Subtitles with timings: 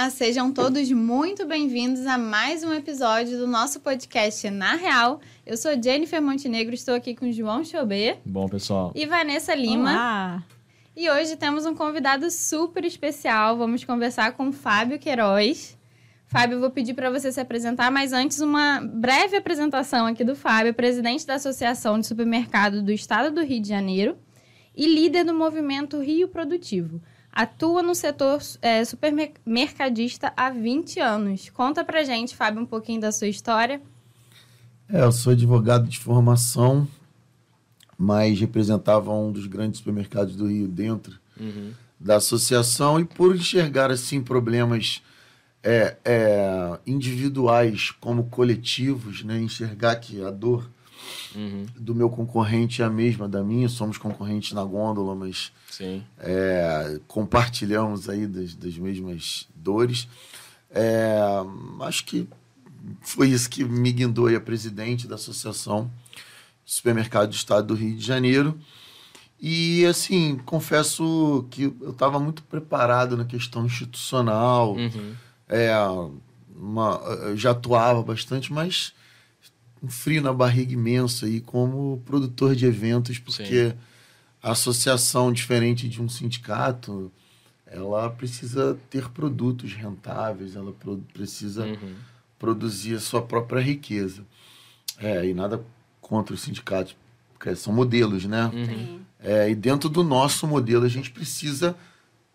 [0.00, 5.20] Olá, sejam todos muito bem-vindos a mais um episódio do nosso podcast Na Real.
[5.44, 8.16] Eu sou Jennifer Montenegro, estou aqui com João Chobê.
[8.24, 8.92] Bom, pessoal.
[8.94, 9.92] E Vanessa Lima.
[9.92, 10.42] Olá.
[10.96, 13.58] E hoje temos um convidado super especial.
[13.58, 15.76] Vamos conversar com Fábio Queiroz.
[16.28, 20.34] Fábio, eu vou pedir para você se apresentar, mas antes uma breve apresentação aqui do
[20.34, 24.16] Fábio, presidente da Associação de Supermercado do Estado do Rio de Janeiro
[24.74, 27.02] e líder do movimento Rio Produtivo.
[27.32, 31.48] Atua no setor é, supermercadista há 20 anos.
[31.50, 33.80] Conta pra gente, Fábio, um pouquinho da sua história.
[34.88, 36.88] É, eu sou advogado de formação,
[37.96, 41.72] mas representava um dos grandes supermercados do Rio dentro Uhum.
[41.98, 45.00] da associação e por enxergar assim problemas
[45.62, 49.38] é, é, individuais como coletivos, né?
[49.40, 50.68] enxergar que a dor
[51.34, 51.64] Uhum.
[51.76, 55.52] do meu concorrente é a mesma da minha, somos concorrentes na gôndola, mas
[56.18, 60.08] é, compartilhamos aí das, das mesmas dores.
[60.70, 61.18] É,
[61.82, 62.28] acho que
[63.00, 65.90] foi isso que me guindou a presidente da Associação
[66.64, 68.58] de Supermercado do Estado do Rio de Janeiro.
[69.40, 75.14] E, assim, confesso que eu estava muito preparado na questão institucional, Uhum.
[75.48, 75.72] é,
[76.54, 77.00] uma,
[77.36, 78.92] já atuava bastante, mas
[79.82, 83.74] um frio na barriga imenso aí como produtor de eventos, porque
[84.42, 87.10] a associação, diferente de um sindicato,
[87.66, 91.94] ela precisa ter produtos rentáveis, ela pro- precisa Uhum.
[92.38, 94.24] produzir a sua própria riqueza.
[94.98, 95.62] É, e nada
[96.00, 96.94] contra os sindicatos,
[97.32, 98.46] porque são modelos, né?
[98.52, 99.00] Uhum.
[99.18, 101.74] É, e dentro do nosso modelo a gente precisa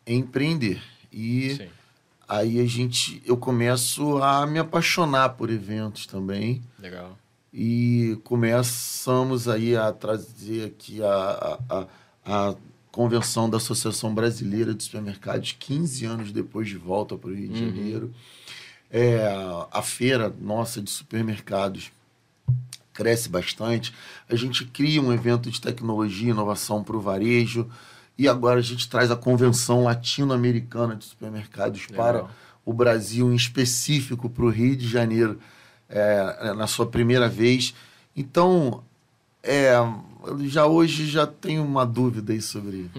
[0.08, 0.82] empreender.
[1.12, 1.68] E Sim.
[2.28, 7.18] aí a gente eu começo a me apaixonar por eventos também Legal.
[7.58, 11.88] E começamos aí a trazer aqui a, a,
[12.26, 12.56] a,
[12.92, 17.64] convenção da Associação Brasileira de Supermercados 15 anos depois de volta para o Rio de
[17.64, 17.70] Uhum.
[17.70, 18.14] Janeiro
[18.92, 19.26] é,
[19.72, 21.92] a feira nossa de supermercados
[22.94, 23.94] cresce bastante
[24.30, 27.70] a gente cria um evento de tecnologia e inovação para o varejo
[28.18, 32.06] e agora a gente traz a convenção latino-americana de supermercados Legal.
[32.06, 32.28] para
[32.66, 35.40] o Brasil, em específico para o Rio de Janeiro,
[35.96, 37.74] é, na sua primeira vez.
[38.16, 38.84] Então,
[39.42, 39.74] é,
[40.46, 42.90] já hoje já tenho uma dúvida aí sobre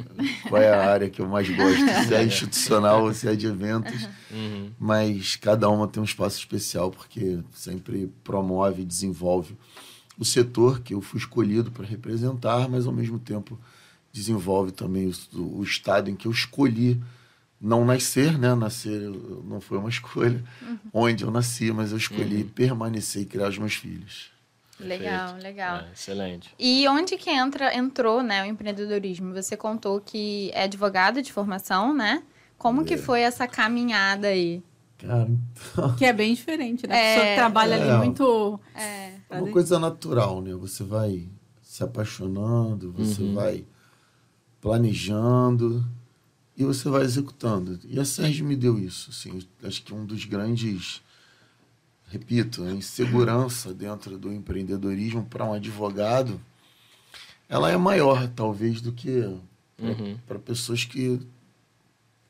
[0.49, 3.47] qual é a área que eu mais gosto, se é institucional ou se é de
[3.47, 4.71] eventos, Uhum.
[4.79, 9.57] mas cada uma tem um espaço especial, porque sempre promove e desenvolve
[10.19, 13.59] o setor que eu fui escolhido para representar, mas ao mesmo tempo
[14.13, 17.01] desenvolve também o, o estado em que eu escolhi
[17.61, 18.55] não nascer, né?
[18.55, 19.01] Nascer
[19.45, 20.43] não foi uma escolha
[20.93, 22.49] onde eu nasci, mas eu escolhi Uhum.
[22.49, 24.31] permanecer e criar os meus filhos.
[24.79, 25.43] Legal, Perfeito.
[25.43, 25.77] legal.
[25.79, 26.55] É, excelente.
[26.59, 29.33] E onde que entra, entrou né, o empreendedorismo?
[29.33, 32.23] Você contou que é advogado de formação, né?
[32.59, 34.63] Como que foi essa caminhada aí?
[34.99, 36.95] Cara, então, Que é bem diferente, né?
[36.95, 36.99] É.
[36.99, 37.91] A pessoa que trabalha É.
[37.91, 38.61] ali muito.
[38.75, 38.81] É.
[38.83, 39.53] é pra uma dentro.
[39.55, 40.55] coisa natural, né?
[40.55, 41.27] Você vai
[41.63, 43.35] se apaixonando, você Uhum.
[43.35, 43.65] vai
[44.61, 45.85] planejando
[46.57, 47.79] e você vai executando.
[47.85, 51.03] E a Sérgio me deu isso, assim, acho que um dos grandes,
[52.09, 56.41] repito, a insegurança dentro do empreendedorismo para um advogado,
[57.49, 59.11] ela é maior, talvez, do que
[59.79, 60.17] Uhum.
[60.27, 61.21] para pessoas que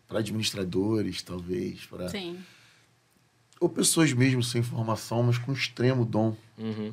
[0.09, 2.39] para administradores, talvez, para Sim.
[3.61, 6.93] ou pessoas mesmo sem formação, mas com extremo dom Uhum.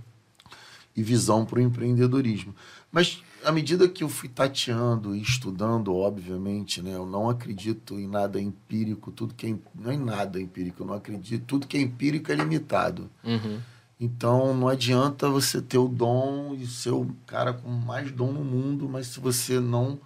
[0.96, 2.56] e visão para o empreendedorismo.
[2.92, 8.08] Mas à medida que eu fui tateando e estudando, obviamente, né, eu não acredito em
[8.08, 11.82] nada empírico, tudo que é, não é nada empírico, eu não acredito, tudo que é
[11.82, 13.10] empírico é limitado.
[13.24, 13.60] Uhum.
[14.00, 18.44] Então não adianta você ter o dom e ser o cara com mais dom no
[18.44, 20.00] mundo, mas se você não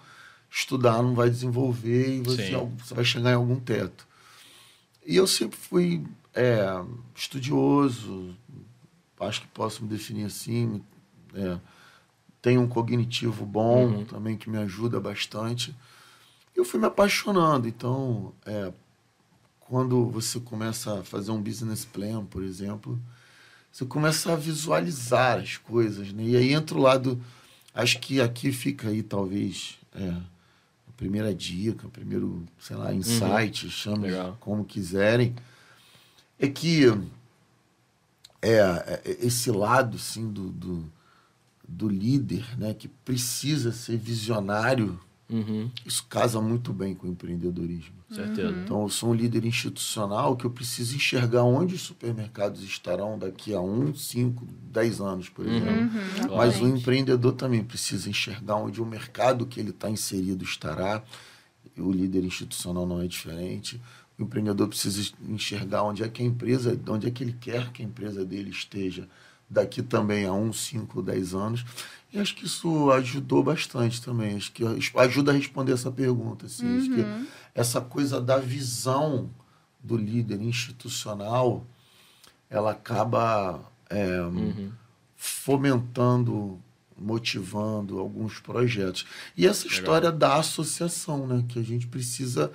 [0.50, 4.08] estudar, não vai desenvolver e você, você vai chegar em algum teto.
[5.06, 6.59] E eu sempre fui é,
[7.16, 8.36] estudioso,
[9.19, 10.81] acho que posso me definir assim.
[11.34, 11.58] é,
[12.47, 14.06] tenho um cognitivo bom Uhum.
[14.06, 15.75] também que me ajuda bastante.
[16.56, 17.68] Eu fui me apaixonando.
[17.68, 18.72] Então, é,
[19.59, 22.98] quando você começa a fazer um business plan, por exemplo,
[23.69, 26.24] você começa a visualizar as coisas, né?
[26.24, 27.22] E aí entra o lado,
[27.75, 33.69] acho que aqui fica aí talvez é, a primeira dica, o primeiro, sei lá, insight,
[33.69, 34.38] chame Legal.
[34.39, 35.36] como quiserem,
[36.39, 36.86] é que
[38.42, 40.97] é, é, esse lado, assim, do, do,
[41.68, 42.74] do líder, né?
[42.74, 45.00] Que precisa ser visionário,
[45.30, 45.69] Uhum.
[45.86, 47.98] isso casa muito bem com o empreendedorismo.
[48.10, 48.56] Certeza.
[48.64, 53.54] Então, eu sou um líder institucional que eu preciso enxergar onde os supermercados estarão daqui
[53.54, 55.58] a um, cinco, dez anos, por Uhum.
[55.58, 56.00] exemplo.
[56.16, 56.38] Claro.
[56.38, 61.04] Mas o empreendedor também precisa enxergar onde o mercado que ele está inserido estará.
[61.75, 63.80] E o líder institucional não é diferente.
[64.18, 67.84] o empreendedor precisa enxergar onde é que a empresa, onde é que ele quer que
[67.84, 69.08] a empresa dele esteja
[69.50, 71.66] daqui também a um, cinco, dez anos.
[72.12, 74.38] E acho que isso ajudou bastante também.
[74.38, 74.64] Acho que
[74.96, 76.46] ajuda a responder essa pergunta.
[76.46, 76.66] Assim.
[76.66, 76.78] Uhum.
[76.78, 77.28] Acho que uhum.
[77.54, 79.30] essa coisa da visão
[79.84, 81.66] do líder institucional,
[82.50, 84.72] ela acaba é, uhum.
[85.16, 86.60] fomentando,
[86.98, 89.06] motivando alguns projetos.
[89.36, 89.80] E essa Legal.
[89.80, 91.44] história da associação, né?
[91.48, 92.52] que a gente precisa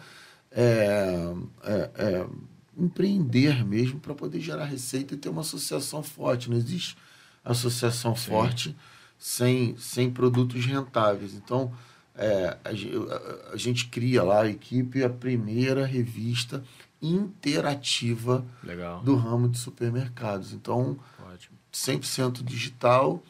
[0.51, 2.27] é, é, é
[2.77, 6.51] empreender mesmo para poder gerar receita e ter uma associação forte.
[6.51, 6.97] Não existe
[7.45, 8.31] associação Sim.
[8.31, 8.77] forte
[9.19, 11.35] sem, sem produtos rentáveis.
[11.35, 11.73] Então,
[12.15, 16.63] é, a, a, gente cria lá a equipe, a primeira revista
[17.01, 19.01] interativa Legal.
[19.03, 20.53] do ramo de supermercados.
[20.53, 20.99] Então,
[21.33, 21.57] Ótimo.
[21.73, 23.23] 100% digital,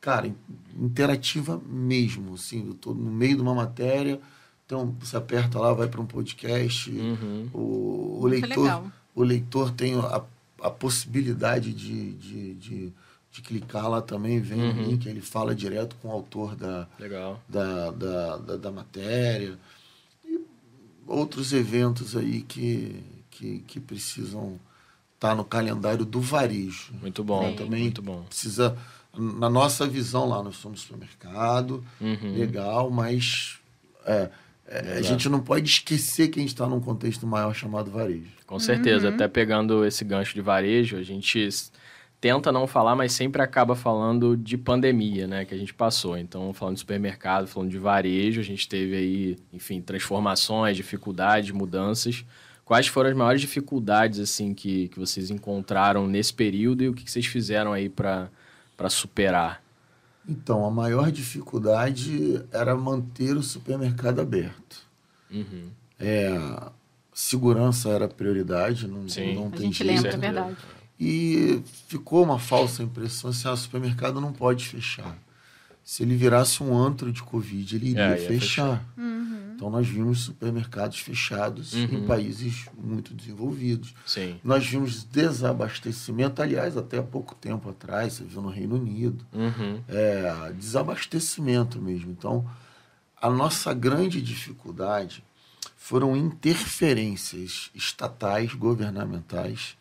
[0.00, 0.34] cara,
[0.74, 2.34] interativa mesmo.
[2.34, 4.20] Assim, eu tô no meio de uma matéria,
[4.66, 7.48] então você aperta lá, vai para um podcast, uhum.
[7.54, 8.84] o, o leitor,
[9.14, 10.22] o leitor tem a,
[10.60, 12.92] a possibilidade de, de, de
[13.36, 14.70] de clicar lá também, vem uhum.
[14.70, 17.38] o link, ele fala direto com o autor da, Legal.
[17.46, 19.58] Da, da, da, da, matéria.
[20.24, 20.40] E
[21.06, 24.58] outros eventos aí que, que, que precisam
[25.14, 26.94] estar tá no calendário do varejo.
[26.94, 28.22] Muito bom, então, também muito bom.
[28.22, 28.74] Precisa,
[29.14, 32.38] na nossa visão lá, nós somos supermercado, uhum.
[32.38, 33.58] legal, mas
[34.06, 34.30] é,
[34.68, 38.26] é, a gente não pode esquecer que a gente está num contexto maior chamado varejo.
[38.46, 39.14] Com certeza, uhum.
[39.14, 41.48] até pegando esse gancho de varejo, a gente
[42.20, 46.18] tenta não falar, mas sempre acaba falando de pandemia, né, que a gente passou.
[46.18, 52.24] Então, falando de supermercado, falando de varejo, a gente teve aí, enfim, transformações, dificuldades, mudanças.
[52.64, 57.04] Quais foram as maiores dificuldades, assim, que, que vocês encontraram nesse período e o que,
[57.04, 58.28] que vocês fizeram aí para
[58.88, 59.62] superar?
[60.28, 64.84] Então, a maior dificuldade era manter o supermercado aberto.
[65.30, 65.68] Uhum.
[65.98, 66.36] É,
[67.14, 69.34] segurança era prioridade, não, Sim.
[69.34, 69.94] não tem a gente jeito.
[69.94, 70.56] lembra, é verdade.
[70.98, 75.16] E ficou uma falsa impressão assim, ah, o supermercado não pode fechar.
[75.84, 78.40] Se ele virasse um antro de Covid, ele iria é, fechar.
[78.40, 78.84] fechar.
[78.98, 79.15] Uhum.
[79.56, 81.84] Então, nós vimos supermercados fechados uhum.
[81.84, 83.94] em países muito desenvolvidos.
[84.04, 84.38] Sim.
[84.44, 89.80] Nós vimos desabastecimento, aliás, até há pouco tempo atrás, você viu no Reino Unido, uhum.
[89.88, 92.10] é, desabastecimento mesmo.
[92.10, 92.46] Então,
[93.20, 95.24] a nossa grande dificuldade
[95.74, 99.74] foram interferências estatais, governamentais,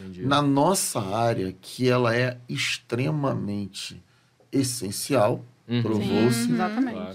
[0.00, 0.26] Entendi.
[0.26, 4.02] na nossa área, que ela é extremamente
[4.50, 5.82] essencial, uhum.
[5.82, 6.48] provou-se,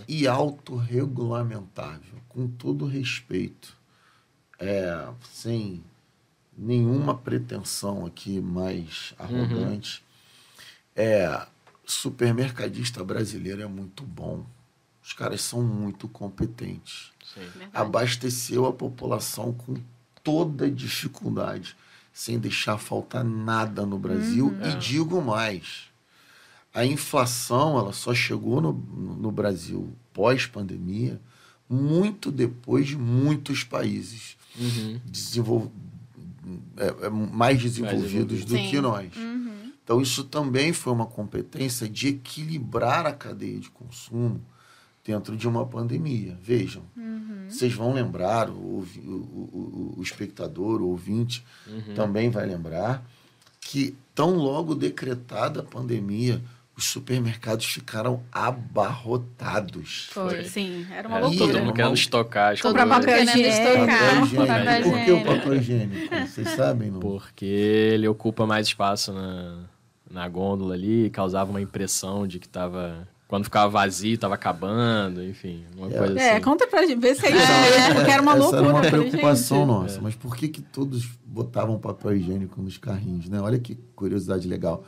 [0.07, 3.75] e autorregulamentável, com todo respeito,
[4.59, 5.83] é, sem
[6.57, 10.03] nenhuma pretensão aqui mais arrogante.
[10.97, 11.03] Uhum.
[11.03, 11.47] É,
[11.85, 14.45] supermercadista brasileiro é muito bom.
[15.03, 17.11] Os caras são muito competentes.
[17.73, 19.75] Abasteceu a população com
[20.23, 21.75] toda dificuldade
[22.11, 24.47] sem deixar faltar nada no Brasil.
[24.47, 24.65] Uhum.
[24.65, 24.75] E é.
[24.75, 25.83] digo mais,
[26.77, 31.19] a inflação ela só chegou no, no Brasil pós-pandemia
[31.67, 34.99] muito depois de muitos países uhum.
[35.05, 35.71] desenvol...
[36.77, 38.69] É, é, mais desenvolvidos do Sim.
[38.69, 39.13] que nós.
[39.17, 39.73] Uhum.
[39.83, 44.39] Então, isso também foi uma competência de equilibrar a cadeia de consumo
[45.03, 46.37] dentro de uma pandemia.
[46.41, 47.47] Vejam, uhum.
[47.49, 51.95] vocês vão lembrar, o, o, o, o espectador, o ouvinte, uhum.
[51.95, 53.03] também vai lembrar,
[53.59, 56.41] que tão logo decretada a pandemia,
[56.77, 60.09] os supermercados ficaram abarrotados.
[60.11, 60.43] Foi, Foi.
[60.43, 61.59] sim, era uma loucura.
[61.59, 64.83] Não querendo estocar as Comprar papel higiênico.
[64.83, 66.15] Por que o papel higiênico?
[66.27, 66.99] Vocês sabem, não?
[66.99, 69.63] Porque ele ocupa mais espaço na,
[70.09, 75.65] na gôndola ali, causava uma impressão de que estava quando ficava vazio, tava acabando, enfim,
[75.75, 75.97] uma é.
[75.97, 76.41] coisa é, assim.
[76.41, 78.63] conta pra gente, vê se é isso mesmo, porque era uma Essa loucura.
[78.63, 80.01] era uma preocupação nossa, é.
[80.01, 83.41] mas por que que todos botavam papel higiênico nos carrinhos, né?
[83.41, 84.85] Olha que curiosidade legal.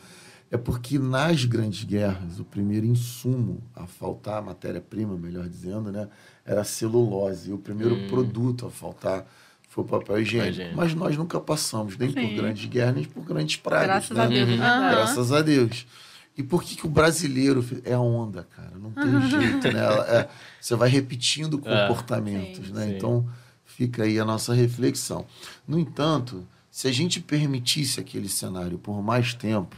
[0.51, 6.07] É porque nas grandes guerras, o primeiro insumo a faltar, matéria-prima, melhor dizendo, né,
[6.43, 7.51] era a celulose.
[7.51, 8.07] E o primeiro hum.
[8.07, 9.25] produto a faltar
[9.67, 10.75] foi o papel higiênico.
[10.75, 12.15] Mas nós nunca passamos nem Sim.
[12.15, 13.85] por grandes guerras, nem por grandes pragas.
[13.85, 14.23] Graças né?
[14.23, 14.49] a Deus.
[14.49, 14.57] Uhum.
[14.57, 15.87] Graças a Deus.
[16.35, 18.71] E por que, que o brasileiro é a onda, cara?
[18.75, 19.81] Não tem jeito, né?
[20.07, 20.29] É,
[20.59, 21.87] você vai repetindo é.
[21.87, 22.87] comportamentos, é, né?
[22.87, 22.95] Sim.
[22.95, 23.29] Então,
[23.65, 25.25] fica aí a nossa reflexão.
[25.67, 29.75] No entanto, se a gente permitisse aquele cenário por mais tempo,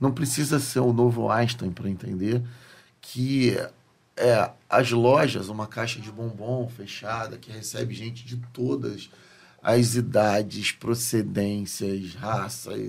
[0.00, 2.42] não precisa ser o novo Einstein para entender
[3.00, 3.56] que
[4.16, 9.10] é, as lojas, uma caixa de bombom fechada, que recebe gente de todas
[9.62, 12.80] as idades, procedências, raças,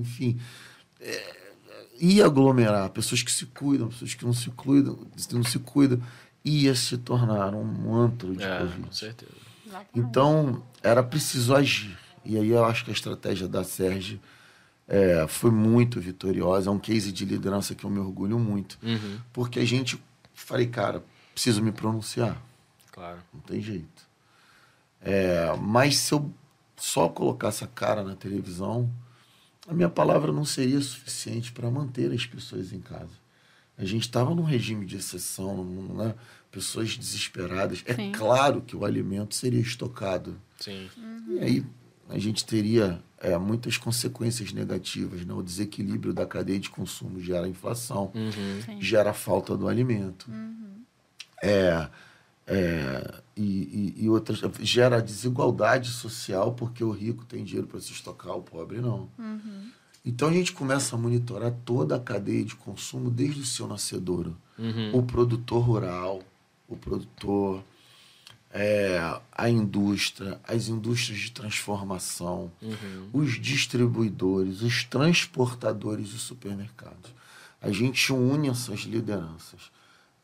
[0.00, 0.38] enfim.
[1.00, 1.36] É,
[2.00, 4.98] ia aglomerar pessoas que se cuidam, pessoas que não se cuidam,
[5.32, 6.02] não se cuidam,
[6.44, 8.82] ia se tornar um antro de é, Covid.
[8.82, 9.32] Com certeza.
[9.94, 11.96] Então, era preciso agir.
[12.24, 14.20] E aí eu acho que a estratégia da Sérgio
[14.90, 16.68] é, foi muito vitoriosa.
[16.68, 18.76] É um case de liderança que eu me orgulho muito.
[18.82, 19.20] Uhum.
[19.32, 20.02] Porque a gente,
[20.34, 22.42] falei, cara, preciso me pronunciar.
[22.90, 23.20] Claro.
[23.32, 24.08] Não tem jeito.
[25.00, 26.28] É, mas se eu
[26.76, 28.90] só colocasse a cara na televisão,
[29.68, 33.20] a minha palavra não seria suficiente para manter as pessoas em casa.
[33.78, 36.14] A gente estava num regime de exceção, né?
[36.50, 37.82] pessoas desesperadas.
[37.86, 38.10] É Sim.
[38.10, 40.36] claro que o alimento seria estocado.
[40.58, 40.90] Sim.
[41.28, 41.66] E aí
[42.10, 45.24] a gente teria é, muitas consequências negativas.
[45.24, 45.32] Né?
[45.32, 48.80] O desequilíbrio da cadeia de consumo gera inflação, Uhum.
[48.80, 50.30] Gera falta do alimento.
[51.42, 51.88] É,
[52.46, 57.92] é, e, e, e outras gera desigualdade social porque o rico tem dinheiro para se
[57.92, 59.08] estocar, o pobre não.
[60.04, 64.36] Então a gente começa a monitorar toda a cadeia de consumo desde o seu nascedouro.
[64.58, 64.96] Uhum.
[64.96, 66.22] O produtor rural,
[66.66, 67.62] o produtor,
[68.52, 73.08] é, a indústria, as indústrias de transformação, Uhum.
[73.12, 77.14] os distribuidores, os transportadores dos supermercados.
[77.62, 79.70] A gente une essas lideranças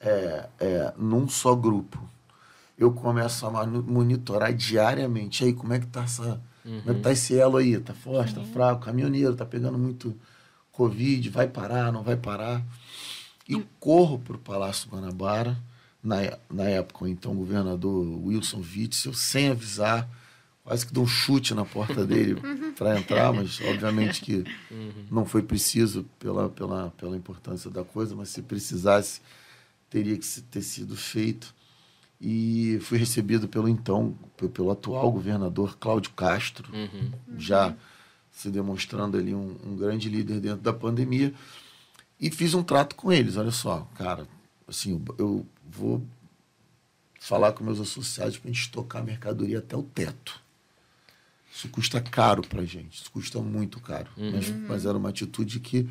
[0.00, 1.98] é, é, num só grupo.
[2.78, 5.42] Eu começo a monitorar diariamente.
[5.44, 6.40] E aí, como é que tá essa.
[6.62, 7.78] Como é que tá esse elo aí?
[7.78, 8.84] Tá forte, tá fraco?
[8.84, 10.14] Caminhoneiro tá pegando muito
[10.72, 12.62] Covid, vai parar, não vai parar?
[13.48, 15.56] E corro para o Palácio Guanabara,
[16.06, 20.08] na, na época, o então governador Wilson Witzel, sem avisar,
[20.64, 22.36] quase que dou um chute na porta dele
[22.78, 24.44] para entrar, mas obviamente que
[25.10, 29.20] não foi preciso pela, pela, pela importância da coisa, mas se precisasse,
[29.90, 31.54] teria que ter sido feito.
[32.20, 37.10] E fui recebido pelo então, pe- pelo atual governador Cláudio Castro, Uhum.
[37.36, 37.74] já
[38.32, 41.34] se demonstrando ali um, um grande líder dentro da pandemia.
[42.18, 43.36] E fiz um trato com eles.
[43.36, 44.26] Olha só, cara,
[44.66, 46.02] assim, eu vou
[47.20, 50.40] falar com meus associados para a gente estocar a mercadoria até o teto.
[51.52, 54.10] Isso custa caro para gente, isso custa muito caro.
[54.16, 55.88] Mas, mas era uma atitude que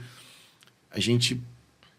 [0.91, 1.41] a gente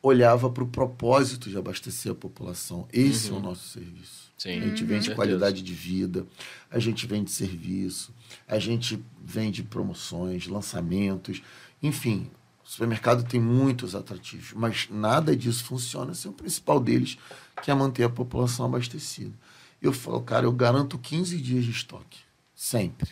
[0.01, 2.87] olhava para o propósito de abastecer a população.
[2.93, 4.33] Esse é o nosso serviço.
[4.39, 6.27] Sim, A gente vende qualidade de vida,
[6.71, 8.15] a gente vende serviço,
[8.47, 11.43] a gente vende promoções, lançamentos,
[11.83, 12.31] enfim.
[12.67, 17.17] O supermercado tem muitos atrativos, mas nada disso funciona sem o principal deles,
[17.63, 19.33] que é manter a população abastecida.
[19.81, 22.19] Eu falo, cara, eu garanto 15 dias de estoque,
[22.57, 23.11] sempre.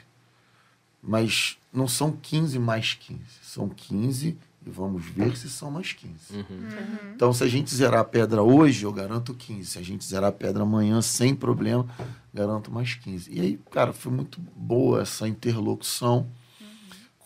[1.01, 6.13] Mas não são 15 mais 15, são 15 e vamos ver se são mais 15.
[6.35, 6.69] Uhum.
[7.15, 9.71] Então, se a gente zerar a pedra hoje, eu garanto 15.
[9.71, 11.87] Se a gente zerar a pedra amanhã, sem problema,
[12.33, 13.31] garanto mais 15.
[13.31, 16.27] E aí, cara, foi muito boa essa interlocução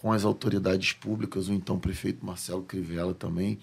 [0.00, 3.59] com as autoridades públicas, o então prefeito Marcelo Crivella também.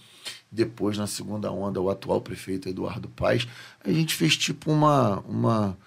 [0.52, 3.48] Depois, na segunda onda, o atual prefeito Eduardo Paes.
[3.84, 5.20] A gente fez tipo uma.
[5.22, 5.78] uma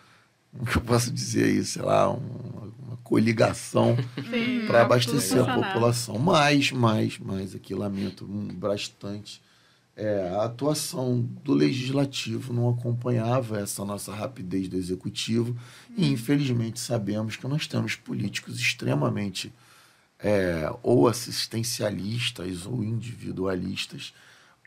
[0.50, 3.94] como que eu posso dizer aí, sei lá, uma, uma coligação
[4.30, 4.66] Sim.
[4.66, 6.18] para abastecer a população.
[6.18, 8.24] Mas, mas, mas aqui lamento
[8.54, 9.42] bastante.
[9.94, 15.54] é, a atuação do legislativo não acompanhava essa nossa rapidez do executivo
[15.96, 19.52] e infelizmente sabemos que nós temos políticos extremamente
[20.20, 24.12] é, ou assistencialistas ou individualistas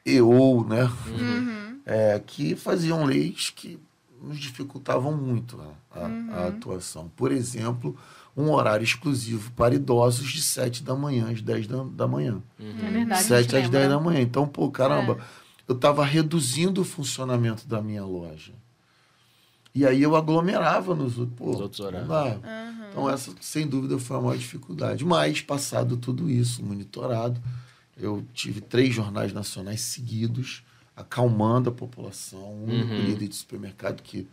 [0.05, 0.89] e ou né
[1.85, 3.79] é, que faziam leis que
[4.21, 7.11] nos dificultavam muito a, a- a atuação.
[7.15, 7.97] Por exemplo,
[8.37, 12.39] um horário exclusivo para idosos de 7 da manhã às 10 da, da manhã.
[12.59, 13.13] É verdade.
[13.19, 13.89] a 7 gente às 10 lembra.
[13.89, 14.21] da manhã.
[14.21, 15.23] Então, pô, caramba, É.
[15.67, 18.53] eu estava reduzindo o funcionamento da minha loja.
[19.73, 22.41] E aí eu aglomerava nos outros, pô, Nos outros não horários.
[22.41, 22.87] dá.
[22.89, 25.05] Então, essa, sem dúvida, foi a maior dificuldade.
[25.05, 27.41] Mas, passado tudo isso, monitorado,
[27.97, 30.61] eu tive três jornais nacionais seguidos,
[30.95, 32.53] acalmando a população.
[32.53, 33.01] Um único Uhum.
[33.05, 34.27] líder de supermercado que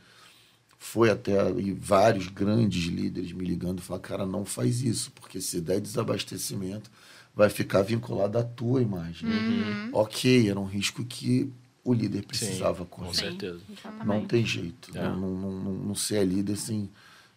[0.77, 5.41] foi até e vários grandes líderes me ligando e falaram, cara, não faz isso, porque
[5.41, 6.91] se der desabastecimento,
[7.35, 9.29] vai ficar vinculado à tua imagem.
[9.29, 9.91] Uhum.
[9.93, 11.53] Ok, era um risco que
[11.91, 13.15] o líder precisava com correr.
[13.15, 13.61] certeza.
[13.71, 14.07] Exatamente.
[14.07, 14.91] Não tem jeito.
[14.97, 15.03] É.
[15.03, 16.89] Não, não, não, não, ser líder sem.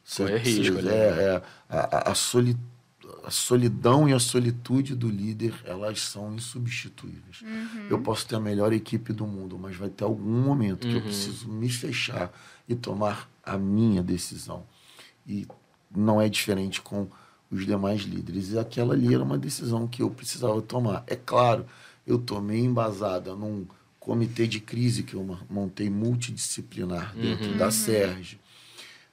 [0.04, 0.92] sem- Correr risco, sem- né?
[0.96, 2.58] é, é, a, a- soli-
[3.24, 7.44] a solidão e a solitude do líder, elas são insubstituíveis.
[7.90, 10.98] Eu posso ter a melhor equipe do mundo, mas vai ter algum momento que eu
[11.00, 11.04] Uhum.
[11.04, 12.32] preciso me fechar
[12.68, 14.64] e tomar a minha decisão.
[15.28, 15.48] E
[15.96, 17.08] não é diferente com
[17.52, 18.52] os demais líderes.
[18.52, 21.04] E aquela ali era uma decisão que eu precisava tomar.
[21.06, 21.66] É claro,
[22.08, 23.66] eu tomei embasada num
[24.02, 28.40] comitê de crise que eu montei multidisciplinar dentro da SERG,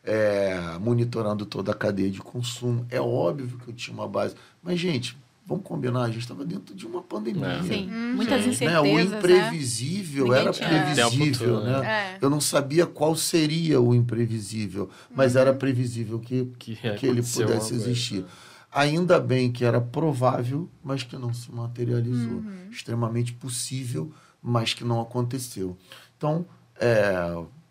[0.02, 2.86] é, monitorando toda a cadeia de consumo.
[2.90, 4.34] É óbvio que eu tinha uma base.
[4.62, 5.14] Mas, gente,
[5.46, 7.44] vamos combinar, a gente estava dentro de uma pandemia.
[7.46, 7.62] É.
[7.64, 8.14] Sim, Uhum.
[8.16, 8.50] muitas Sim.
[8.50, 8.90] incertezas, Né?
[8.90, 9.18] O né?
[9.18, 11.86] imprevisível Ninguém era previsível, todo, né?
[11.86, 12.18] É.
[12.22, 17.44] Eu não sabia qual seria o imprevisível, mas era previsível que, Que, que ele pudesse
[17.44, 17.74] coisa.
[17.74, 18.24] existir.
[18.72, 22.42] Ainda bem que era provável, mas que não se materializou.
[22.70, 25.76] Extremamente possível, mas que não aconteceu.
[26.16, 26.46] Então,
[26.80, 27.12] é,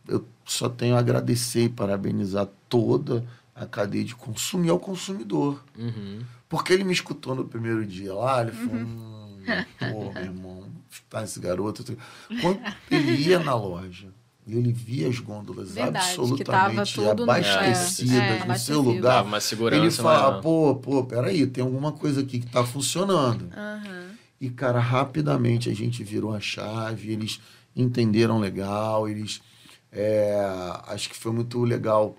[0.07, 5.63] eu só tenho a agradecer e parabenizar toda a cadeia de consumo e ao consumidor.
[5.77, 6.19] Uhum.
[6.49, 9.37] Porque ele me escutou no primeiro dia lá, ele falou, hum,
[9.79, 10.63] pô, meu irmão,
[11.09, 11.83] tá esse garoto.
[12.41, 14.07] Quando ele ia na loja
[14.45, 19.83] e ele via as gôndolas Verdade, absolutamente no- abastecidas é, é, no seu lugar, segurança
[19.83, 20.41] ele fala, maior.
[20.41, 23.49] pô, pô, peraí, tem alguma coisa aqui que tá funcionando.
[23.53, 24.11] Aham.
[24.39, 27.39] E, cara, rapidamente a gente virou a chave, eles
[27.75, 29.41] entenderam legal, eles.
[29.91, 30.39] é,
[30.87, 32.15] acho que foi muito legal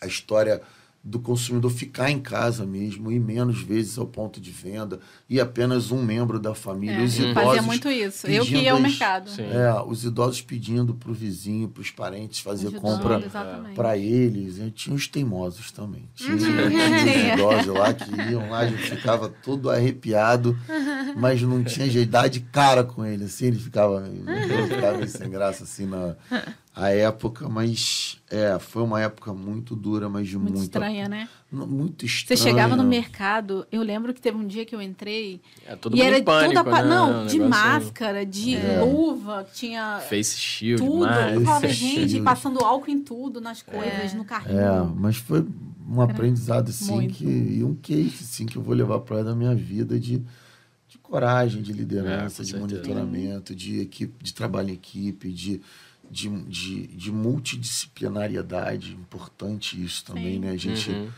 [0.00, 0.62] a história
[1.02, 5.90] do consumidor ficar em casa mesmo, ir menos vezes ao ponto de venda, e apenas
[5.90, 6.96] um membro da família.
[6.96, 7.48] É, Os eu idosos.
[7.48, 8.26] fazia muito isso.
[8.26, 9.30] Eu que ia ao mercado.
[9.40, 13.20] É, os idosos pedindo para o vizinho, para os parentes fazer Ajudando, compra
[13.74, 14.58] para eles.
[14.58, 16.06] E tinha os teimosos também.
[16.14, 16.38] Tinha, Uhum.
[16.38, 20.54] tinha os idosos lá que iam lá, a gente ficava todo arrepiado,
[21.16, 25.64] mas não tinha jeito, de cara com ele, assim, ele ficava, ele ficava sem graça,
[25.64, 26.14] assim, na
[26.74, 30.64] a época, mas é, foi uma época muito dura, mas de Muito muita...
[30.78, 31.28] estranha, né?
[31.50, 32.40] Muito Você estranha.
[32.42, 36.22] chegava no mercado, eu lembro que teve um dia que eu entrei É e era
[36.22, 36.88] pânico, tudo apa- né?
[36.88, 38.80] Não, de máscara, de É.
[38.80, 41.00] luva, tinha Face shield, tudo.
[41.00, 41.34] mas...
[41.34, 42.20] Eu falava, Face gente, shield.
[42.22, 44.60] passando álcool em tudo, nas coisas, no carrinho.
[44.60, 45.44] É, mas foi
[45.88, 47.14] um aprendizado, assim, muito.
[47.14, 50.22] que, e um case, assim, que eu vou levar para da minha vida de,
[50.88, 52.58] de coragem, de liderança, É, de certeza.
[52.60, 55.60] monitoramento, de, equipe, de trabalho em equipe, de,
[56.10, 58.92] de, de, de multidisciplinariedade.
[58.94, 60.38] Importante isso também, Sim.
[60.40, 60.50] né?
[60.50, 61.08] A gente Uhum.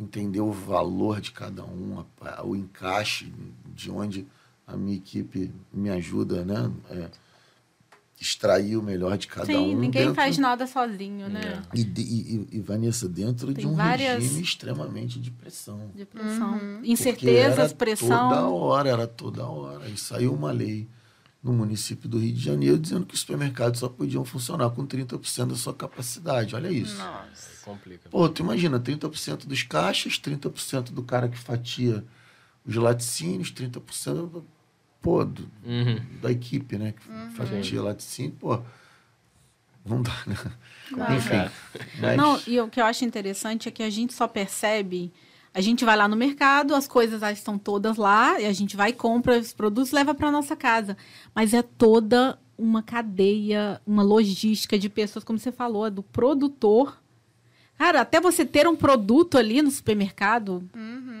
[0.00, 3.32] entender o valor de cada um, a- o encaixe
[3.74, 4.26] de onde
[4.66, 6.70] a minha equipe me ajuda, né?
[6.90, 7.08] É,
[8.20, 9.78] extrair o melhor de cada Sim, um.
[9.78, 11.62] ninguém dentro- faz nada sozinho, né?
[11.72, 11.78] É.
[11.78, 15.88] e, de- e- e- e, Vanessa, dentro Tem de um várias- regime extremamente de pressão.
[15.94, 16.58] De pressão.
[16.58, 16.80] Uhum.
[16.84, 18.28] Incertezas, era pressão.
[18.28, 19.88] Toda hora, era toda hora.
[19.88, 20.88] E saiu uma lei
[21.42, 25.46] no município do Rio de Janeiro dizendo que os supermercados só podiam funcionar com 30%
[25.50, 26.54] da sua capacidade.
[26.56, 26.96] Olha isso.
[26.98, 27.64] Nossa.
[27.64, 28.08] Complica.
[28.08, 32.04] Pô, tu imagina, 30% dos caixas, 30% do cara que fatia
[32.66, 34.42] os laticínios, 30%
[35.00, 36.00] pô, do- Uhum.
[36.20, 36.92] da equipe, né?
[36.92, 38.60] Que fatia laticínio, pô.
[39.86, 40.36] Não dá, né?
[40.90, 41.16] Não.
[41.16, 41.50] Enfim.
[42.00, 45.12] Mas, Não, e o que eu acho interessante é que a gente só percebe.
[45.54, 48.76] A gente vai lá no mercado, as coisas já estão todas lá, e a gente
[48.76, 50.96] vai, compra os produtos, leva para nossa casa.
[51.34, 57.00] Mas é toda uma cadeia, uma logística de pessoas, como você falou, é do produtor.
[57.78, 60.68] Cara, até você ter um produto ali no supermercado,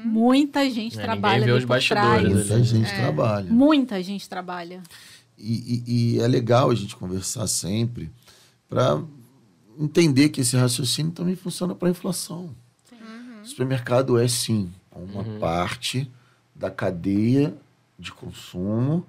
[0.04, 2.34] muita gente É, trabalha ali os por bastidores trás.
[2.34, 2.64] muita ali.
[2.64, 3.50] gente trabalha.
[3.52, 4.82] Muita gente trabalha.
[5.38, 8.10] E, e- e é legal a gente conversar sempre
[8.68, 9.00] para
[9.78, 12.54] entender que esse raciocínio também funciona para a inflação.
[13.48, 15.38] O supermercado é, sim, uma Uhum.
[15.38, 16.10] parte
[16.54, 17.54] da cadeia
[17.98, 19.06] de consumo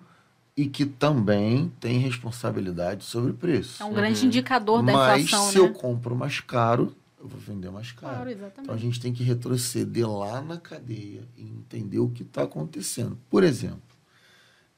[0.56, 3.82] e que também tem responsabilidade sobre o preço.
[3.84, 4.28] É um grande Uhum.
[4.28, 5.65] indicador da Mas inflação, se né?
[5.67, 8.13] eu compro mais caro, eu vou vender mais caro.
[8.15, 8.82] Claro, Então a exatamente.
[8.82, 13.17] gente tem que retroceder lá na cadeia e entender o que está acontecendo.
[13.30, 13.82] Por exemplo,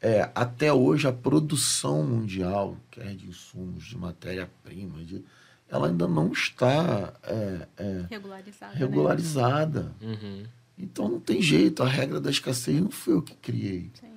[0.02, 5.24] é, até hoje a produção mundial, quer de insumos, de matéria-prima, de,
[5.71, 8.73] ela ainda não está é, é, Regularizada.
[8.73, 8.79] né?
[8.79, 9.91] regularizada.
[10.01, 10.43] Uhum.
[10.77, 13.89] Então não tem jeito, a regra da escassez não foi eu que criei.
[13.99, 14.07] Sim.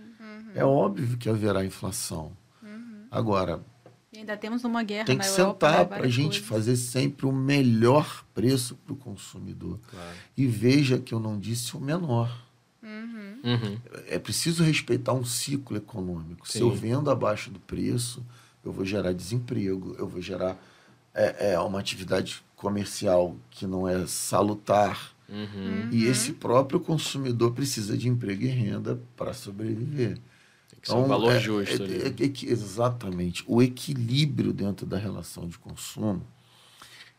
[0.54, 2.32] É óbvio que haverá inflação.
[3.10, 3.60] Agora,
[4.12, 5.84] E ainda temos uma guerra tem que Europa, sentar né?
[5.84, 6.48] para a gente coisas.
[6.48, 9.78] fazer sempre o melhor preço para o consumidor.
[9.90, 10.16] Claro.
[10.36, 12.42] E veja que eu não disse o menor.
[12.82, 13.78] Uhum.
[14.08, 16.46] É preciso respeitar um ciclo econômico.
[16.48, 16.60] Se Sim.
[16.60, 18.24] eu vendo abaixo do preço,
[18.64, 20.56] eu vou gerar desemprego, eu vou gerar
[21.14, 25.12] é, é, uma atividade comercial que não é salutar.
[25.28, 25.88] Uhum.
[25.90, 30.18] E esse próprio consumidor precisa de emprego e renda para sobreviver.
[30.70, 32.02] Tem que ser um valor é- justo é- ali.
[32.02, 33.42] é- é exatamente.
[33.46, 36.22] O equilíbrio dentro da relação de consumo,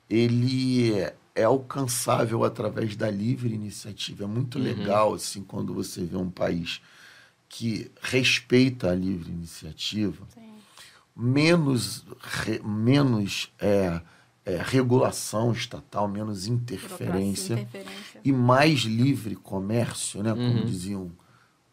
[0.10, 4.24] ele é, é alcançável através da livre iniciativa.
[4.24, 4.64] É muito Uhum.
[4.64, 6.80] legal, assim, quando você vê um país
[7.50, 10.45] que respeita a livre iniciativa, Sim.
[11.16, 14.02] Menos, re- menos é,
[14.46, 18.22] é, regulação estatal, menos interferência interferência.
[18.24, 20.32] e mais livre comércio, né?
[20.34, 20.66] Como Uhum.
[20.66, 21.12] diziam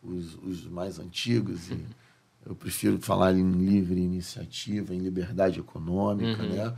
[0.03, 1.71] os, os mais antigos.
[1.71, 1.85] E
[2.47, 6.49] eu prefiro falar em livre iniciativa, em liberdade econômica, Uhum.
[6.49, 6.75] né?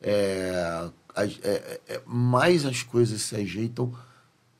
[0.00, 3.92] É, é- é- é, mais as coisas se ajeitam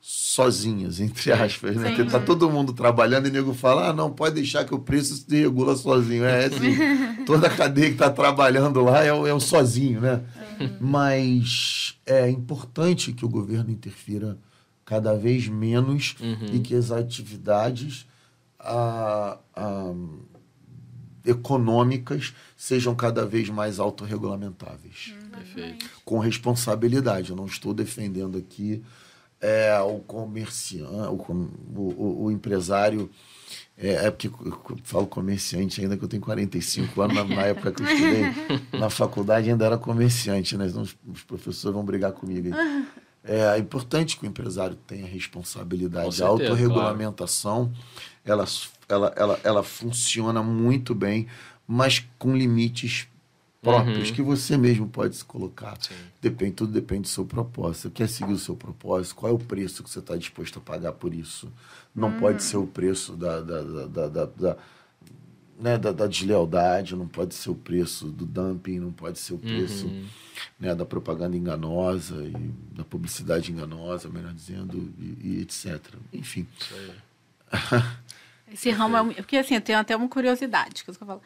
[0.09, 1.89] sozinhas, entre aspas, né?
[1.89, 4.79] Porque tá todo mundo trabalhando e o nego fala, ah, não, pode deixar que o
[4.79, 6.23] preço se regula sozinho.
[6.23, 6.77] É assim,
[7.27, 10.23] toda a cadeia que tá trabalhando lá é, é o sozinho, né?
[10.79, 14.37] Mas é importante que o governo interfira
[14.85, 16.15] cada vez menos
[16.53, 18.07] e que as atividades
[18.61, 19.93] ah, ah,
[21.25, 25.85] econômicas sejam cada vez mais autorregulamentáveis Perfeito.
[26.05, 27.31] com responsabilidade.
[27.31, 28.81] Eu não estou defendendo aqui
[29.41, 33.09] é, o comerciante, o, o, o- empresário.
[33.77, 37.71] É, é porque eu falo comerciante ainda que eu tenho 45 anos, na, na época
[37.71, 38.23] que eu estudei
[38.73, 40.67] na faculdade ainda era comerciante, né?
[40.67, 42.53] Senão os, os professores vão brigar comigo aí.
[43.29, 46.07] É, é importante que o empresário tenha responsabilidade.
[46.07, 47.73] A certeza, autorregulamentação,
[48.23, 48.45] ela,
[48.87, 51.27] ela, ela, ela funciona muito bem,
[51.67, 53.05] mas com limites
[53.61, 54.15] próprios Uhum.
[54.15, 55.77] que você mesmo pode se colocar.
[55.81, 55.95] Sim.
[56.21, 57.81] Depende, tudo depende do seu propósito.
[57.83, 59.15] Você quer seguir o seu propósito?
[59.15, 61.51] Qual é o preço que você está disposto a pagar por isso?
[61.95, 64.57] Não pode ser o preço da, da, da, da, da- da-
[65.59, 69.39] né, da, da deslealdade, não pode ser o preço do dumping, não pode ser o
[69.39, 70.05] preço Uhum.
[70.59, 75.95] né, da propaganda enganosa e da publicidade enganosa, melhor dizendo, e, e etc.
[76.13, 76.91] Enfim, Isso aí.
[78.53, 81.07] Esse ramo é um, porque assim, eu tenho até uma curiosidade, que é que eu
[81.07, 81.21] falo.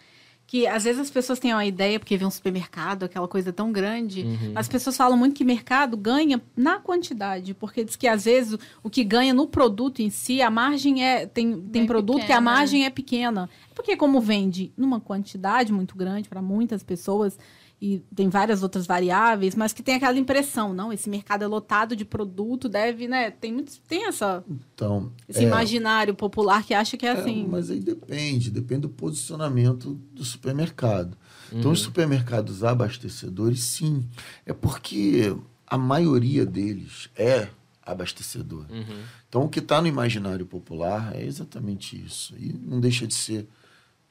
[0.51, 3.71] Que às vezes as pessoas têm uma ideia, porque vê um supermercado, aquela coisa tão
[3.71, 4.51] grande, Uhum.
[4.53, 8.89] as pessoas falam muito que mercado ganha na quantidade, porque diz que às vezes o,
[8.89, 11.25] que ganha no produto em si, a margem é.
[11.25, 12.41] Tem, tem Bem produto que a pequena.
[12.41, 13.49] margem é pequena.
[13.75, 17.37] Porque como vende numa quantidade muito grande para muitas pessoas,
[17.81, 21.95] e tem várias outras variáveis, mas que tem aquela impressão, não, esse mercado é lotado
[21.95, 23.31] de produto, deve, né?
[23.31, 25.11] Tem, muitos, tem essa, então.
[25.27, 27.47] esse é, imaginário popular que acha que é É, assim.
[27.49, 31.17] mas aí depende, depende do posicionamento do supermercado.
[31.51, 34.05] Então, os supermercados abastecedores, sim.
[34.45, 35.35] É porque
[35.67, 37.49] a maioria deles é
[37.83, 38.65] abastecedor.
[38.69, 38.99] Uhum.
[39.27, 42.33] Então, o que está no imaginário popular é exatamente isso.
[42.37, 43.47] E não deixa de ser,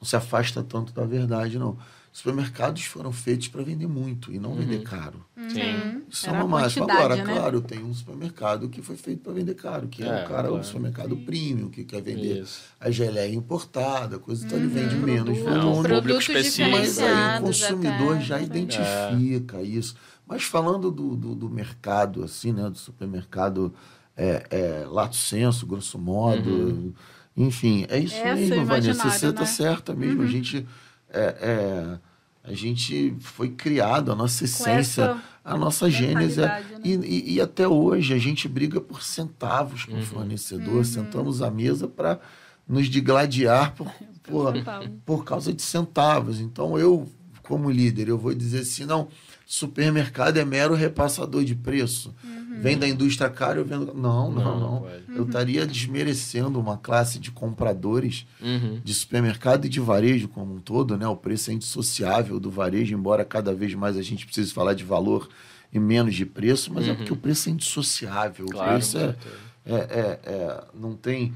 [0.00, 1.76] não se afasta tanto da verdade, não.
[2.12, 5.24] Supermercados foram feitos para vender muito e não vender caro.
[5.48, 6.02] Sim.
[6.08, 6.86] Isso Era é uma máxima.
[6.86, 7.34] quantidade, Agora, né?
[7.38, 10.48] claro, tem um supermercado que foi feito para vender caro, que é, É, o cara,
[10.48, 10.54] claro.
[10.56, 12.62] o supermercado premium, que quer vender Isso.
[12.80, 15.48] a geleia importada, coisa então ele vende menos Produto.
[15.48, 15.76] É um volume.
[15.76, 16.70] público Produtos específico.
[16.70, 18.42] Mas aí o diferenciados consumidor até, já né?
[18.44, 19.94] identifica isso.
[20.26, 22.68] Mas falando do, do, do mercado, assim, né?
[22.68, 23.72] Do supermercado
[24.16, 26.92] é, é, lato senso, grosso modo.
[27.36, 29.10] Enfim, é isso é o mesmo, Vanessa.
[29.10, 29.46] Você está né?
[29.46, 30.22] certa mesmo.
[30.22, 30.66] A gente.
[31.08, 31.98] é, é,
[32.42, 36.40] a gente foi criado, a nossa essência, essa a nossa gênese.
[36.40, 36.64] é- né?
[36.84, 40.02] E, e- e até hoje a gente briga por centavos com o Uhum.
[40.02, 42.18] fornecedor, sentamos à mesa para
[42.66, 43.92] nos digladiar por,
[44.24, 44.54] por,
[45.04, 46.40] por causa de centavos.
[46.40, 47.06] Então eu,
[47.42, 49.08] como líder, eu vou dizer assim, não,
[49.44, 52.14] supermercado é mero repassador de preço.
[52.58, 53.94] Vem da indústria cara, eu vendo.
[53.94, 54.86] Não, não, Não, não.
[55.14, 58.80] Eu estaria desmerecendo uma classe de compradores Uhum.
[58.82, 61.06] de supermercado e de varejo como um todo, né?
[61.06, 64.84] O preço é indissociável do varejo, embora cada vez mais a gente precise falar de
[64.84, 65.28] valor
[65.72, 68.46] e menos de preço, mas é porque o preço é indissociável.
[68.46, 69.14] O Claro, preço com é,
[69.66, 71.32] é, é- é- não tem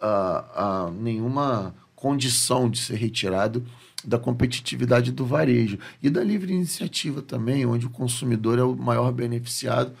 [0.00, 3.64] ah, ah, nenhuma condição de ser retirado
[4.04, 9.10] da competitividade do varejo e da livre iniciativa também, onde o consumidor é o maior
[9.12, 9.92] beneficiado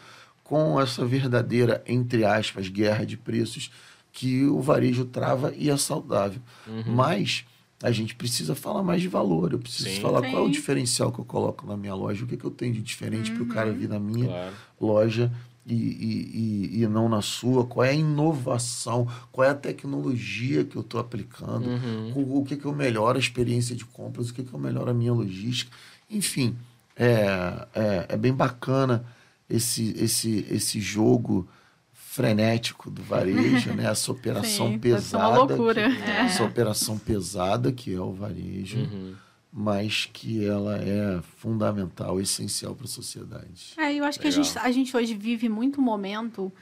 [0.54, 3.72] com essa verdadeira, entre aspas, guerra de preços
[4.12, 6.40] que o varejo trava e é saudável.
[6.86, 7.44] Mas
[7.82, 9.52] a gente precisa falar mais de valor.
[9.52, 10.00] Eu preciso Sim.
[10.00, 10.52] falar qual é o Sim.
[10.52, 13.42] diferencial que eu coloco na minha loja, o que, que eu tenho de diferente para
[13.42, 14.54] o cara vir na minha Claro.
[14.80, 15.32] loja
[15.66, 20.64] e, e, e, e não na sua, qual é a inovação, qual é a tecnologia
[20.64, 22.12] que eu estou aplicando, Uhum.
[22.14, 24.88] o, o que, que eu melhoro a experiência de compras, o que, que eu melhoro
[24.88, 25.72] a minha logística.
[26.08, 26.54] Enfim,
[26.94, 29.04] é, é, é bem bacana
[29.48, 31.48] esse, esse, esse jogo
[31.92, 33.86] frenético do varejo, né?
[33.86, 35.38] Essa operação Sim, ser uma pesada.
[35.38, 35.90] loucura.
[35.90, 39.14] que- Essa operação pesada que é o varejo, Uhum.
[39.52, 43.74] mas que ela é fundamental, essencial para a sociedade.
[43.76, 46.52] É, eu acho que a gente, a gente hoje vive muito o momento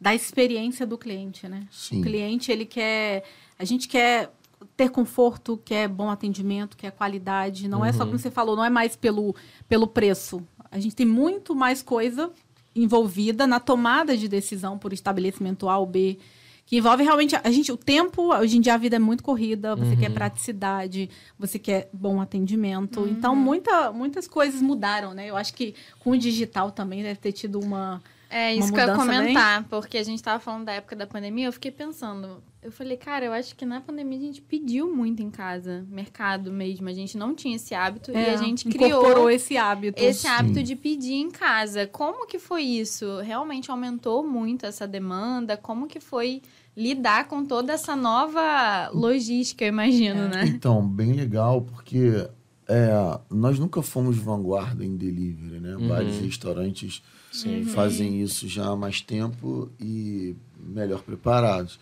[0.00, 1.66] da experiência do cliente, né?
[1.70, 2.00] Sim.
[2.00, 3.24] O cliente, ele quer...
[3.58, 4.30] A gente quer
[4.76, 7.68] ter conforto, quer bom atendimento, quer qualidade.
[7.68, 9.34] Não é só, como você falou, não é mais pelo,
[9.68, 10.46] pelo preço.
[10.76, 12.30] A gente tem muito mais coisa
[12.74, 16.18] envolvida na tomada de decisão por estabelecimento A ou B,
[16.66, 19.74] que envolve realmente a gente o tempo hoje em dia a vida é muito corrida
[19.74, 21.08] você quer praticidade
[21.38, 23.08] você quer bom atendimento.
[23.08, 25.30] Então muita, muitas coisas mudaram né?
[25.30, 28.86] Eu acho que com o digital também deve ter tido uma É isso que eu
[28.86, 29.68] ia comentar, bem...
[29.68, 33.24] porque a gente tava falando da época da pandemia, eu fiquei pensando, eu falei, cara,
[33.24, 37.16] eu acho que na pandemia a gente pediu muito em casa, mercado mesmo, a gente
[37.16, 40.02] não tinha esse hábito é, e a gente criou esse hábito.
[40.02, 41.86] Esse hábito de pedir em casa.
[41.86, 43.20] Como que foi isso?
[43.20, 45.56] Realmente aumentou muito essa demanda?
[45.56, 46.42] Como que foi
[46.76, 50.28] lidar com toda essa nova logística, eu imagino, é.
[50.28, 50.44] né?
[50.46, 52.28] Então, bem legal, porque
[52.68, 52.88] é,
[53.30, 55.76] nós nunca fomos vanguarda em delivery, né?
[55.76, 55.88] Uhum.
[55.88, 57.02] Vários restaurantes
[57.36, 57.64] Sim.
[57.64, 61.78] fazem isso já há mais tempo e melhor preparados.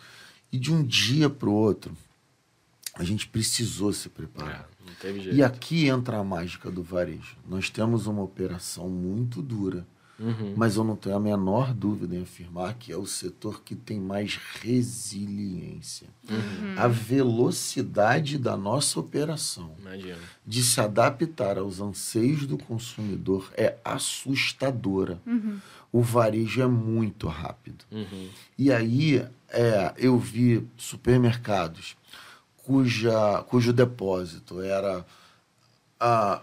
[0.52, 1.96] E de um dia para o outro,
[2.94, 4.68] a gente precisou se preparar.
[5.02, 7.36] É, e aqui entra a mágica do varejo.
[7.48, 9.86] Nós temos uma operação muito dura,
[10.18, 10.54] uhum.
[10.56, 14.00] mas eu não tenho a menor dúvida em afirmar que é o setor que tem
[14.00, 16.08] mais resiliência.
[16.28, 16.74] Uhum.
[16.76, 20.18] A velocidade da nossa operação Imagina.
[20.46, 25.20] de se adaptar aos anseios do consumidor é assustadora.
[25.26, 25.58] Uhum.
[25.92, 27.84] O varejo é muito rápido.
[27.90, 28.28] Uhum.
[28.58, 31.96] E aí é, eu vi supermercados
[32.64, 35.04] cuja, cujo depósito era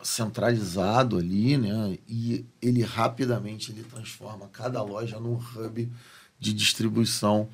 [0.04, 1.98] centralizado ali, né?
[2.08, 5.90] E ele rapidamente ele transforma cada loja num hub
[6.40, 7.48] de distribuição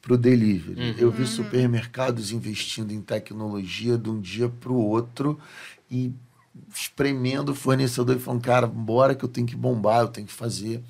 [0.00, 0.80] para o delivery.
[0.80, 0.94] Uhum.
[0.98, 5.38] Eu vi supermercados investindo em tecnologia de um dia para o outro
[5.90, 6.12] e
[6.74, 10.32] espremendo o fornecedor e falando, cara, bora que eu tenho que bombar, eu tenho que
[10.32, 10.82] fazer,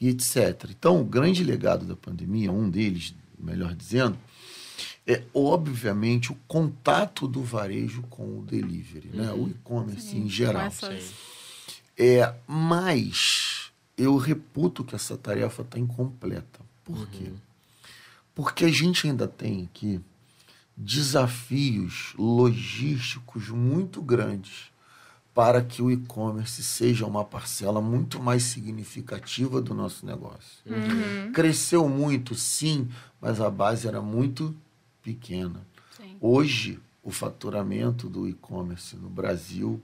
[0.00, 0.68] e etc.
[0.70, 4.16] Então, o grande legado da pandemia, um deles, melhor dizendo,
[5.10, 9.32] é obviamente o contato do varejo com o delivery, né?
[9.32, 9.36] uhum.
[9.38, 9.44] né?
[9.44, 10.70] o e-commerce em geral.
[11.98, 16.60] É, mas eu reputo que essa tarefa está incompleta.
[16.84, 17.06] Por uhum.
[17.06, 17.32] quê?
[18.34, 20.00] Porque a gente ainda tem aqui
[20.76, 24.70] desafios logísticos muito grandes
[25.34, 30.62] para que o e-commerce seja uma parcela muito mais significativa do nosso negócio.
[30.66, 31.32] Uhum.
[31.32, 32.88] Cresceu muito, sim,
[33.20, 34.54] mas a base era muito
[35.02, 35.66] pequena.
[35.96, 36.16] Sim.
[36.20, 39.80] Hoje, o faturamento do e-commerce no Brasil,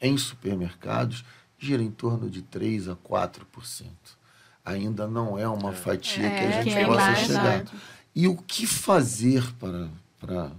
[0.00, 1.24] em supermercados,
[1.58, 3.88] gira em torno de 3 a 4%.
[4.64, 5.74] Ainda não é uma é.
[5.74, 7.64] fatia é, que a gente que possa é chegar.
[8.14, 10.52] E o que fazer para, para,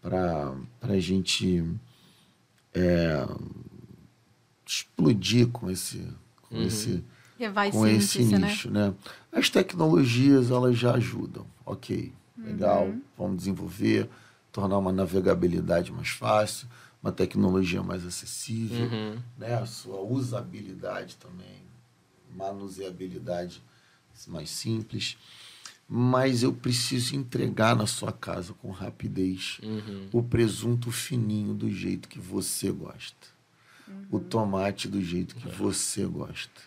[0.00, 1.64] para, para a gente
[2.74, 3.26] é,
[4.66, 6.06] explodir com esse,
[6.42, 6.62] com uhum.
[6.62, 7.04] esse,
[7.72, 8.48] com esse né?
[8.48, 8.94] nicho, né?
[9.32, 12.12] As tecnologias elas já ajudam, ok,
[12.44, 13.02] legal, uhum.
[13.16, 14.08] vamos desenvolver,
[14.52, 16.68] tornar uma navegabilidade mais fácil,
[17.02, 19.18] uma tecnologia mais acessível, uhum.
[19.38, 19.54] né?
[19.54, 21.62] A sua usabilidade também,
[22.34, 23.62] manuseabilidade
[24.28, 25.16] mais simples
[25.92, 30.08] mas eu preciso entregar na sua casa com rapidez uhum.
[30.12, 33.26] o presunto fininho do jeito que você gosta,
[33.88, 34.06] uhum.
[34.12, 36.62] o tomate do jeito que você gosta.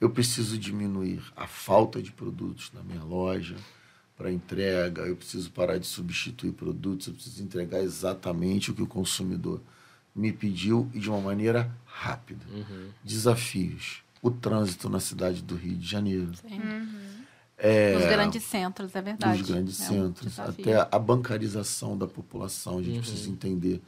[0.00, 3.54] Eu preciso diminuir a falta de produtos na minha loja
[4.16, 8.86] para entrega, eu preciso parar de substituir produtos, eu preciso entregar exatamente o que o
[8.86, 9.60] consumidor
[10.14, 12.44] me pediu e de uma maneira rápida.
[12.48, 12.88] Uhum.
[13.02, 14.02] Desafios.
[14.22, 16.32] O trânsito na cidade do Rio de Janeiro.
[16.36, 16.60] Sim.
[16.60, 17.24] Uhum
[17.56, 19.38] é, dos grandes centros, é verdade.
[19.38, 20.38] Dos grandes é centros.
[20.38, 22.78] Um até a bancarização da população.
[22.78, 23.00] A gente uhum.
[23.00, 23.80] precisa entender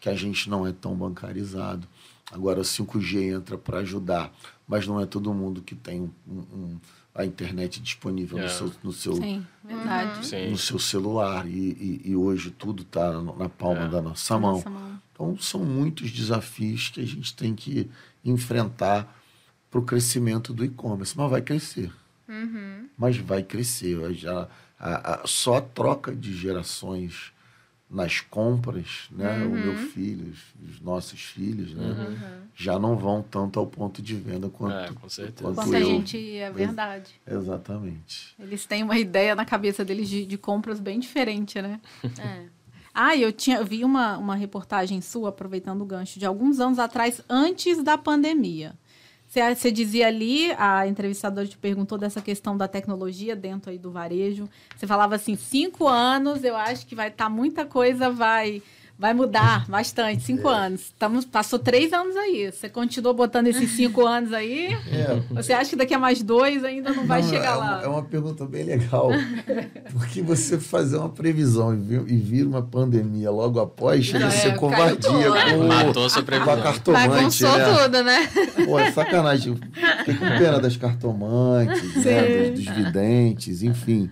[0.00, 1.86] que a gente não é tão bancarizado.
[2.32, 4.32] Agora, o 5G entra para ajudar,
[4.66, 6.80] mas não é todo mundo que tem um, um,
[7.14, 8.48] a internet disponível no é.
[8.48, 10.50] seu, no seu, Sim, verdade.
[10.50, 11.46] No seu celular.
[11.46, 13.88] E, e, e hoje tudo está na palma é.
[13.88, 14.52] da nossa mão.
[14.52, 15.00] nossa mão.
[15.12, 17.90] Então, são muitos desafios que a gente tem que
[18.24, 19.14] enfrentar
[19.70, 21.16] para o crescimento do e-commerce.
[21.16, 21.92] Mas vai crescer.
[22.28, 22.88] Uhum.
[22.96, 24.14] Mas vai crescer.
[24.14, 27.32] Já, a, a, só a troca de gerações
[27.90, 29.38] nas compras, né?
[29.38, 29.48] Uhum.
[29.48, 31.84] O meu filho, os nossos filhos, né?
[31.84, 32.16] Uhum.
[32.54, 35.52] Já não vão tanto ao ponto de venda quanto, é, com certeza.
[35.52, 37.10] quanto, a gente é verdade.
[37.26, 38.34] Exatamente.
[38.38, 41.80] Eles têm uma ideia na cabeça deles de, de compras bem diferente, né?
[42.18, 42.46] é.
[42.94, 46.78] Ah, eu tinha eu vi uma, uma reportagem sua, aproveitando o gancho, de alguns anos
[46.78, 48.74] atrás, antes da pandemia.
[49.30, 53.88] Você, você dizia ali, a entrevistadora te perguntou dessa questão da tecnologia dentro aí do
[53.88, 54.50] varejo.
[54.76, 58.60] Você falava assim, cinco anos, eu acho que vai estar tá, muita coisa vai
[59.00, 60.54] Vai mudar bastante, cinco é.
[60.54, 60.82] anos.
[60.82, 62.52] Estamos, passou três anos aí.
[62.52, 64.76] Você continuou botando esses cinco anos aí?
[64.92, 65.22] É.
[65.30, 67.76] Você acha que daqui a mais dois ainda não vai não, chegar é lá?
[67.76, 69.08] Uma, é uma pergunta bem legal.
[69.90, 74.30] Porque você fazer uma previsão e vir, e vir uma pandemia logo após chega a
[74.30, 74.98] ser covardia.
[75.00, 76.54] Com, Matou sua previsão.
[76.54, 77.42] Com a cartomante.
[77.42, 77.50] Né?
[77.82, 78.28] tudo, né?
[78.66, 79.58] Pô, é sacanagem.
[80.00, 82.50] Fiquei com pena das cartomantes, né?
[82.50, 84.10] dos, dos videntes, enfim.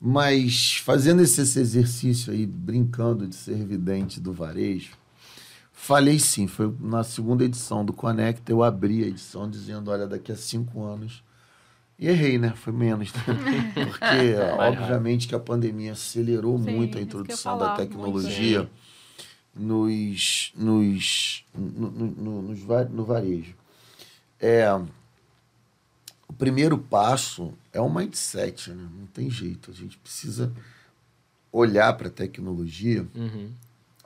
[0.00, 4.96] Mas fazendo esse, esse, exercício aí, brincando de ser vidente do varejo,
[5.72, 6.46] falei sim.
[6.46, 10.82] Foi na segunda edição do Conecta, eu abri a edição dizendo: olha, daqui a cinco
[10.82, 11.22] anos
[11.98, 12.54] E errei, né?
[12.56, 13.12] Foi menos.
[13.12, 13.72] Né?
[13.74, 18.70] Porque, obviamente, que a pandemia acelerou Sim, muito a introdução da tecnologia
[19.54, 23.54] nos, nos, no, no, no, no varejo.
[24.40, 24.64] É,
[26.30, 28.88] o primeiro passo é o mindset, né?
[28.96, 29.72] Não tem jeito.
[29.72, 30.52] A gente precisa
[31.50, 33.04] olhar para a tecnologia.
[33.16, 33.50] Uhum.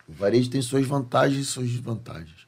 [0.08, 2.46] O varejo tem suas vantagens e suas desvantagens.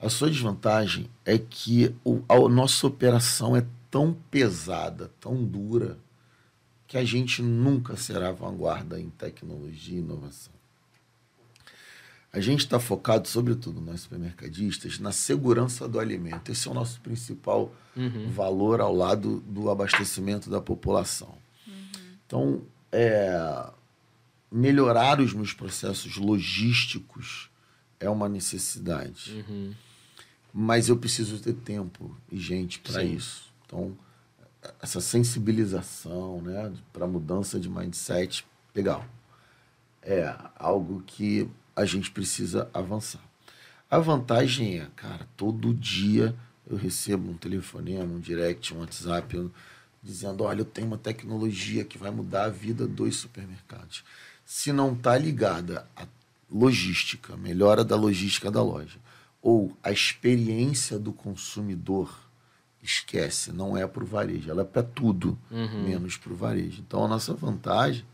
[0.00, 5.96] A sua desvantagem é que o, a nossa operação é tão pesada, tão dura,
[6.88, 10.52] que a gente nunca será vanguarda em tecnologia e inovação.
[12.36, 16.52] A gente está focado, sobretudo nós supermercadistas, na segurança do alimento.
[16.52, 18.28] Esse é o nosso principal Uhum.
[18.30, 21.34] valor ao lado do abastecimento da população.
[22.26, 22.60] Então,
[22.92, 23.70] é,
[24.52, 27.48] melhorar os meus processos logísticos
[27.98, 29.72] é uma necessidade, Uhum.
[30.52, 33.50] mas eu preciso ter tempo e gente para isso.
[33.64, 33.96] Então,
[34.82, 38.44] essa sensibilização né, para mudança de mindset,
[38.74, 39.06] legal.
[40.02, 43.20] É algo que a gente precisa avançar.
[43.88, 46.34] A vantagem é, cara, todo dia
[46.68, 49.52] eu recebo um telefonema, um direct, um WhatsApp, eu-
[50.02, 54.02] dizendo, olha, eu tenho uma tecnologia que vai mudar a vida dos supermercados.
[54.44, 56.06] Se não está ligada à
[56.50, 58.98] logística, melhora da logística da loja,
[59.42, 62.16] ou a experiência do consumidor,
[62.82, 65.36] esquece, não é para o varejo, ela é para tudo,
[65.84, 66.80] menos para o varejo.
[66.86, 68.04] Então, a nossa vantagem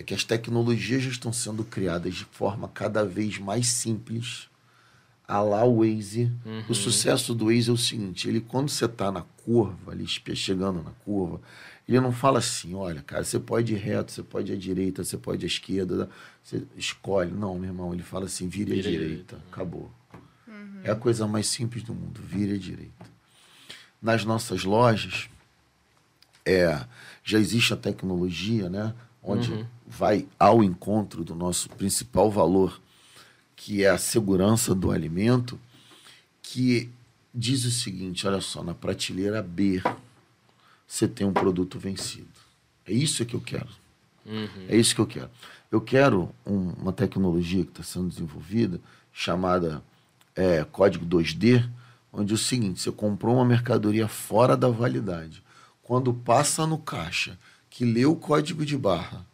[0.00, 4.48] é que as tecnologias já estão sendo criadas de forma cada vez mais simples,
[5.28, 6.32] a lá o Waze.
[6.70, 10.82] O sucesso do Waze é o seguinte, ele quando você está na curva, ali chegando
[10.82, 11.38] na curva,
[11.86, 15.04] ele não fala assim, olha, cara, você pode ir reto, você pode ir à direita,
[15.04, 16.08] você pode ir à esquerda,
[16.42, 17.30] você escolhe.
[17.30, 19.40] Não, meu irmão, ele fala assim, vire à Vire à direita, direita.
[19.52, 19.92] acabou.
[20.82, 23.04] É a coisa mais simples do mundo, vire à direita.
[24.00, 25.28] Nas nossas lojas,
[26.42, 26.86] é,
[27.22, 28.94] já existe a tecnologia, né?
[29.22, 32.80] Onde vai ao encontro do nosso principal valor,
[33.56, 35.58] que é a segurança do alimento,
[36.42, 36.88] que
[37.34, 39.82] diz o seguinte: olha só, na prateleira B
[40.86, 42.28] você tem um produto vencido.
[42.86, 43.68] É isso que eu quero.
[44.68, 45.30] É isso que eu quero.
[45.70, 48.80] Eu quero um- uma tecnologia que está sendo desenvolvida
[49.12, 49.82] chamada
[50.36, 51.68] é, código 2D,
[52.12, 55.42] onde é o seguinte: você comprou uma mercadoria fora da validade.
[55.82, 57.36] Quando passa no caixa,
[57.68, 59.26] que lê o código de barra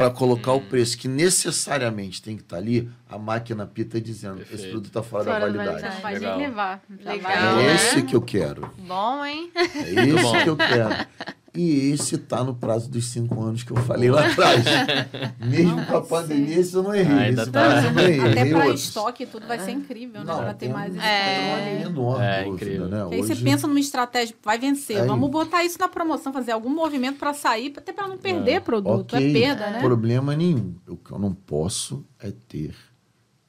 [0.00, 4.48] para colocar o preço que necessariamente tem que estar ali, a máquina pita dizendo: esse
[4.48, 4.70] Perfeito.
[4.70, 6.02] produto está fora, Fora da da validade.
[6.02, 6.02] validade.
[6.02, 6.80] Vai Legal.
[6.98, 8.70] Legal, É esse que eu quero.
[8.78, 9.50] Bom, hein?
[9.54, 11.06] É isso que eu quero.
[11.52, 14.64] E esse tá no prazo dos cinco anos que eu falei lá atrás.
[15.44, 17.18] Mesmo com a pandemia, isso eu não errei.
[17.28, 17.80] Ainda esse tá.
[17.90, 18.20] não errei.
[18.20, 20.26] Até para estoque tudo vai ser incrível, né?
[20.32, 21.82] Não, Para ter tem mais É.
[21.82, 22.88] Enorme É, incrível.
[22.88, 23.00] né?
[23.00, 24.98] Porque aí você Hoje- pensa numa estratégia, vai vencer.
[24.98, 25.32] É Vamos isso.
[25.32, 28.60] botar isso na promoção, fazer algum movimento para sair, até para não perder É.
[28.60, 29.14] produto.
[29.14, 29.80] Ok, É perda, né?
[29.80, 30.74] Problema nenhum.
[30.86, 32.74] O que eu não posso é ter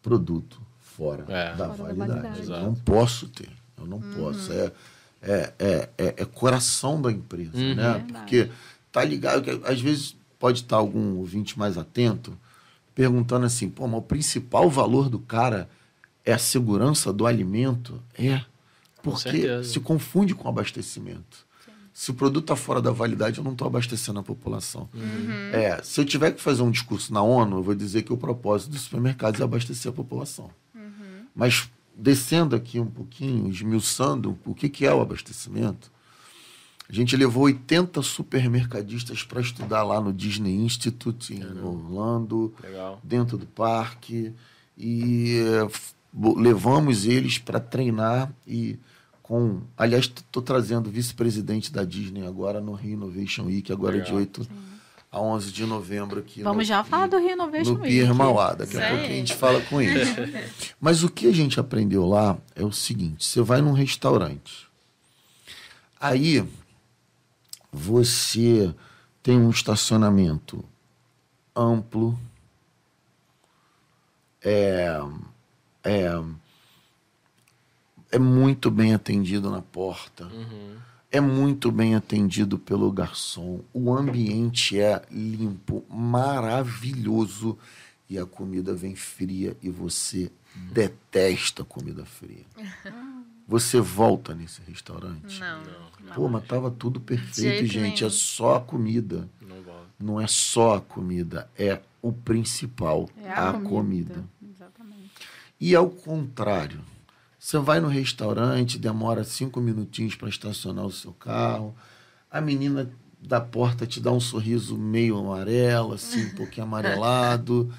[0.02, 1.54] produto fora É.
[1.56, 2.10] da Fora da validade.
[2.10, 2.38] validade.
[2.40, 2.64] Eu Exato.
[2.66, 3.50] não posso ter.
[3.80, 4.52] Eu não posso.
[4.54, 4.72] É,
[5.21, 7.75] é, é, é, é coração da empresa, Uhum.
[7.75, 8.05] né?
[8.12, 8.49] Porque
[8.91, 12.38] tá ligado que às vezes pode estar algum ouvinte mais atento
[12.95, 15.69] perguntando assim, pô, mas o principal valor do cara
[16.25, 18.01] é a segurança do alimento?
[18.17, 18.41] É.
[19.01, 21.45] Porque se confunde com abastecimento.
[21.93, 24.88] Se o produto está fora da validade, eu não estou abastecendo a população.
[25.51, 28.17] É, se eu tiver que fazer um discurso na ONU, eu vou dizer que o
[28.17, 30.49] propósito dos supermercados é abastecer a população.
[31.36, 35.91] Mas descendo aqui um pouquinho, esmiuçando o que, que é o abastecimento,
[36.89, 42.99] a gente levou 80 supermercadistas para estudar lá no Disney Institute, em Orlando, Legal.
[43.01, 44.34] dentro do parque,
[44.77, 45.69] e eh,
[46.36, 48.77] levamos eles para treinar e
[49.23, 49.62] com...
[49.77, 54.08] Aliás, estou trazendo o vice-presidente da Disney agora no Rio Innovation Week, agora Legal.
[54.08, 54.47] de 8
[55.12, 57.89] a 11 de novembro aqui Vamos no, já falar do Renovation no Week.
[57.93, 58.54] Pier Mauá.
[58.54, 60.08] Daqui a pouco a gente fala com eles.
[60.80, 64.67] Mas o que a gente aprendeu lá é o seguinte: você vai num restaurante,
[66.00, 66.47] aí
[67.71, 68.74] você
[69.21, 70.63] tem um estacionamento
[71.54, 72.17] amplo,
[74.41, 74.97] é,
[75.84, 76.24] é,
[78.13, 80.90] é muito bem atendido na porta Uhum.
[81.12, 83.60] É muito bem atendido pelo garçom.
[83.74, 87.58] O ambiente é limpo, maravilhoso.
[88.10, 90.32] E a comida vem fria e você
[90.71, 92.45] detesta comida fria.
[93.47, 95.39] Você volta nesse restaurante?
[95.39, 96.14] Não.
[96.16, 97.80] Pô, mas tava tudo perfeito, gente.
[97.80, 98.07] nenhum.
[98.07, 99.30] É só a comida.
[99.41, 99.88] Não volta.
[99.99, 104.24] Não é só a comida, é o principal, É a, comida.
[104.41, 105.12] Exatamente.
[105.59, 106.82] E ao contrário,
[107.42, 111.76] Você vai no restaurante, demora cinco minutinhos para estacionar o seu carro.
[112.30, 112.88] A menina
[113.20, 117.74] da porta te dá um sorriso meio amarelo, assim, um pouquinho amarelado.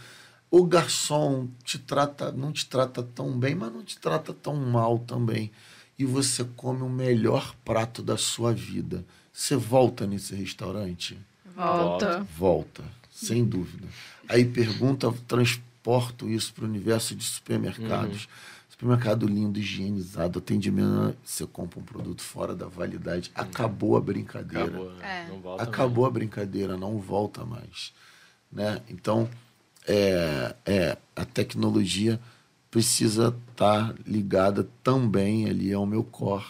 [0.51, 4.99] O garçom te trata, não te trata tão bem, mas não te trata tão mal
[4.99, 5.53] também.
[5.97, 9.05] E você come o melhor prato da sua vida.
[9.33, 11.17] Você volta nesse restaurante?
[11.55, 12.27] Volta.
[12.37, 12.83] Volta,
[13.13, 13.87] sem dúvida.
[14.29, 18.29] Aí pergunta, transporto isso para o universo de supermercados.
[18.87, 21.16] Supermercado lindo, higienizado, atendimento.
[21.24, 23.30] Você compra um produto fora da validade.
[23.33, 24.64] Acabou a brincadeira.
[24.64, 25.24] Acabou, né?
[25.24, 25.30] É.
[25.30, 27.93] Não volta Acabou a brincadeira, não volta mais.
[28.51, 28.80] Né?
[28.91, 29.28] Então,
[29.87, 32.18] é, é, a tecnologia
[32.72, 36.45] precisa estar ligada também ali ao meu core.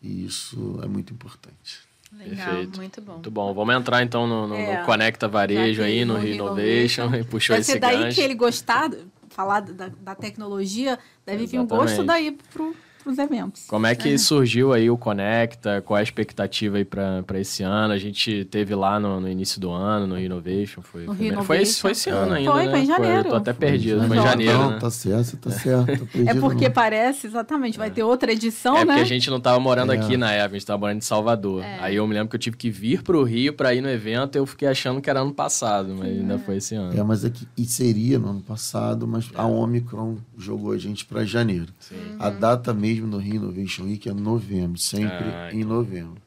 [0.00, 1.80] E isso é muito importante.
[2.16, 2.76] Legal, Perfeito.
[2.78, 3.12] muito bom.
[3.12, 3.52] Muito bom.
[3.52, 4.82] Vamos entrar então no, no- no É.
[4.84, 7.14] Conecta Varejo aí, no no Renovation, Renovation.
[7.20, 8.14] e puxou Vai esse ser daí gancho.
[8.14, 8.90] que ele gostar,
[9.38, 11.90] falar da, da tecnologia, deve vir um Exatamente.
[11.94, 13.64] gosto daí pro, pros eventos.
[13.66, 15.80] Como é que surgiu aí o Conecta?
[15.82, 17.92] Qual é a expectativa aí para esse ano?
[17.92, 20.82] A gente teve lá no, no início do ano, no Renovation.
[20.82, 22.70] Foi, No foi, mesmo- foi, esse, foi esse ano ainda, Foi, né?
[22.70, 23.28] foi em janeiro.
[23.28, 24.78] tô até perdido, foi em janeiro, não, né?
[24.78, 25.88] tá certo, tá certo.
[26.02, 26.72] É perdido, porque não.
[26.72, 28.86] parece, exatamente, vai ter outra edição, É né?
[28.86, 29.96] porque a gente não tava morando É.
[29.98, 31.62] aqui na época, a gente tava morando em Salvador.
[31.62, 31.78] É.
[31.80, 34.36] Aí eu me lembro que eu tive que vir pro Rio pra ir no evento
[34.36, 36.98] e eu fiquei achando que era ano passado, mas ainda foi esse ano.
[36.98, 41.04] É, mas é que e seria no ano passado, mas a Omicron jogou a gente
[41.04, 41.68] para janeiro.
[41.78, 41.96] Sim.
[42.18, 46.20] A data mesmo no Rio Innovation Week é novembro, sempre Ah, em novembro.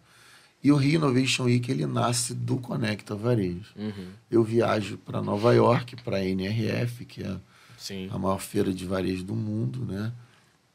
[0.64, 3.74] E o Rio Innovation Week ele nasce do Conecta Varejo.
[3.76, 4.08] Uhum.
[4.30, 7.36] Eu viajo para Nova York, para a NRF, que é
[7.78, 8.08] Sim.
[8.12, 10.14] a maior feira de varejo do mundo, né?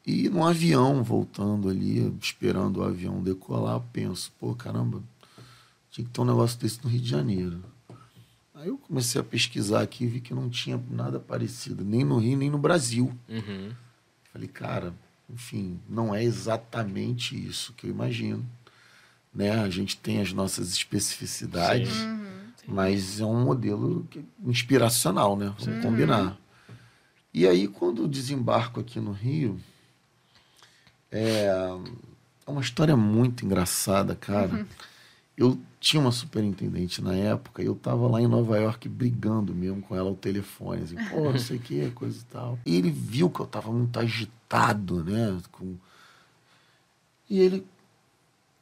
[0.05, 5.03] E num avião, voltando ali, esperando o avião decolar, eu penso, pô, caramba,
[5.91, 7.63] tinha que ter um negócio desse no Rio de Janeiro.
[8.55, 12.19] Aí eu comecei a pesquisar aqui e vi que não tinha nada parecido, nem no
[12.19, 13.13] Rio, nem no Brasil.
[13.29, 13.71] Uhum.
[14.33, 14.95] Falei, cara,
[15.29, 18.45] enfim, não é exatamente isso que eu imagino.
[19.35, 19.51] Né?
[19.51, 22.65] A gente tem as nossas especificidades, Sim.
[22.67, 24.09] mas é um modelo
[24.45, 25.55] inspiracional, né?
[25.59, 26.39] Vamos combinar.
[27.35, 29.61] E aí, quando desembarco aqui no Rio,
[31.11, 31.47] é,
[32.47, 34.67] é uma história muito engraçada, cara.
[35.37, 39.81] Eu tinha uma superintendente na época e eu tava lá em Nova York brigando mesmo
[39.83, 42.59] com ela ao telefone, assim, pô, não sei o que, coisa e tal.
[42.67, 45.41] E ele viu que eu tava muito agitado, né?
[45.53, 45.77] Com...
[47.31, 47.65] E ele.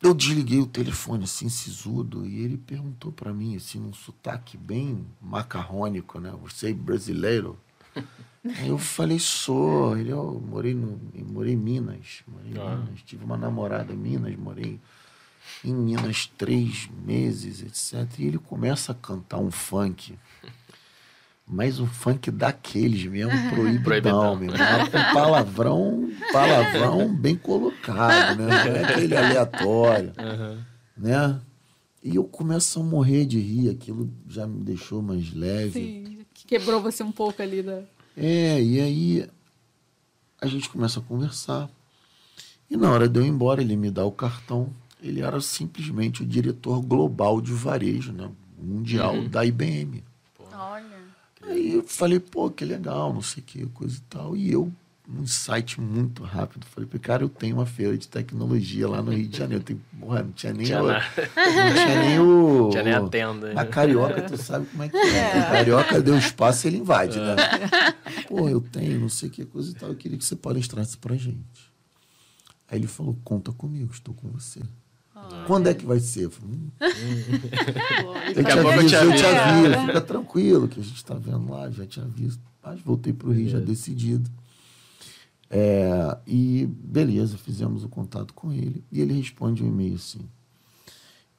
[0.03, 5.07] Eu desliguei o telefone assim, sisudo, e ele perguntou para mim, assim, num sotaque bem
[5.19, 6.31] macarrônico, né?
[6.43, 7.59] Você é brasileiro?
[8.59, 9.97] Aí eu falei, sou.
[9.97, 11.01] Ele, eu morei, no,
[11.33, 12.23] morei em Minas.
[12.29, 12.77] Morei em Ah.
[12.77, 13.01] Minas.
[13.07, 14.81] Tive uma namorada em Minas, morei em
[15.63, 18.19] Minas três meses, etc.
[18.19, 20.17] E ele começa a cantar um funk.
[21.47, 24.37] Mas um funk daqueles mesmo, proibidão, Proibidão.
[24.37, 24.57] mesmo.
[24.91, 28.47] Com palavrão, palavrão bem colocado, né?
[28.47, 30.59] Não é aquele aleatório, Uhum.
[30.97, 31.41] né?
[32.03, 35.73] E eu começo a morrer de rir, aquilo já me deixou mais leve.
[35.73, 37.83] Sim, que quebrou você um pouco ali da.
[38.17, 39.29] É, e aí
[40.41, 41.69] a gente começa a conversar.
[42.71, 44.71] E na hora de eu ir embora, ele me dá o cartão.
[45.03, 48.31] Ele era simplesmente o diretor global de varejo, né?
[48.59, 49.29] Mundial Uhum.
[49.29, 50.03] da IBM.
[50.53, 50.85] Olha.
[51.43, 54.35] Aí eu falei, pô, que legal, não sei o que, coisa e tal.
[54.35, 54.73] E eu,
[55.07, 59.29] num site muito rápido, falei, cara, eu tenho uma feira de tecnologia lá no Rio
[59.29, 59.63] de Janeiro.
[59.63, 61.05] Tem, porra, não tinha nem, Tinha o, nada.
[61.37, 62.69] não tinha nem o.
[62.73, 63.61] Tinha nem a o- tenda.
[63.61, 65.39] a carioca, tu sabe como é que é.
[65.41, 67.37] A carioca deu espaço ele invade, né?
[68.27, 69.91] Pô, eu tenho, não sei que coisa e tal.
[69.91, 71.71] Eu queria que você palestrasse pra gente.
[72.71, 74.61] Aí ele falou: conta comigo, estou com você.
[75.47, 76.29] Quando é que vai ser?
[76.43, 76.71] Hum,
[78.35, 79.67] eu te aviso, eu te aviso.
[79.67, 82.41] aviso, fica tranquilo, que a gente está vendo lá, já te aviso.
[82.63, 84.31] Mas voltei pro Rio já decidido.
[85.51, 88.83] É, e beleza, fizemos o contato com ele.
[88.91, 90.21] E ele responde um e-mail assim: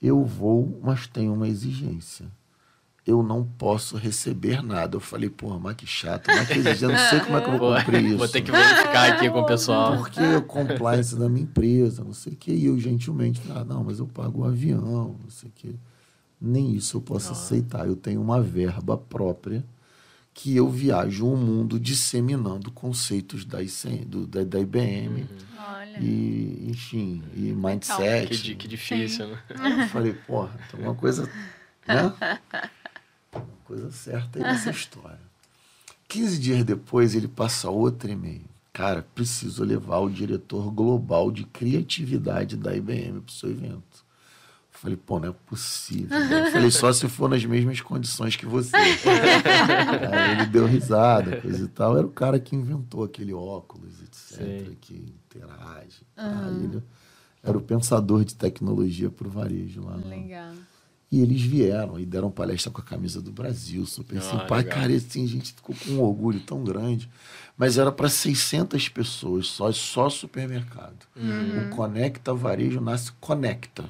[0.01, 2.25] Eu vou, mas tenho uma exigência.
[3.05, 4.95] Eu não posso receber nada.
[4.95, 7.49] Eu falei, porra, mas que chato, mas que exigência, eu não sei como é que
[7.49, 8.17] eu vou cumprir isso.
[8.17, 9.97] Vou ter que verificar aqui com o pessoal.
[9.97, 12.51] Porque o compliance da minha empresa, não sei o quê.
[12.51, 15.75] E eu gentilmente falei, ah, não, mas eu pago o avião, não sei o quê.
[16.41, 17.87] Nem isso eu posso aceitar.
[17.87, 19.63] Eu tenho uma verba própria
[20.35, 25.25] que eu viajo o mundo disseminando conceitos da, ICM, do, da, da IBM.
[25.57, 25.97] Olha.
[25.99, 28.41] E, enfim, e mindset.
[28.41, 29.39] Que, que difícil, né?
[29.59, 31.23] Aí eu falei, porra, tem uma coisa,
[31.87, 32.13] né?
[33.65, 35.19] Coisa certa aí nessa história.
[36.07, 38.43] 15 dias depois, ele passa outro e-mail.
[38.71, 44.03] Cara, preciso levar o diretor global de criatividade da IBM para o seu evento.
[44.69, 46.15] falei, pô, não é possível.
[46.17, 48.75] Eu falei, só se for nas mesmas condições que você.
[48.75, 51.97] Aí ele deu risada, coisa e tal.
[51.97, 54.77] Era o cara que inventou aquele óculos, etc., Sim.
[54.81, 54.93] que
[55.33, 56.01] interage.
[56.15, 56.83] Aí ele
[57.43, 59.97] era o pensador de tecnologia para o varejo lá.
[59.97, 60.53] no- Legal.
[61.11, 64.55] E eles vieram e deram palestra com a camisa do Brasil, super Ah, simpático.
[64.55, 64.73] legal.
[64.79, 67.09] Cara, e assim, a gente ficou com um orgulho tão grande.
[67.57, 71.05] Mas era para 600 pessoas, só, só supermercado.
[71.15, 73.85] O Conecta Varejo nasce Conecta.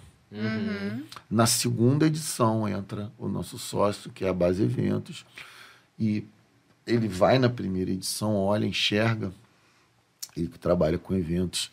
[1.30, 5.26] Na segunda edição entra o nosso sócio, que é a Base Eventos,
[5.98, 6.26] e
[6.86, 9.32] ele vai na primeira edição, olha, enxerga,
[10.36, 11.72] ele que trabalha com eventos,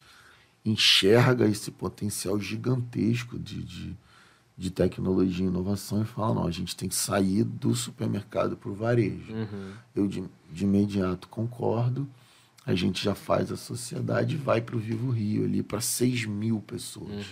[0.64, 3.96] enxerga esse potencial gigantesco de, de,
[4.62, 8.70] de tecnologia e inovação e fala, não, a gente tem que sair do supermercado para
[8.70, 9.32] o varejo.
[9.32, 9.72] Uhum.
[9.92, 12.08] Eu de, de imediato concordo,
[12.64, 16.26] a gente já faz a sociedade e vai para o Vivo Rio ali para 6
[16.26, 17.26] mil pessoas.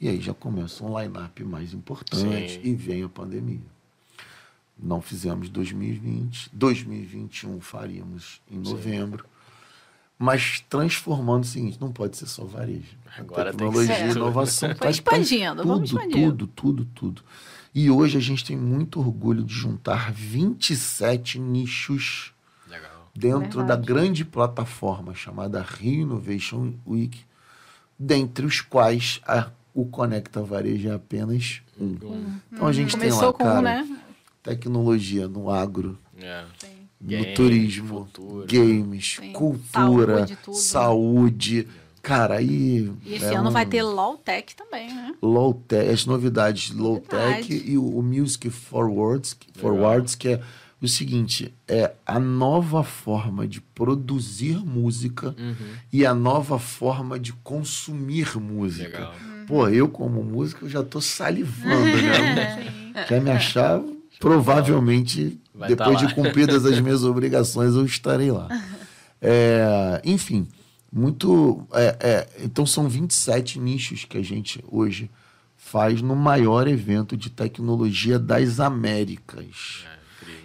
[0.00, 2.60] E aí já começa um line-up mais importante Sim.
[2.64, 3.60] e vem a pandemia.
[4.76, 9.24] Não fizemos 2020, 2021 faríamos em novembro,
[10.18, 12.96] mas transformando o seguinte, não pode ser só varejo.
[13.18, 14.16] Agora tem que tecnologia ser e tudo.
[14.20, 16.30] inovação Foi expandindo, tudo, vamos expandindo.
[16.32, 17.22] tudo, tudo, tudo.
[17.74, 22.32] E hoje a gente tem muito orgulho de juntar 27 nichos
[22.68, 23.10] Legal.
[23.14, 23.66] dentro Verdade.
[23.66, 27.20] da grande plataforma chamada Rio Innovation Week,
[27.98, 31.96] dentre os quais a- o Conecta Varejo é apenas um.
[32.52, 33.98] Então a gente Começou tem lá, com, cara, né?
[34.42, 36.42] tecnologia no agro, É.
[36.42, 36.48] no
[37.06, 38.46] Game, turismo, futuro.
[38.46, 39.32] games, Sim.
[39.32, 40.56] cultura, Saúde, tudo.
[40.56, 41.68] saúde.
[42.02, 42.90] Cara, aí.
[43.04, 45.14] E esse é ano um vai ter Low Tech também, né?
[45.22, 50.40] low tech, as novidades low tech e o, o Music Forwards, Forwards, que é
[50.82, 55.54] o seguinte, é a nova forma de produzir música Uhum.
[55.90, 58.98] e a nova forma de consumir música.
[58.98, 59.14] Legal.
[59.46, 62.66] Pô, eu como músico eu já tô salivando, né?
[63.08, 63.80] Quer me achar?
[64.20, 68.48] Provavelmente, Vai depois tá de cumpridas as minhas obrigações, eu estarei lá.
[69.22, 70.48] É, enfim,
[70.92, 71.66] muito.
[71.72, 75.10] é, é, então são 27 nichos que a gente hoje
[75.56, 79.84] faz no maior evento de tecnologia das Américas.
[79.90, 79.94] É.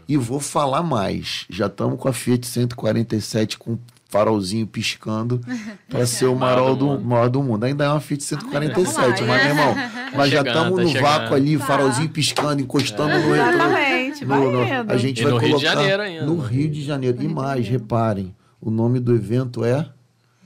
[0.07, 1.45] E vou falar mais.
[1.49, 3.77] Já estamos com a Fiat 147 com
[4.09, 5.39] farolzinho piscando
[5.87, 7.63] para ser o Maior do maior do mundo.
[7.63, 9.75] Ainda é uma Fiat 147, vamos lá, mas, meu irmão,
[10.17, 11.03] nós já estamos tá no chegando.
[11.03, 11.65] vácuo ali, Tá.
[11.65, 13.35] farolzinho piscando, encostando no.
[13.35, 16.25] Exatamente, No- no- a gente E vai no Rio de colocar Janeiro ainda.
[16.25, 17.21] No Rio de Janeiro.
[17.23, 19.87] E mais, reparem, o nome do evento é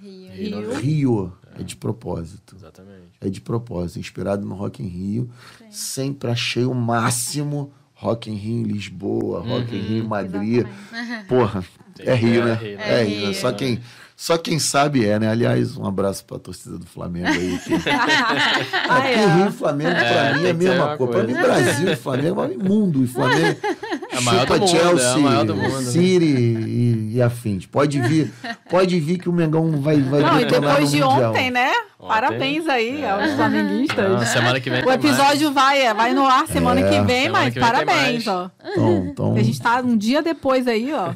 [0.01, 0.59] Rio.
[0.59, 0.75] Rio.
[0.75, 1.33] Rio.
[1.57, 2.55] É de propósito.
[2.57, 2.93] Exatamente.
[3.21, 5.29] É de propósito, inspirado no Rock in Rio.
[5.69, 9.85] Sempre achei o máximo Rock in Rio em Lisboa, Rock in Uhum.
[9.87, 10.65] Rio em Madrid.
[10.91, 11.25] Exatamente.
[11.27, 11.63] Porra,
[11.99, 12.53] é Rio, é né?
[12.61, 13.33] Rio, É é Rio.
[13.35, 13.79] Só quem,
[14.15, 15.27] só quem sabe é, né?
[15.29, 17.59] Aliás, um abraço pra torcida do Flamengo aí.
[17.59, 17.73] Que...
[18.89, 19.35] Aqui é.
[19.35, 21.11] Rio e Flamengo, É, pra mim, é a mesma coisa.
[21.11, 21.27] Pra coisa.
[21.27, 23.03] mim, Brasil e Flamengo, é mundo.
[23.03, 23.75] E Flamengo É
[24.17, 25.91] a maior chupa do mundo, Chelsea, é a maior do mundo, né?
[25.91, 27.65] City e, e afins.
[27.65, 28.31] Pode vir,
[28.69, 31.31] pode vir que o Mengão vai, vai Não, e depois de Mundial.
[31.31, 31.69] ontem, né?
[31.99, 32.07] Ontem.
[32.13, 33.09] Parabéns aí É.
[33.11, 34.09] aos flamenguistas.
[34.11, 36.83] Não, semana que vem O episódio vai, é, vai no ar semana É.
[36.89, 38.51] que vem, Semana mas que vem parabéns, ó.
[38.65, 41.13] Então, então, A gente tá um dia depois aí, ó.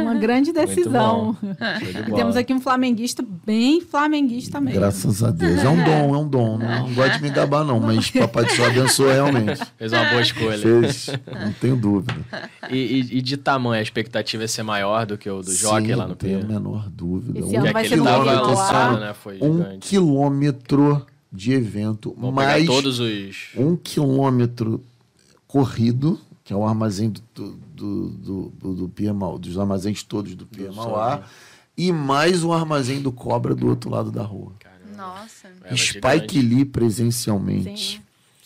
[0.00, 1.36] Uma grande decisão.
[1.40, 4.80] de E temos aqui um flamenguista bem flamenguista mesmo.
[4.80, 5.62] graças a Deus.
[5.62, 6.58] É um dom, é um dom.
[6.58, 9.60] Não, não gosto de me gabar, não, mas Papai do Céu abençoou realmente.
[9.78, 10.58] Fez uma boa escolha.
[10.58, 11.10] Fez,
[11.44, 12.14] não tenho dúvida.
[12.70, 15.94] E, e- e de tamanho, a expectativa é ser maior do que o do Jockey
[15.94, 17.38] lá no não tenho a menor dúvida.
[17.38, 19.14] Esse Um ano vai aquele ser lançado, né?
[19.14, 19.88] Foi um gigante.
[19.88, 23.36] quilômetro de evento, Vamos pegar mais todos os...
[23.56, 24.82] um quilômetro
[25.46, 27.52] corrido, que é o armazém do, do,
[28.08, 31.24] do, do, do, dos armazéns todos do Pia Do Mauá, Sol, né?
[31.76, 34.52] e mais o armazém do Cobra do outro lado da rua.
[34.60, 35.48] Caramba, Nossa.
[35.64, 36.40] era Spike.
[36.40, 37.94] Lee presencialmente.
[37.96, 38.00] Sim.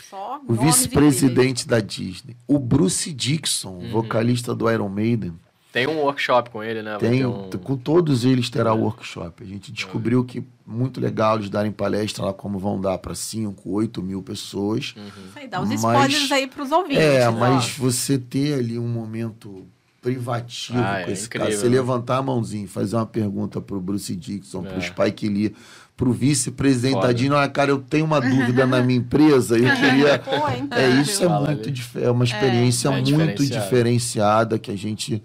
[0.09, 2.37] Só O vice-presidente da Disney.
[2.47, 3.91] O Bruce Dixon, Uhum.
[3.91, 5.35] vocalista do Iron Maiden.
[5.71, 6.97] Tem um workshop com ele, né?
[6.99, 7.51] Tem, um...
[7.51, 8.73] Com todos eles terá É.
[8.73, 9.43] workshop.
[9.43, 13.71] A gente descobriu que muito legal eles darem palestra lá, como vão dar para 5,
[13.71, 14.95] 8 mil pessoas.
[14.97, 15.05] Uhum.
[15.07, 16.99] Isso aí, dá os Mas- spoilers aí pros ouvintes.
[17.03, 17.33] É, ó.
[17.33, 19.67] mas você ter ali um momento
[20.01, 21.77] privativo Ah, com é esse incrível, cara, você né?
[21.77, 24.81] levantar a mãozinha e fazer uma pergunta pro Bruce Dixon, pro É.
[24.81, 25.55] Spike Lee,
[25.99, 27.09] pro vice-presidente Foda.
[27.09, 30.19] da Disney, olha, cara, eu tenho uma dúvida na minha empresa, eu queria...
[30.21, 31.69] Pô, é É, isso é muito
[31.99, 33.05] é uma experiência É muito
[33.45, 33.65] diferenciada.
[33.65, 35.21] diferenciada que a gente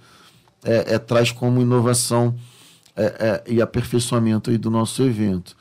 [0.64, 2.34] é, é, traz como inovação
[2.96, 5.56] é, é, e aperfeiçoamento aí do nosso evento.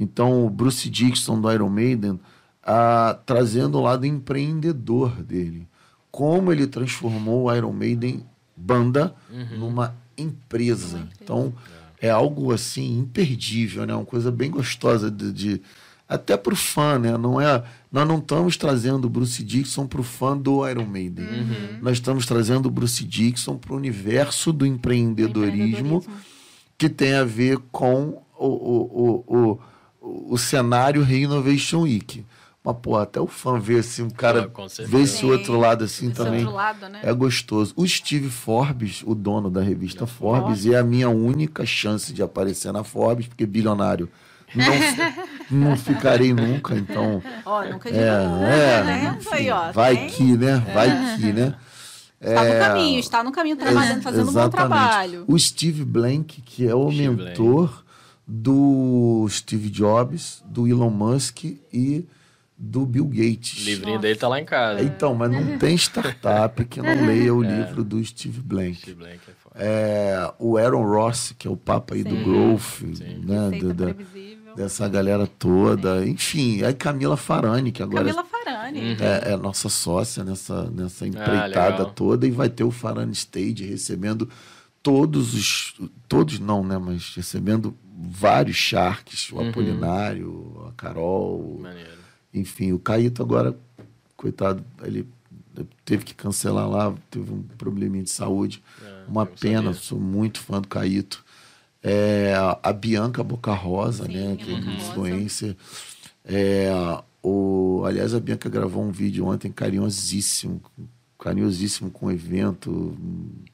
[0.00, 2.18] Então, o Bruce Dixon do Iron Maiden,
[2.62, 5.66] ah, trazendo o lado empreendedor dele.
[6.10, 8.24] Como ele transformou o Iron Maiden
[8.56, 9.58] banda Uhum.
[9.58, 11.06] numa empresa.
[11.22, 11.52] Então,
[12.00, 13.94] é algo assim imperdível, né?
[13.94, 15.62] Uma coisa bem gostosa de, de
[16.08, 17.16] até pro fã, né?
[17.16, 21.24] Não é, nós não estamos trazendo o Bruce Dixon pro fã do Iron Maiden.
[21.24, 21.78] Uhum.
[21.82, 26.04] Nós estamos trazendo o Bruce Dixon pro universo do empreendedorismo,
[26.78, 29.58] que tem a ver com o, o, o,
[30.00, 32.24] o, o cenário Reinnovation Week.
[32.66, 34.88] Mas, pô, até o fã vê assim, um cara certeza.
[34.88, 35.30] vê esse Sim.
[35.30, 36.40] outro lado assim Esse também.
[36.40, 37.00] outro lado, né?
[37.04, 37.72] É gostoso.
[37.76, 42.24] O Steve Forbes, o dono da revista Da Forbes, é a minha única chance de
[42.24, 44.08] aparecer na Forbes, porque bilionário
[44.52, 44.74] não,
[45.70, 47.22] não ficarei nunca, então.
[47.44, 49.16] Ó, nunca É, diga nunca, é, né?
[49.16, 50.56] enfim, vai que, né?
[50.74, 51.54] Vai que, né?
[52.20, 54.56] Está no É, caminho, está no caminho, trabalhando, fazendo um bom exatamente.
[54.68, 55.24] trabalho.
[55.28, 57.84] O Steve Blank, que é o Steve mentor
[58.26, 62.04] do Steve Jobs, do Elon Musk e
[62.58, 63.64] do Bill O Gates.
[63.64, 64.82] livrinho dele tá lá em casa.
[64.82, 68.76] Então, mas não tem startup que não leia o livro do Steve Blank.
[68.76, 69.54] Steve Blank é foda.
[69.58, 72.22] É, o Aaron Ross, que é o papa aí do Sim.
[72.24, 72.62] Growth,
[72.96, 73.18] Sim.
[73.24, 73.58] né?
[73.58, 73.94] Do- da-
[74.56, 76.06] dessa galera toda.
[76.06, 78.80] Enfim, aí Camila Farani, que agora Camila Farani.
[78.80, 78.96] Uhum.
[79.00, 83.64] é, é nossa sócia nessa, nessa empreitada Ah, toda e vai ter o Farani Stage
[83.66, 84.28] recebendo
[84.82, 85.74] todos os.
[86.08, 86.78] Todos não, né?
[86.78, 89.50] Mas recebendo vários Sharks, o Uhum.
[89.50, 91.90] Apolinário, a Carol, Maneiro.
[92.38, 93.56] Enfim, o Caíto agora,
[94.16, 95.06] coitado, ele
[95.84, 98.62] teve que cancelar lá, teve um probleminha de saúde.
[98.84, 99.80] É, Uma pena, sabia.
[99.80, 101.24] sou muito fã do Caíto.
[101.82, 104.36] É, a Bianca Boca Rosa, Sim, né?
[104.36, 104.70] Que é Rosa.
[104.70, 105.56] influencer.
[106.24, 106.68] É,
[107.22, 110.60] o, aliás, a Bianca gravou um vídeo ontem carinhosíssimo,
[111.18, 112.96] carinhosíssimo com o evento,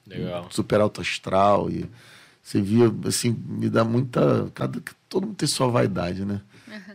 [0.06, 0.46] Legal.
[0.50, 1.70] super alto astral.
[1.70, 1.88] E
[2.42, 4.50] você via, assim, me dá muita.
[4.54, 6.40] Cada, todo mundo tem sua vaidade, né?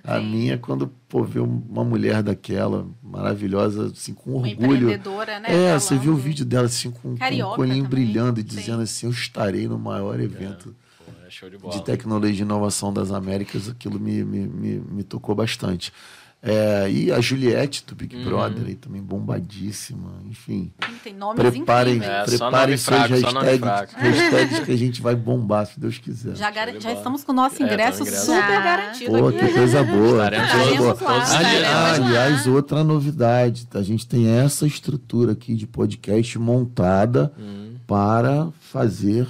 [0.04, 0.26] A Sim.
[0.30, 4.76] minha é quando pô, ver uma mulher daquela, maravilhosa, assim, com Uma orgulho.
[4.92, 5.74] empreendedora, né?
[5.74, 6.24] É, você viu o falando.
[6.24, 8.06] vídeo dela assim, com, com o colinho também.
[8.06, 8.48] brilhando e Sim.
[8.48, 12.94] dizendo assim: Eu estarei no maior evento Pô, é show de de tecnologia e inovação
[12.94, 13.70] das Américas.
[13.70, 15.92] Aquilo me, me, me, me tocou bastante.
[16.40, 18.24] É, e a Juliette do Big Uhum.
[18.26, 20.72] Brother aí também bombadíssima, enfim.
[21.04, 22.34] Tem nomes Preparem, incríveis.
[22.34, 23.14] É, preparem suas fraco,
[23.98, 26.36] hashtags, que a gente vai bombar, se Deus quiser.
[26.36, 28.26] Já, gar- já estamos com o nosso É, tá ingresso ingresso.
[28.28, 28.62] super Já.
[28.62, 29.40] garantido Pô, aqui.
[29.40, 30.24] que coisa boa.
[30.26, 31.38] Estaremos que coisa boa.
[31.38, 31.94] Ali- lá.
[31.96, 33.80] aliás, outra novidade, tá?
[33.80, 39.28] a gente tem essa estrutura aqui de podcast montada Hum, para fazer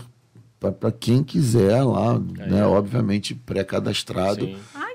[0.60, 2.66] para quem quiser lá, Aí, né?
[2.66, 2.72] ó.
[2.78, 4.50] Obviamente pré-cadastrado,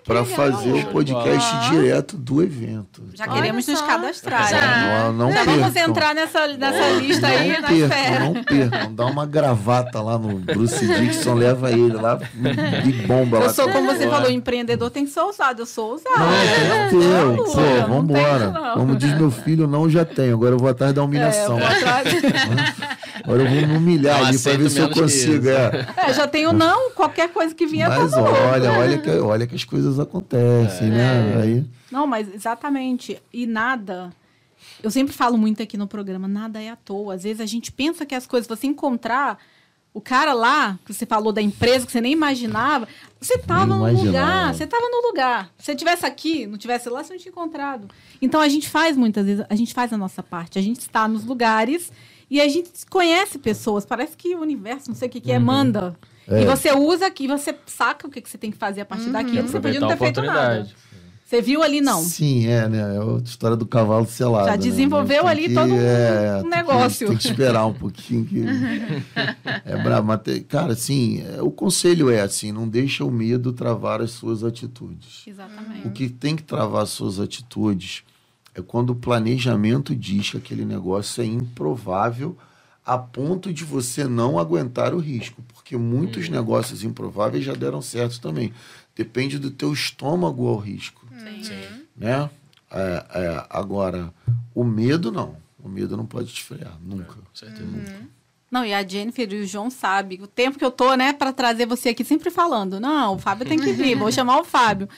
[0.05, 1.71] para fazer o de podcast bola.
[1.71, 3.03] direto do evento.
[3.15, 4.49] Já Então, queremos nos cadastrar.
[4.51, 4.61] Já.
[4.61, 5.03] né?
[5.05, 8.25] Não, não Já vamos entrar nessa, nessa lista aí, não na percam, esfera.
[8.25, 8.95] não percam.
[8.95, 12.19] Dá uma gravata lá no Bruce Dixon, leva ele lá
[12.85, 13.45] e bomba lá.
[13.47, 15.63] Eu sou, como você falou, empreendedor tem que ser ousado.
[15.63, 16.19] Eu sou ousado.
[16.19, 17.25] Não, tem que ter.
[17.25, 17.55] Não, Pô,
[17.89, 18.51] não vambora.
[18.51, 18.75] não.
[18.75, 20.35] Como diz meu filho, não já tenho.
[20.35, 21.57] Agora eu vou atrás da É, humilhação.
[21.59, 22.09] atrás.
[23.25, 25.49] Agora eu vou me humilhar Não ali pra ver se eu consigo.
[25.49, 25.87] É.
[25.97, 29.55] É, já tenho não, qualquer coisa que vier, Mas tá olha, olha que, olha que
[29.55, 30.91] as coisas acontecem, É.
[30.91, 31.43] né?
[31.43, 33.21] Aí, Não, mas exatamente.
[33.33, 34.11] E nada.
[34.83, 37.15] Eu sempre falo muito aqui no programa, nada é à toa.
[37.15, 39.39] Às vezes a gente pensa que as coisas, você encontrar
[39.95, 42.89] o cara lá, que você falou da empresa, que você nem imaginava,
[43.21, 45.51] você estava no lugar, você estava no lugar.
[45.59, 47.89] Se você tivesse aqui, não tivesse lá, você não tinha encontrado.
[48.21, 50.59] Então a gente faz muitas vezes, a gente faz a nossa parte.
[50.59, 51.93] A gente está nos lugares
[52.31, 53.85] e a gente conhece pessoas.
[53.85, 55.95] Parece que o universo, não sei o que, que é, manda.
[56.29, 56.43] É.
[56.43, 59.11] E você usa aqui, você saca o que, que você tem que fazer a partir
[59.11, 59.41] daqui.
[59.43, 60.69] Você podia não a ter feito nada.
[61.25, 62.03] Você viu ali, não.
[62.03, 62.97] Sim, é, né?
[62.97, 64.45] É outra história do cavalo selado.
[64.45, 64.59] Já né?
[64.59, 67.09] desenvolveu Tem ali que- todo um- é, um tem que- negócio.
[67.09, 68.27] tem que esperar um pouquinho.
[68.27, 68.45] Que...
[69.65, 70.09] é brabo.
[70.09, 74.11] Mas, tem- cara, assim, é, o conselho é assim: não deixa o medo travar as
[74.11, 75.23] suas atitudes.
[75.27, 75.87] Exatamente.
[75.87, 78.03] O que tem que travar as suas atitudes
[78.55, 82.37] é quando o planejamento diz que aquele negócio é improvável
[82.85, 85.43] a ponto de você não aguentar o risco.
[85.73, 88.53] Porque muitos negócios improváveis já deram certo também.
[88.95, 91.87] Depende do teu estômago ao risco Sim.
[91.97, 92.29] né?
[92.71, 94.13] É, é, agora,
[94.55, 95.37] o medo não.
[95.63, 97.15] O medo não pode te frear, nunca.
[97.15, 98.07] Com certeza.
[98.51, 101.33] Não, e a Jennifer e o João sabem o tempo que eu tô, né, para
[101.33, 102.79] trazer você aqui sempre falando.
[102.79, 104.91] Não, o Fábio tem que vir, vou chamar o Fábio.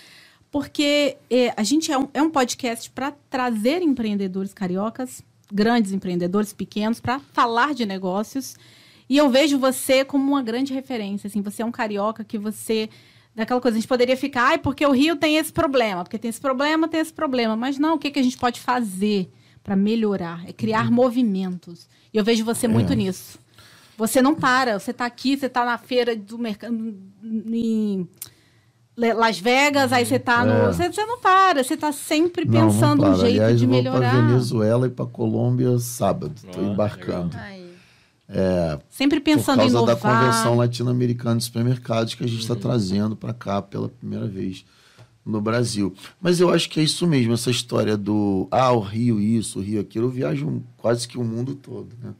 [0.50, 5.22] Porque é, a gente é um, é um podcast para trazer empreendedores cariocas,
[5.52, 8.56] grandes empreendedores, pequenos, para falar de negócios.
[9.14, 11.28] E eu vejo você como uma grande referência.
[11.28, 12.90] Assim, você é um carioca que você.
[13.32, 16.28] Daquela coisa, a gente poderia ficar, ai, porque o Rio tem esse problema, porque tem
[16.28, 17.54] esse problema, tem esse problema.
[17.54, 19.30] Mas não, o que, que a gente pode fazer
[19.62, 20.42] para melhorar?
[20.48, 21.88] É criar movimentos.
[22.12, 22.96] E eu vejo você muito É.
[22.96, 23.38] nisso.
[23.96, 26.74] Você não para, você está aqui, você está na feira do mercado
[27.22, 28.08] em
[28.96, 30.52] Las Vegas, aí você está no.
[30.52, 30.66] É.
[30.72, 33.68] Você, você não para, você está sempre Não, não pensando um jeito Aliás, de eu
[33.70, 34.10] vou melhorar.
[34.10, 36.34] para Venezuela e para Colômbia sábado.
[36.36, 37.36] Estou Ah, embarcando.
[38.28, 38.78] Aí.
[38.88, 39.94] Sempre Por pensando em causa inovar.
[39.96, 42.42] da convenção latino-americana de supermercados que a gente Uhum.
[42.42, 44.64] está trazendo para cá pela primeira vez.
[45.26, 45.94] no Brasil.
[46.20, 49.62] Mas eu acho que é isso mesmo, essa história do ah, o Rio isso, o
[49.62, 50.04] Rio aquilo.
[50.08, 52.12] Eu viajo quase que o mundo todo, né?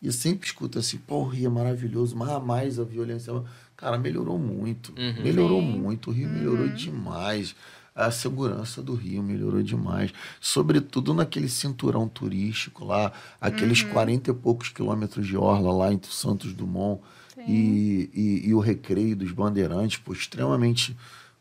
[0.00, 3.32] E eu sempre escuto assim, pô, o Rio é maravilhoso, mas a mais a violência.
[3.76, 4.94] Cara, melhorou muito.
[4.96, 5.24] Uhum.
[5.24, 5.72] Melhorou Sim.
[5.76, 6.10] muito.
[6.10, 7.52] O Rio melhorou demais.
[7.96, 10.12] A segurança do Rio melhorou demais.
[10.38, 16.52] Sobretudo naquele cinturão turístico lá, aqueles 40 e poucos quilômetros de orla lá entre Santos
[16.52, 17.00] Dumont
[17.38, 20.94] e, e, e o Recreio dos Bandeirantes, pô, extremamente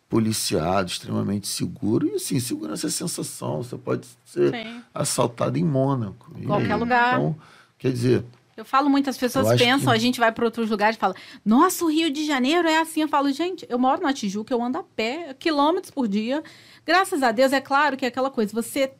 [0.10, 2.08] policiado, extremamente seguro.
[2.08, 3.62] E assim, segurança é sensação.
[3.62, 4.82] Você pode ser Sim.
[4.94, 6.32] assaltado em Mônaco.
[6.38, 7.14] E Qualquer aí, lugar.
[7.16, 7.36] Então,
[7.78, 8.24] quer dizer,
[8.56, 11.00] Eu falo, muitas pessoas Eu acho pensam, que- a gente vai para outros lugares e
[11.00, 13.02] fala, nossa, o Rio de Janeiro é assim.
[13.02, 16.42] Eu falo, gente, eu moro na Tijuca, eu ando a pé, quilômetros por dia.
[16.86, 18.94] Graças a Deus, é claro que é aquela coisa, você.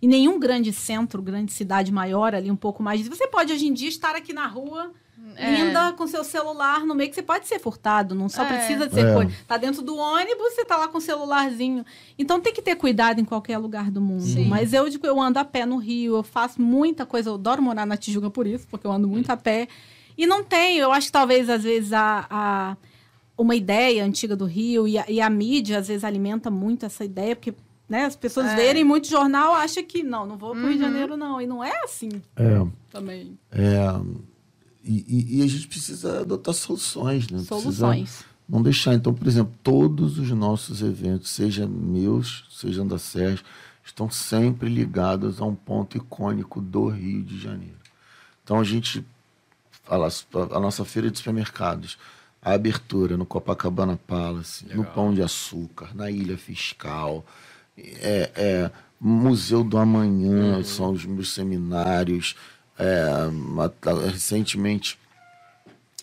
[0.00, 3.06] Em nenhum grande centro, grande cidade maior, ali um pouco mais.
[3.08, 4.92] Você pode hoje em dia estar aqui na rua,
[5.36, 5.50] É.
[5.64, 8.46] linda, com seu celular no meio, que você pode ser furtado, não só É.
[8.46, 9.14] precisa de ser É.
[9.14, 9.32] coisa.
[9.46, 11.84] Tá dentro do ônibus, você tá lá com o celularzinho.
[12.18, 14.22] Então tem que ter cuidado em qualquer lugar do mundo.
[14.22, 14.46] Sim.
[14.48, 17.62] Mas eu digo, eu ando a pé no Rio, eu faço muita coisa, eu adoro
[17.62, 19.68] morar na Tijuca por isso, porque eu ando muito a pé.
[20.18, 22.76] E não tem, eu acho que talvez às vezes a, a-
[23.36, 27.04] uma ideia antiga do Rio e a, e a mídia às vezes alimenta muito essa
[27.04, 27.52] ideia, porque
[27.86, 28.56] né, as pessoas É.
[28.56, 30.90] verem muito jornal, acham que não, não vou pro Rio de Uhum.
[30.90, 33.38] Janeiro não, e não é assim é, também.
[33.52, 33.76] é,
[34.86, 37.38] e, e- e a gente precisa adotar soluções, né?
[37.38, 38.24] Precisa Soluções.
[38.48, 38.94] não deixar.
[38.94, 43.44] Então, por exemplo, todos os nossos eventos, seja meus, sejam da Sérgio,
[43.84, 47.76] estão sempre ligados a um ponto icônico do Rio de Janeiro.
[48.44, 49.04] Então, a gente,
[49.88, 51.98] a, nossa feira de supermercados,
[52.42, 54.92] a abertura no Copacabana Palace, no Legal.
[54.94, 57.24] Pão de Açúcar, na Ilha Fiscal,
[57.76, 58.70] é, é,
[59.00, 62.34] Museu do Amanhã, são os meus seminários.
[62.78, 64.98] É, recentemente,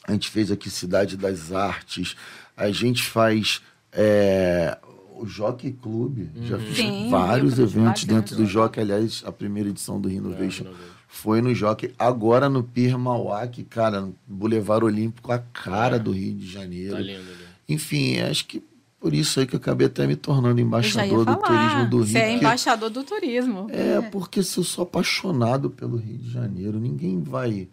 [0.08, 2.16] a gente fez aqui Cidade das Artes,
[2.58, 3.62] a gente faz
[3.92, 4.78] é,
[5.16, 8.46] o Jockey Club, já fiz Sim, vários eventos dentro do.
[8.46, 10.66] Jockey, aliás, a primeira edição do É, Renovation
[11.08, 16.00] foi no Jockey, agora no Pier Mauá, que, cara, no Boulevard Olímpico, a cara É.
[16.00, 16.94] do Rio de Janeiro.
[16.96, 17.44] Tá lindo ali.
[17.70, 18.64] Enfim, acho que
[19.04, 22.08] por isso aí que eu acabei até me tornando embaixador do turismo do Rio.
[22.08, 23.68] Você é porque- embaixador do turismo.
[23.70, 27.68] é, porque se eu sou apaixonado pelo Rio de Janeiro, ninguém vai.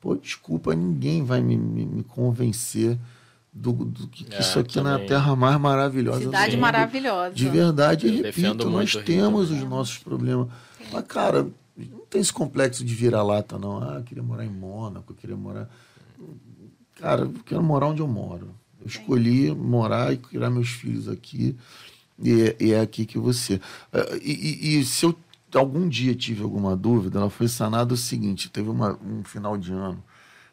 [0.00, 2.96] Pô, desculpa, ninguém vai me, me, me convencer
[3.52, 5.08] do, do que, que É, isso aqui é na também.
[5.08, 6.52] terra mais maravilhosa do Cidade Sim.
[6.52, 6.62] mundo.
[6.62, 7.34] maravilhosa.
[7.34, 10.46] De verdade, Eu repito, nós temos os nossos problemas.
[10.92, 13.82] Mas, cara, não tem esse complexo de vira-lata, não.
[13.82, 15.68] Ah, eu queria morar em Mônaco, eu queria morar.
[16.94, 18.50] Cara, eu quero morar onde eu moro.
[18.80, 21.56] Eu escolhi morar e criar meus filhos aqui.
[22.18, 23.60] E é, e é aqui que você.
[23.92, 25.16] Ah, E, e- e se eu
[25.54, 29.72] algum dia tive alguma dúvida, ela foi sanada o seguinte: teve uma- um final de
[29.72, 30.02] ano.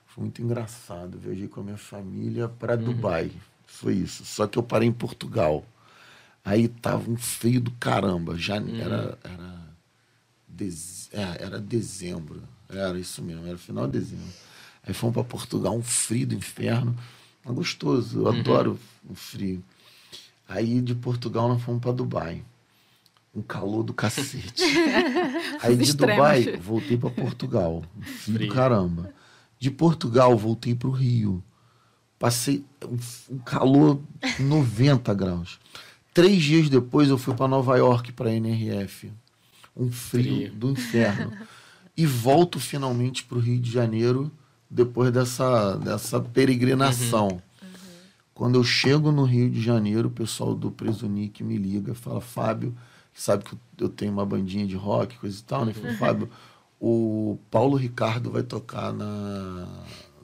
[0.08, 1.16] Foi muito engraçado.
[1.16, 3.32] Eu viajei com a minha família para Dubai.
[3.66, 4.24] Foi isso.
[4.26, 5.66] Só que eu parei em Portugal.
[6.46, 8.38] Aí tava um frio do caramba.
[8.38, 9.60] Já era, era,
[10.48, 12.44] dez- é, era dezembro.
[12.70, 14.28] Era isso mesmo, era final de dezembro.
[14.86, 16.96] Aí fomos para Portugal, um frio do inferno.
[17.44, 18.80] Mas gostoso, eu adoro
[19.10, 19.64] o frio.
[20.48, 22.44] Aí de Portugal nós fomos para Dubai.
[23.36, 24.64] Um calor do cacete.
[25.62, 26.16] Aí de extremos.
[26.16, 27.84] Dubai, voltei para Portugal.
[27.98, 28.50] Um frio, Frio.
[28.50, 29.14] do caramba.
[29.60, 31.44] De Portugal, voltei para o Rio.
[32.20, 32.64] Passei
[33.30, 34.00] um, calor
[34.40, 35.60] 90 graus.
[36.14, 39.12] Três dias depois eu fui para Nova York para a NRF.
[39.76, 40.54] Um frio, Frio.
[40.54, 41.34] do inferno.
[41.98, 44.32] e volto finalmente para o Rio de Janeiro
[44.74, 47.42] depois dessa, dessa peregrinação.
[48.34, 52.20] Quando eu chego no Rio de Janeiro, o pessoal do Presunic me liga e fala,
[52.20, 52.76] Fábio,
[53.14, 55.74] sabe que eu tenho uma bandinha de rock, coisa e tal, né?
[55.74, 56.30] Falei, Fábio,
[56.80, 59.68] o Paulo Ricardo vai tocar na,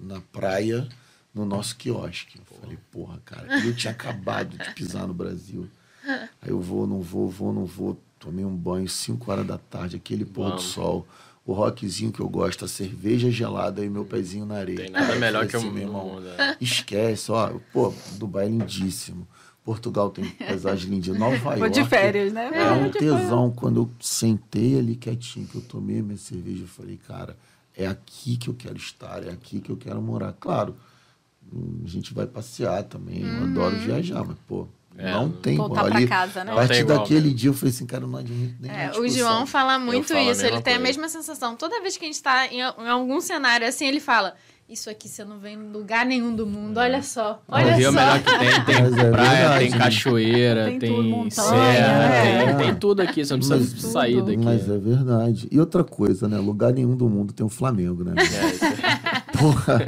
[0.01, 0.89] na praia,
[1.33, 2.39] no nosso quiosque.
[2.39, 5.69] Eu falei, porra, cara, eu tinha acabado de pisar no Brasil.
[6.41, 8.01] Aí eu vou, não vou, vou, não vou.
[8.17, 11.07] Tomei um banho 5 horas da tarde, aquele pôr do sol.
[11.49, 14.81] O rockzinho que eu gosto, a cerveja gelada e meu pezinho na areia.
[14.81, 16.55] Tem nada melhor que o meu irmão, né?
[16.61, 17.51] Esquece, ó.
[17.73, 19.27] Pô, Dubai é lindíssimo.
[19.63, 21.11] Portugal tem paisagem linda.
[21.17, 21.71] Nova Vou York.
[21.71, 22.51] de férias, né?
[22.53, 23.49] É um tesão.
[23.49, 27.35] Quando eu sentei ali quietinho, que eu tomei minha cerveja, eu falei, cara,
[27.75, 30.33] é aqui que eu quero estar, é aqui que eu quero morar.
[30.39, 30.75] Claro,
[31.51, 33.23] a gente vai passear também.
[33.23, 34.67] Eu adoro viajar, mas, pô,
[35.01, 36.51] É, não tem Voltar pra Ali, casa, né?
[36.51, 37.33] a partir igual, daquele né?
[37.33, 39.07] dia eu falei assim, cara, não admito nem É, o.
[39.07, 41.55] João fala muito isso, ele tem a mesma sensação.
[41.55, 44.33] Toda vez que a gente tá em, em algum cenário assim, ele fala:
[44.69, 47.87] Isso aqui você não vem em lugar nenhum do mundo, olha só, O olha Rio
[47.87, 47.99] é o só.
[47.99, 48.39] melhor que tem.
[48.65, 49.77] Tem é praia, verdade, tem né?
[49.77, 52.45] cachoeira, Tem tem, tudo, montanha, serra, é.
[52.45, 53.25] tem, tem tudo aqui.
[53.25, 54.25] Você não precisa Mas- sair Tudo.
[54.25, 54.43] daqui.
[54.45, 55.47] Mas é verdade.
[55.49, 56.37] E outra coisa, né?
[56.37, 58.13] Lugar nenhum do mundo tem o Flamengo, né?
[58.17, 59.79] É, isso é- Porra,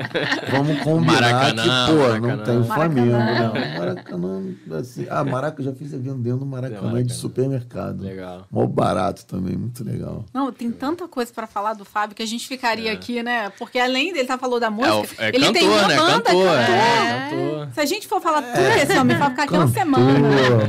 [0.52, 2.36] vamos combinar Maracanã, que, pô, Maracanã.
[2.36, 3.54] não tem Flamengo, Maracanã.
[3.54, 3.80] não.
[3.80, 4.42] Maracanã,
[4.80, 7.04] assim, ah, Maracanã, já fiz evento dentro do Maracanã, Maracanã.
[7.04, 8.02] de supermercado.
[8.04, 8.46] Legal.
[8.52, 10.26] Mó barato também, muito legal.
[10.34, 13.50] Não, tem tanta coisa pra falar do Fábio que a gente ficaria aqui, né?
[13.58, 15.96] Porque além dele tá falou da É, música, o, é ele cantor, tem uma né?
[15.98, 16.56] banda, cantor, cantor.
[16.58, 17.68] é, cantor.
[17.74, 20.20] Se a gente for falar tudo esse homem, vai ficar aqui uma Cantor, semana.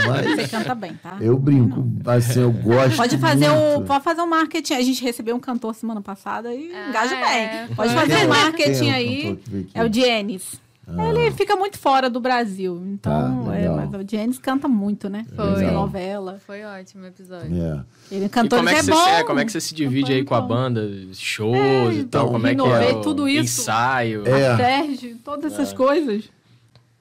[0.07, 1.17] mas- Você canta bem, tá?
[1.21, 3.87] Eu brinco, assim, eu gosto Pode fazer o, muito.
[3.87, 4.75] pode fazer um marketing.
[4.75, 7.67] A gente recebeu um cantor semana passada e Ah, engaja é.
[7.67, 7.77] bem.
[7.77, 9.39] Pode fazer um é o- marketing é o aí.
[9.75, 10.61] É o Dienes.
[10.89, 12.83] Ele fica muito fora do Brasil.
[12.87, 15.25] Então, Tá, é, mas o Dienes canta muito, né?
[15.35, 15.71] Foi.
[15.71, 16.41] Novela.
[16.45, 17.57] Foi ótimo o episódio.
[17.57, 17.85] É.
[18.11, 19.07] Ele E cantou como é, que é você, bom.
[19.09, 20.91] é, como é que você se divide aí com a banda?
[21.15, 21.57] Shows
[21.97, 22.25] e tal?
[22.25, 22.93] então, Como é que é?
[22.95, 23.61] o tudo isso.
[23.63, 24.27] Ensaio.
[24.27, 24.57] É.
[24.57, 26.25] Ferge, todas essas coisas.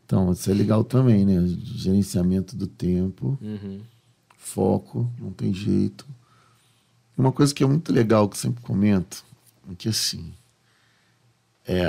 [0.05, 1.43] Então, isso é legal também, né?
[1.47, 3.80] Gerenciamento do tempo, Uhum.
[4.38, 6.05] foco, não tem jeito.
[7.17, 9.24] Uma coisa que é muito legal, que eu sempre comento,
[9.69, 10.32] é que assim,
[11.66, 11.86] é,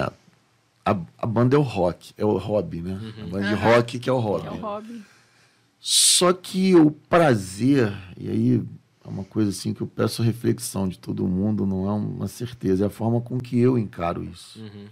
[0.84, 2.98] a, a banda é o rock, é o hobby, né?
[3.20, 4.46] A banda de rock que é o hobby.
[4.46, 5.02] É o hobby.
[5.78, 8.62] Só que o prazer, e aí
[9.04, 12.84] é uma coisa assim que eu peço reflexão de todo mundo, não é uma certeza,
[12.84, 14.60] é a forma com que eu encaro isso.
[14.60, 14.86] Uhum.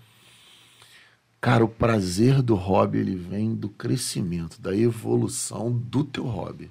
[1.40, 6.70] Cara, o prazer do hobby ele vem do crescimento, da evolução do teu hobby.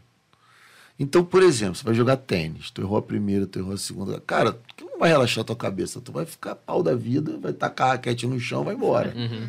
[1.00, 4.20] Então, por exemplo, você vai jogar tênis, tu errou a primeira, tu errou a segunda.
[4.20, 7.54] Cara, tu não vai relaxar a tua cabeça, tu vai ficar pau da vida, vai
[7.54, 9.14] tacar a raquete no chão, vai embora.
[9.16, 9.48] Uhum.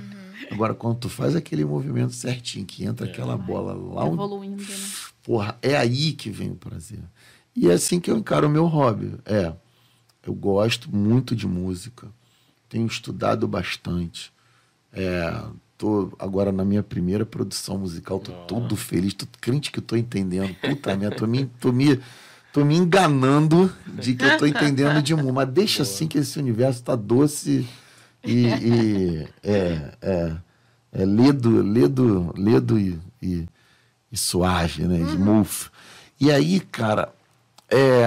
[0.51, 4.79] Agora, quando tu faz aquele movimento certinho, que entra aquela bola lá Evoluindo, né?
[5.25, 7.01] Porra, é aí que vem o prazer.
[7.55, 9.17] E é assim que eu encaro o meu hobby.
[9.27, 9.53] É,
[10.25, 12.09] eu gosto muito de música,
[12.69, 14.33] tenho estudado bastante.
[14.93, 15.43] É,
[15.77, 19.97] tô agora na minha primeira produção musical, tô todo feliz, tô crente que eu tô
[19.97, 20.55] entendendo.
[20.55, 22.01] Puta merda, tô me, tô me,
[22.53, 25.33] tô me enganando de que eu tô entendendo de música.
[25.33, 27.67] Mas deixa assim que esse universo tá doce
[28.25, 30.37] e, e é, é,
[30.93, 33.47] é ledo, ledo, ledo e, e,
[34.11, 34.99] e suave, né?
[35.13, 35.71] Smooth.
[36.21, 37.13] E aí, cara,
[37.69, 38.05] é.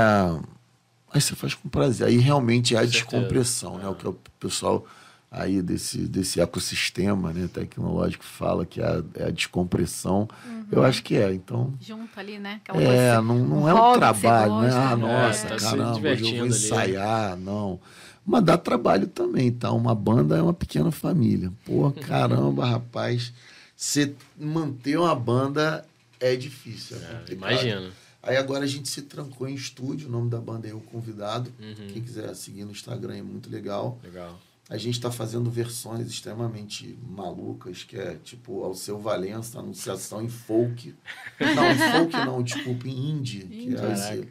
[1.11, 2.07] Aí você faz com prazer.
[2.07, 3.87] Aí realmente é a descompressão, né?
[3.87, 4.85] O que o pessoal
[5.33, 10.27] aí desse, desse ecossistema né, tecnológico fala que é a, é a descompressão.
[10.71, 11.33] Eu acho que é.
[11.33, 12.61] Então, Junto ali, né?
[12.63, 14.69] Aquela é, coisa- não, não um é um trabalho, né?
[14.73, 16.49] Ah, É, nossa, tá caramba, hoje eu vou ali.
[16.49, 17.79] ensaiar, não.
[18.25, 19.71] Mas dá trabalho também, tá?
[19.71, 21.51] Uma banda é uma pequena família.
[21.65, 23.33] Pô, caramba, rapaz.
[23.75, 25.83] Você manter uma banda
[26.19, 26.95] é difícil.
[26.97, 27.91] É, É, imagino.
[28.21, 31.51] Aí agora a gente se trancou em estúdio, o nome da banda é O Convidado.
[31.59, 31.87] Uhum.
[31.91, 33.99] Quem quiser seguir no Instagram é muito legal.
[34.01, 34.39] Legal.
[34.69, 40.95] A gente está fazendo versões extremamente malucas, que é tipo Alceu Valença, Anunciação em folk.
[41.39, 44.29] Não, em folk não, desculpa, em indie, que é esse,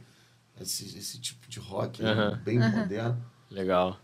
[0.61, 2.03] esse, esse tipo de rock
[2.43, 3.23] bem moderno.
[3.51, 3.99] Legal.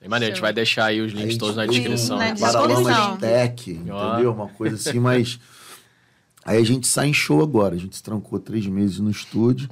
[0.00, 2.18] E maneiro, a gente vai deixar aí os links Aí, todos na descrição.
[2.18, 2.68] na descrição.
[2.68, 4.32] Paralamas Tech, entendeu?
[4.32, 5.38] Uma coisa assim, mas.
[6.44, 7.76] Aí a gente sai em show agora.
[7.76, 9.68] A gente se trancou três meses no estúdio.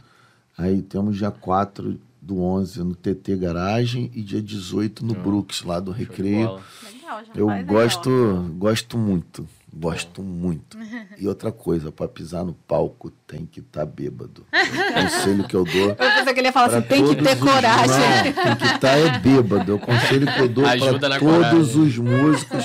[0.57, 5.63] Aí temos dia 4 do 11 no TT Garagem e dia 18 no Ó, Brooks,
[5.63, 6.61] lá do Recreio.
[6.85, 9.47] Legal, Eu gosto, gosto muito.
[9.73, 10.77] Gosto muito.
[11.19, 14.45] E outra coisa, para pisar no palco tem que estar bêbado.
[14.53, 15.89] É o conselho que eu dou.
[15.91, 18.35] Eu pensei que ele ia falar assim, tem que ter os- coragem.
[18.35, 19.73] Não, tem que estar é bêbado.
[19.73, 21.59] É o conselho que eu dou para todos coragem.
[21.61, 22.65] os músicos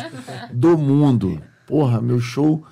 [0.53, 1.41] do mundo.
[1.67, 2.63] Porra, meu show,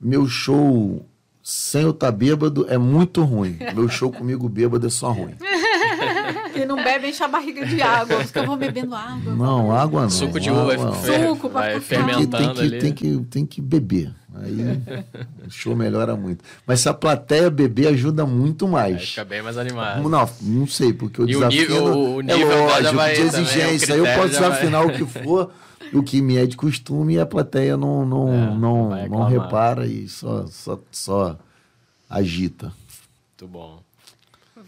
[0.00, 1.06] meu show
[1.42, 3.58] sem eu estar bêbado é muito ruim.
[3.74, 5.34] Meu show comigo bêbado é só ruim.
[6.54, 8.18] Quem não bebe enche a barriga de água.
[8.46, 9.34] Vou bebendo água.
[9.34, 10.10] Não, água não.
[10.10, 10.92] Suco de água uva não.
[10.94, 11.80] fer- Suco pra vai caralho.
[11.80, 12.70] Tem que, fermentando tem, ali.
[12.70, 14.12] que, tem, que, tem que beber.
[14.36, 14.82] Aí
[15.46, 16.42] o show melhora muito.
[16.66, 19.08] Mas se a plateia beber, ajuda muito Aí mais.
[19.10, 20.08] fica bem mais animado.
[20.08, 22.94] Não, não sei, porque o E o desafio nível- não- o é nível já lógico,
[22.96, 23.94] vai de também, o exigência.
[23.94, 24.50] Aí eu posso já vai.
[24.50, 25.52] desafinar o que for,
[25.92, 28.56] o que me é de costume, e a plateia não, não, É, não,
[28.90, 31.36] não não repara e só, só, só
[32.10, 32.72] agita.
[33.38, 33.83] Muito bom.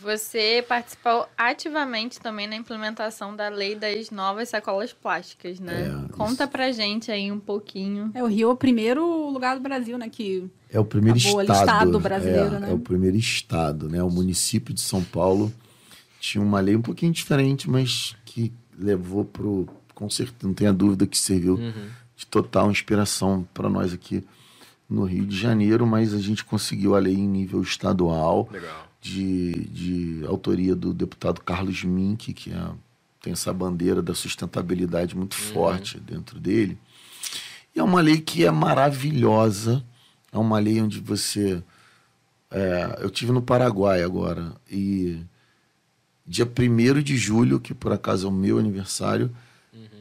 [0.01, 5.91] Você participou ativamente também na implementação da lei das novas sacolas plásticas, né?
[6.09, 6.53] É, Conta isso.
[6.53, 8.11] pra gente aí um pouquinho.
[8.15, 10.09] É, o Rio é o primeiro lugar do Brasil, né?
[10.11, 11.59] Que É o primeiro Acabou estado.
[11.61, 12.71] estado brasileiro, é, né?
[12.71, 14.03] é o primeiro estado, né?
[14.03, 15.53] O município de São Paulo
[16.21, 21.07] tinha uma lei um pouquinho diferente, mas que levou pro, com certeza, não tenha dúvida
[21.07, 21.89] que serviu Uhum.
[22.17, 24.23] de total inspiração para nós aqui
[24.89, 28.86] no Rio de Janeiro, mas a gente conseguiu a lei em nível estadual Legal.
[29.07, 29.53] De,
[30.21, 32.69] de autoria do deputado Carlos Mink, que é,
[33.23, 36.77] tem essa bandeira da sustentabilidade muito forte dentro dele.
[37.75, 39.85] E é uma lei que é maravilhosa,
[40.33, 41.63] é uma lei onde você.
[42.51, 45.21] é, eu tive no Paraguai agora, e
[46.27, 49.31] dia 1 de julho, que por acaso é o meu aniversário,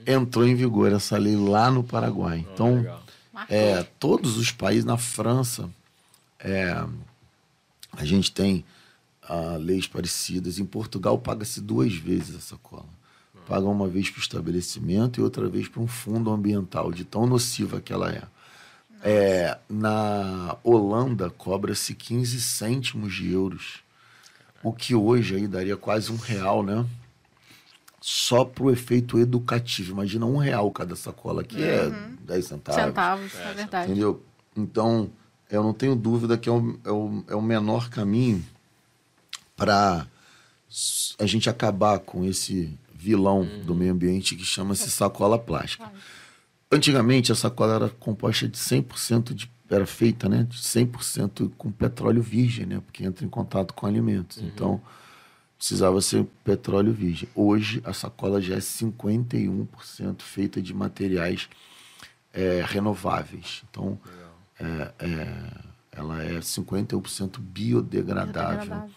[0.08, 2.44] entrou em vigor essa lei lá no Paraguai.
[2.48, 3.04] Ah, Então, legal.
[3.50, 5.70] é, todos os países, na França,
[6.40, 6.84] é,
[7.92, 8.64] a gente tem
[9.28, 10.60] ah, leis parecidas.
[10.60, 12.86] Em Portugal, paga-se duas vezes a sacola.
[13.48, 17.28] Paga uma vez para o estabelecimento e outra vez para um fundo ambiental, de tão
[17.28, 18.24] nociva que ela é.
[19.04, 23.84] É, na Holanda, cobra-se 15 cêntimos de euros,
[24.64, 26.84] o que hoje aí daria quase um real, né?
[28.02, 29.92] Só para o efeito educativo.
[29.92, 32.84] Imagina um real cada sacola, que é 10 centavos.
[32.84, 33.92] Centavos, é verdade.
[33.92, 34.24] Entendeu?
[34.56, 35.12] Então,
[35.52, 38.44] eu não tenho dúvida que é o, é o, é o menor caminho
[39.56, 40.08] para
[41.20, 45.92] a gente acabar com esse vilão do meio ambiente que chama-se sacola plástica.
[46.72, 49.54] Antigamente, a sacola era composta de 100% de.
[49.70, 50.44] Era feita, né?
[50.44, 52.82] De 100% com petróleo virgem, né?
[52.86, 54.38] Porque entra em contato com alimentos.
[54.38, 54.80] Então,
[55.58, 57.28] precisava ser petróleo virgem.
[57.34, 61.50] Hoje, a sacola já é 51% feita de materiais
[62.32, 63.64] é, renováveis.
[63.70, 64.00] Então,
[64.60, 65.52] é, é,
[65.92, 68.90] ela é 51% biodegradável.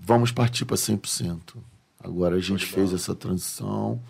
[0.00, 1.56] Vamos partir para 100%.
[2.02, 4.00] Agora a gente fez essa transição.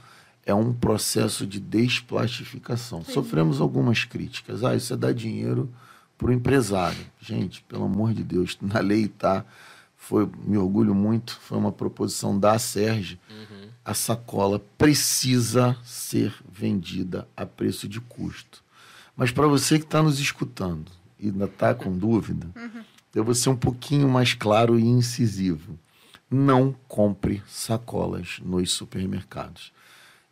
[0.44, 3.02] É um processo de desplastificação.
[3.04, 4.62] Sofremos algumas críticas.
[4.62, 5.72] Ah, isso é dar dinheiro
[6.18, 7.04] para o empresário.
[7.20, 9.44] Gente, pelo amor de Deus, na lei está.
[9.96, 13.18] Foi, me orgulho muito, foi uma proposição da Sérgio.
[13.84, 18.62] A sacola precisa ser vendida a preço de custo.
[19.16, 22.70] Mas para você que está nos escutando e ainda está com dúvida, eu
[23.24, 25.78] vou ser um pouquinho mais claro e incisivo.
[26.30, 29.72] Não compre sacolas nos supermercados.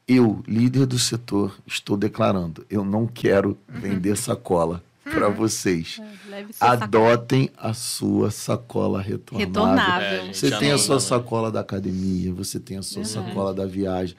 [0.07, 6.01] Eu, líder do setor, estou declarando: eu não quero vender sacola para vocês.
[6.29, 6.85] Leve sua sacola.
[6.85, 9.47] Adotem a sua sacola retornável.
[9.47, 10.29] Retornável.
[10.29, 14.17] É, Você tem a sua sacola da academia, você tem a sua sacola da viagem.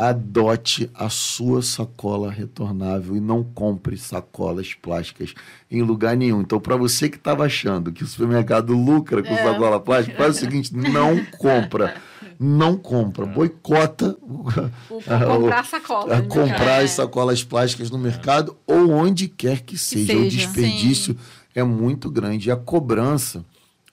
[0.00, 5.34] Adote a sua sacola retornável e não compre sacolas plásticas
[5.68, 6.40] em lugar nenhum.
[6.40, 10.38] Então, para você que estava achando que o supermercado lucra com sacola plástica, faz o
[10.40, 11.96] seguinte: não compra.
[12.38, 13.26] Não compra.
[13.26, 14.46] Boicota o-
[14.88, 16.14] O, comprar sacola.
[16.14, 16.26] a né?
[16.28, 16.84] comprar É.
[16.84, 20.12] as sacolas plásticas no mercado ou onde quer que seja.
[20.16, 20.36] O seja.
[20.36, 21.16] desperdício
[21.52, 22.48] é muito grande.
[22.48, 23.44] E a cobrança,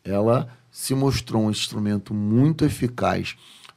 [0.03, 3.35] ela se mostrou um instrumento muito eficaz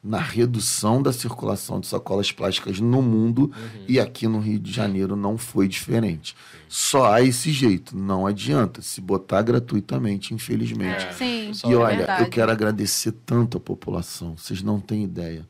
[0.08, 3.52] na redução da circulação de sacolas plásticas no mundo
[3.86, 6.34] e aqui no Rio de Janeiro não foi diferente.
[6.66, 11.04] Só há esse jeito, não adianta se botar gratuitamente, infelizmente.
[11.04, 11.12] É.
[11.12, 12.22] Sim, Só E é olha, verdade.
[12.22, 15.46] eu quero agradecer tanto a população, vocês não têm ideia.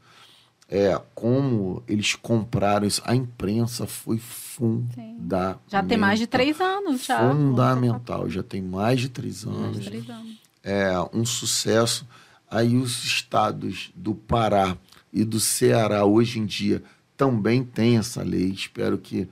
[0.71, 3.01] É, como eles compraram isso.
[3.07, 5.63] A imprensa foi fundamental.
[5.67, 7.05] Já tem mais de três anos.
[7.07, 7.21] Já.
[7.31, 9.79] Fundamental, já tem mais de três Mais anos.
[9.81, 10.37] de três anos.
[10.63, 12.07] É um sucesso.
[12.51, 14.77] Aí os estados do Pará
[15.13, 16.83] e do Ceará, hoje em dia,
[17.17, 18.49] também têm essa lei.
[18.51, 19.29] Espero que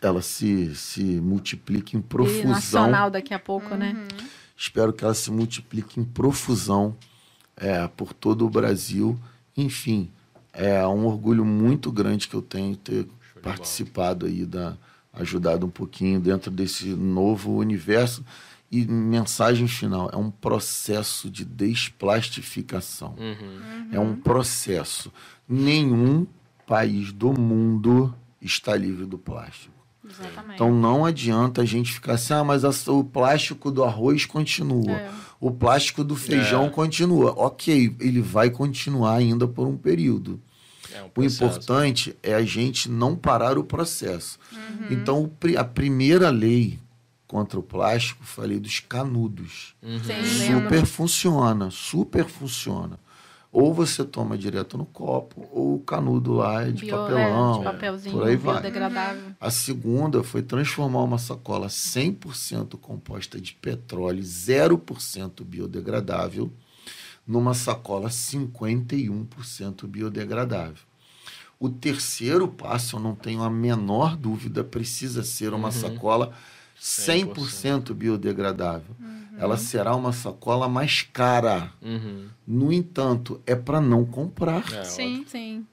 [0.00, 2.50] ela se, se multiplique em E profusão.
[2.50, 4.06] nacional daqui a pouco, né?
[4.56, 6.96] Espero que ela se multiplique em profusão
[7.56, 9.18] é, por todo o Brasil.
[9.56, 10.10] Enfim,
[10.52, 14.76] é um orgulho muito grande que eu tenho ter de participado aí da
[15.12, 18.24] ajudado um pouquinho dentro desse novo universo
[18.70, 23.88] e mensagem final é um processo de desplastificação Uhum.
[23.92, 25.12] é um processo
[25.48, 26.26] nenhum
[26.66, 30.54] país do mundo está livre do plástico Exatamente.
[30.54, 34.92] então não adianta a gente ficar assim, ah, mas a- o plástico do arroz continua,
[34.92, 35.10] É.
[35.40, 36.70] o plástico do feijão É.
[36.70, 37.32] continua.
[37.36, 40.40] Ok, ele vai continuar ainda por um período.
[40.94, 44.38] É um O importante é a gente não parar o processo.
[44.50, 44.86] Uhum.
[44.90, 46.78] Então, a primeira lei
[47.28, 49.74] contra o plástico, falei dos canudos.
[49.82, 49.98] Uhum.
[50.02, 50.62] Sim, lembro.
[50.64, 52.98] Super funciona, super funciona.
[53.52, 57.54] Ou você toma direto no copo, ou o canudo lá é de Bio- papelão.
[57.54, 58.54] é, de papelzinho por aí vai.
[58.54, 59.22] biodegradável.
[59.40, 66.50] A segunda foi transformar uma sacola 100% composta de petróleo, 0% biodegradável,
[67.26, 70.82] numa sacola 51% biodegradável.
[71.60, 76.32] O terceiro passo, eu não tenho a menor dúvida, precisa ser uma sacola
[76.80, 78.94] 100% biodegradável.
[79.38, 81.72] Ela será uma sacola mais cara.
[81.80, 82.26] Uhum.
[82.46, 84.64] No entanto, é para não comprar.
[84.72, 85.24] É, Sim.
[85.28, 85.66] Sim.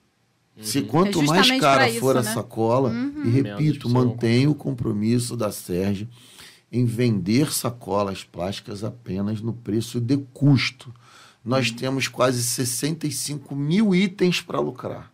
[0.61, 0.87] Se Uhum.
[0.87, 2.33] quanto É mais cara isso, for a né?
[2.33, 6.07] sacola, e Menos repito, mantenha o compromisso da Sérgio
[6.71, 10.93] em vender sacolas plásticas apenas no preço de custo.
[11.43, 11.75] Nós Uhum.
[11.75, 15.11] temos quase 65 mil itens para lucrar.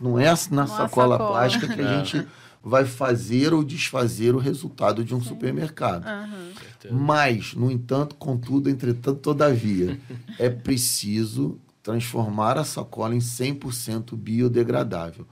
[0.00, 1.18] Não é na é sacola, sacola.
[1.18, 2.04] plástica que a É.
[2.04, 2.26] gente
[2.64, 6.04] vai fazer ou desfazer o resultado de um supermercado.
[6.58, 6.94] Certeza.
[6.94, 9.98] Mas, no entanto, contudo, entretanto, todavia,
[10.38, 15.26] é preciso transformar a sacola em 100% biodegradável.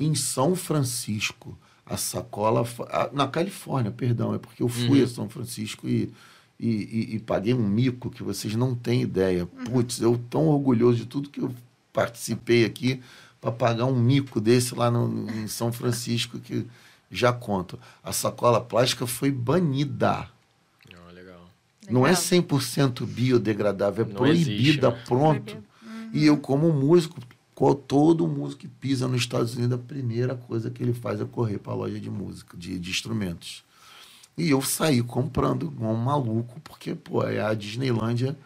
[0.00, 0.04] É.
[0.04, 1.56] Em São Francisco,
[1.86, 2.66] a sacola.
[2.90, 5.04] ah, Na Califórnia, perdão, é porque eu fui Uhum.
[5.04, 6.12] a São Francisco e,
[6.58, 9.46] e, e- e paguei um mico que vocês não têm ideia.
[9.46, 11.54] Putz, eu tão orgulhoso de tudo que eu
[11.92, 13.00] participei aqui
[13.42, 16.64] para pagar um mico desse lá no- em São Francisco, que
[17.10, 17.76] já conto.
[18.02, 20.28] A sacola plástica foi banida.
[20.88, 21.50] Ó, legal.
[21.90, 22.22] Não é Legal.
[22.22, 25.02] 100% biodegradável, é Não proibida, existe, né?
[25.06, 25.56] pronto.
[26.12, 27.18] E eu, como músico,
[27.52, 31.24] qual todo músico que pisa nos Estados Unidos, a primeira coisa que ele faz é
[31.24, 33.64] correr para a loja de música, de, de instrumentos.
[34.38, 38.36] E eu saí comprando igual um maluco, porque, pô, é a Disneylândia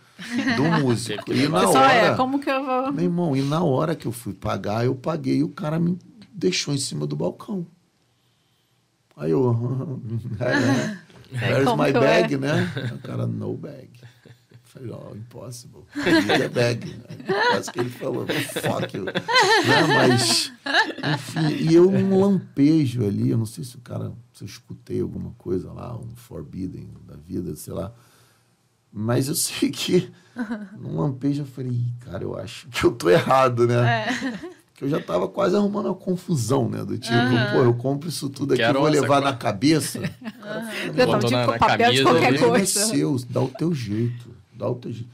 [0.57, 1.33] do músico.
[1.33, 2.93] E na Pessoal, é, hora, como que eu vou...
[2.93, 5.99] meu irmão, e na hora que eu fui pagar, eu paguei e o cara me
[6.33, 7.67] deixou em cima do balcão.
[9.17, 9.51] Aí eu,
[10.41, 12.39] é, where's Como my que eu bag, é?
[12.39, 12.73] né?
[12.95, 13.89] O cara, no bag.
[13.97, 15.85] Eu Falei, ó, impossible.
[15.95, 17.01] Need bag.
[17.27, 19.05] Quase que ele falou, fuck you.
[19.05, 19.13] Né?
[19.89, 20.53] Mas,
[21.15, 25.01] enfim, e eu num lampejo ali, eu não sei se o cara, se eu escutei
[25.01, 27.95] alguma coisa lá, um forbidden da vida, sei lá.
[28.99, 30.11] Mas eu sei que
[30.81, 34.07] num lampejo eu falei, "Ih, cara, eu acho que eu tô errado, né?
[34.73, 36.83] Porque eu já tava quase arrumando uma confusão, né?
[36.85, 37.17] Do tipo,
[37.51, 39.21] pô, eu compro isso tudo aqui, Quero vou levar coisa.
[39.33, 40.01] na cabeça.
[40.01, 42.87] Já tava Botou tipo na- na papel de qualquer problema é coisa.
[42.87, 45.09] seu, dá o teu jeito, dá o teu jeito.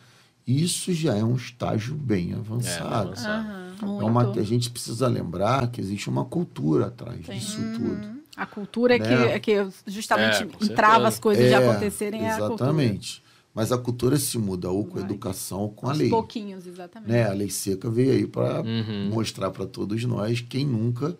[0.46, 2.92] Isso já é um estágio bem avançado.
[2.94, 3.48] É, avançado.
[3.80, 4.04] É Muito.
[4.06, 8.22] uma, a gente precisa lembrar que existe uma cultura atrás disso tudo.
[8.36, 9.32] A cultura é que, Né?
[9.34, 12.54] é que justamente É, entrava as coisas de É, acontecerem, é a cultura.
[12.54, 13.22] Exatamente.
[13.54, 16.08] Mas a cultura se muda ou com a educação ou com a Aos lei.
[16.08, 17.10] pouquinhos, exatamente.
[17.12, 17.28] né?
[17.28, 19.10] A lei seca veio aí para Uhum.
[19.10, 21.16] mostrar para todos nós quem nunca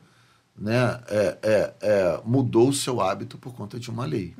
[0.57, 4.35] né, é, é, é, mudou o seu hábito por conta de uma lei.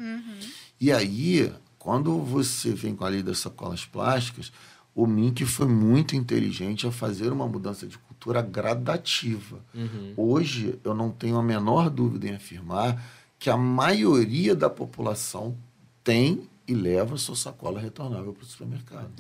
[0.81, 4.53] E aí, quando você vem com a lei das sacolas plásticas,
[4.95, 9.59] o Mink foi muito inteligente a fazer uma mudança de cultura gradativa.
[9.75, 10.13] Uhum.
[10.17, 13.03] Hoje, eu não tenho a menor dúvida em afirmar
[13.39, 15.57] que a maioria da população
[16.05, 19.11] tem e leva sua sacola retornável para o supermercado.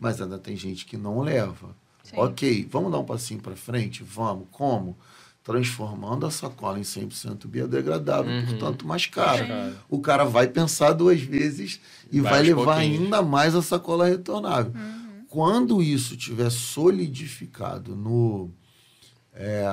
[0.00, 1.74] Mas ainda tem gente que não leva.
[2.02, 2.16] Sim.
[2.16, 4.02] Ok, vamos dar um passinho para frente?
[4.02, 4.46] Vamos.
[4.50, 4.96] Como?
[5.42, 8.46] Transformando a sacola em 100% biodegradável, Uhum.
[8.46, 9.44] portanto mais caro.
[9.88, 11.80] O cara vai pensar duas vezes
[12.12, 13.00] e Vai vai, levar pouquinhos.
[13.02, 14.72] ainda mais a sacola retornável.
[14.74, 15.24] Uhum.
[15.28, 18.50] Quando isso tiver solidificado no
[19.32, 19.64] é,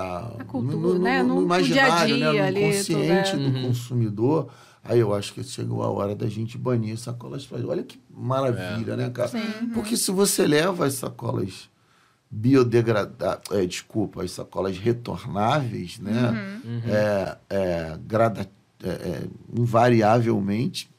[0.48, 1.24] cultura, né?
[1.24, 2.40] No- no dia a imaginário, dia né?
[2.42, 3.50] no ali, consciente tudo, é.
[3.50, 3.68] do Uhum.
[3.68, 4.50] consumidor,
[4.88, 7.72] aí eu acho que chegou a hora da gente banir sacolas plásticas.
[7.72, 9.30] Olha que maravilha, né, cara?
[9.74, 11.70] Porque se você leva as sacolas
[12.30, 16.82] biodegradáveis, é, desculpa, as sacolas retornáveis, né, Uhum.
[16.86, 18.50] é, é, grada,
[18.84, 19.24] é, é,
[19.58, 20.90] invariavelmente,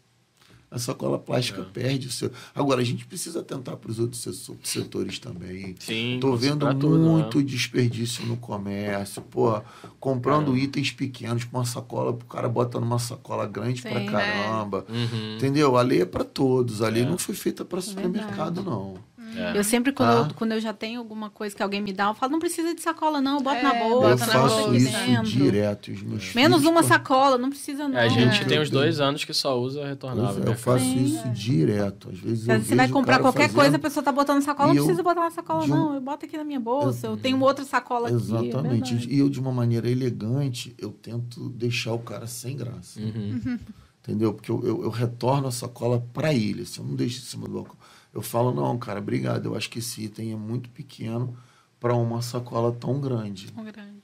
[0.71, 2.31] a sacola plástica perde o seu.
[2.55, 4.27] Agora, a gente precisa tentar para os outros
[4.63, 5.75] setores também.
[5.79, 6.19] Sim.
[6.21, 6.75] Tô vendo né?
[6.75, 9.61] muito desperdício no comércio, pô,
[9.99, 14.11] comprando itens pequenos com uma sacola, o cara bota numa sacola grande pra Sim, né?
[14.11, 14.85] caramba.
[14.89, 15.37] Uhum.
[15.37, 15.77] Entendeu?
[15.77, 17.07] A lei é para todos, a lei É.
[17.07, 18.95] não foi feita para supermercado, não.
[19.39, 19.57] É.
[19.59, 20.29] Eu sempre, quando, Tá.
[20.31, 22.75] eu, quando eu já tenho alguma coisa que alguém me dá, eu falo, não precisa
[22.75, 25.23] de sacola, não, eu boto É, na bolsa, Eu na boto faço isso dentro.
[25.25, 25.91] direto.
[25.93, 27.97] Os meus Menos uma pô, sacola, não precisa, não.
[27.99, 28.45] É, a gente É.
[28.45, 30.39] tem uns dois anos que só usa retornável.
[30.39, 30.57] Eu, eu né?
[30.57, 32.11] faço isso direto.
[32.11, 34.75] Às vezes eu Você vai comprar qualquer fazendo- coisa, a pessoa tá botando sacola, E
[34.75, 35.95] não eu, precisa botar na sacola, um- não.
[35.95, 38.15] Eu boto aqui na minha bolsa, eu tenho outra sacola aqui.
[38.15, 38.95] é Exatamente.
[38.95, 39.15] verdade.
[39.15, 42.99] e eu, de uma maneira elegante, eu tento deixar o cara sem graça.
[43.01, 43.59] Uhum.
[44.03, 44.33] Entendeu?
[44.33, 46.63] Porque eu, eu, eu retorno a sacola para ele.
[46.63, 47.77] Assim, eu não deixo em cima do balcão.
[48.19, 49.47] Eu falo, não, cara, obrigado.
[49.47, 51.37] Eu acho que esse item é muito pequeno
[51.79, 53.53] para uma sacola tão grande.
[53.53, 54.03] Tão grande.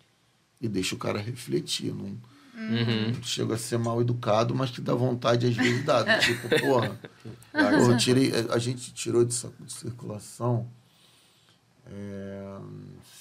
[0.61, 1.93] E deixa o cara refletir.
[1.93, 2.17] Não,
[2.57, 3.11] Uhum.
[3.17, 6.05] não chega a ser mal educado, mas que dá vontade às vezes dá.
[6.23, 7.01] Tipo, porra,
[7.51, 10.69] porra, eu tirei, a gente tirou de, saco de circulação
[11.91, 12.57] é,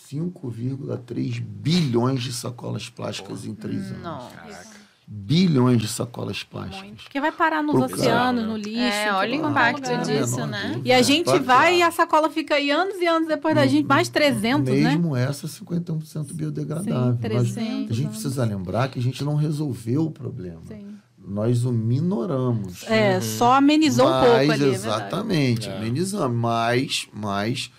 [0.07, 4.03] 5,3 bilhões de sacolas plásticas em três anos.
[4.03, 4.72] Nossa.
[5.05, 6.81] Bilhões de sacolas plásticas.
[6.87, 7.03] Muito.
[7.03, 8.51] Porque vai parar nos Pro oceanos, cara.
[8.53, 8.79] no lixo.
[8.79, 10.03] É, olha o impacto lugar.
[10.05, 10.81] disso, né?
[10.85, 13.65] E a gente que vai e a sacola fica aí anos e anos depois da
[13.67, 14.89] gente, mais 300, né?
[14.91, 17.13] Mesmo essa 51% biodegradável.
[17.13, 20.61] Sim, 300 Nós- a gente precisa lembrar que a gente não resolveu o problema.
[20.67, 20.95] Sim.
[21.25, 22.83] Nós o minoramos.
[22.89, 24.67] É, só amenizou um mas, pouco ali, é.
[24.67, 25.77] Exatamente, É.
[25.77, 26.37] amenizamos.
[26.37, 27.71] Mas, mas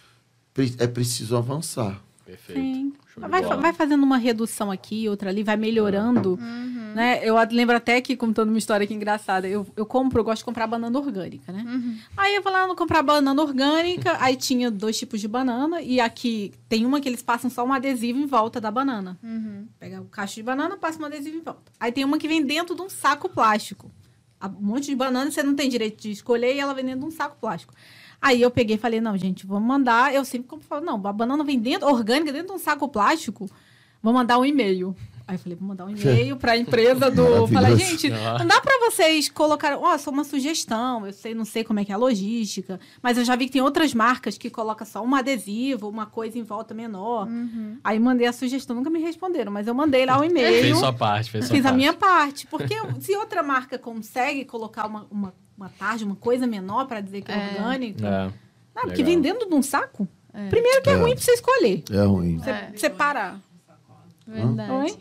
[0.79, 2.01] é preciso avançar.
[2.25, 2.61] Perfeito.
[2.61, 2.93] Sim.
[3.17, 6.37] Vai, vai fazendo uma redução aqui, outra ali, vai melhorando.
[6.95, 7.21] Né?
[7.23, 10.45] Eu lembro até que, contando uma história aqui engraçada, eu, eu compro, eu gosto de
[10.45, 11.65] comprar banana orgânica, né?
[12.16, 16.01] Aí eu vou lá no comprar banana orgânica, aí tinha dois tipos de banana, e
[16.01, 19.19] aqui tem uma que eles passam só um adesivo em volta da banana.
[19.79, 21.73] Pega o cacho de banana, passa um adesivo em volta.
[21.81, 23.91] Aí tem uma que vem dentro de um saco plástico.
[24.43, 27.07] Um monte de banana, você não tem direito de escolher, e ela vem dentro de
[27.07, 27.75] um saco plástico.
[28.21, 30.15] Aí eu peguei e falei, não, gente, vamos mandar.
[30.15, 33.51] Eu sempre falo, não, a banana vem dentro, orgânica, dentro de um saco plástico.
[34.03, 34.95] Vou mandar um e-mail.
[35.27, 37.47] Aí eu falei, vou mandar um e-mail para a empresa do.
[37.49, 39.77] Falei, gente, não dá para vocês colocar.
[39.77, 41.07] Ó, oh, só uma sugestão.
[41.07, 43.53] Eu sei, não sei como é que é a logística, mas eu já vi que
[43.53, 47.27] tem outras marcas que colocam só um adesivo, uma coisa em volta menor.
[47.27, 47.79] Uhum.
[47.83, 50.63] Aí mandei a sugestão, nunca me responderam, mas eu mandei lá o um e-mail.
[50.63, 51.75] Fez sua parte, fez sua Fiz parte.
[51.75, 52.47] a minha parte.
[52.47, 57.23] Porque se outra marca consegue colocar uma, uma, uma tarde, uma coisa menor para dizer
[57.23, 58.05] que é, é orgânico.
[58.05, 58.31] É.
[58.77, 60.07] Ah, porque vem dentro de um saco.
[60.35, 60.49] É.
[60.49, 61.85] Primeiro que é, é, ruim para você escolher.
[61.91, 62.39] É ruim.
[62.39, 62.91] Você é.
[64.27, 64.99] Verdade.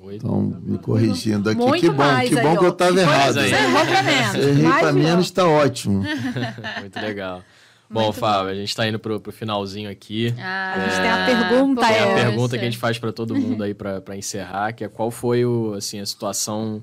[0.00, 0.16] Oi?
[0.16, 1.58] Estão me corrigindo aqui.
[1.58, 3.34] Muito que bom, que bom que eu estava errado.
[3.34, 4.34] Você errou para menos.
[4.34, 6.02] Errei para menos, está ótimo.
[6.80, 7.42] Muito legal.
[7.88, 8.50] Bom, Muito Fábio, bom.
[8.50, 10.34] a gente está indo pro, pro finalzinho aqui.
[10.38, 11.86] Ah, a gente tem a pergunta.
[11.86, 14.88] Tem a pergunta que a gente faz para todo mundo aí para encerrar, que é
[14.88, 16.82] qual foi o, assim, a situação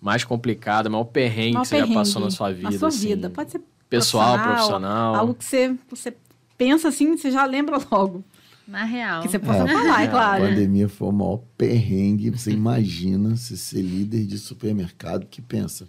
[0.00, 2.70] mais complicada, maior perrengue maior que você perrengue já passou na sua vida?
[2.70, 3.30] Na sua assim, vida.
[3.30, 5.14] Pode ser pessoal, profissional, profissional.
[5.14, 6.14] Algo que você, você
[6.56, 8.24] pensa assim, você já lembra logo.
[8.68, 9.22] Na real.
[9.22, 10.44] Que você possa é, falar, é claro.
[10.44, 12.28] A pandemia foi o maior perrengue.
[12.28, 15.88] Você imagina se ser líder de supermercado que pensa.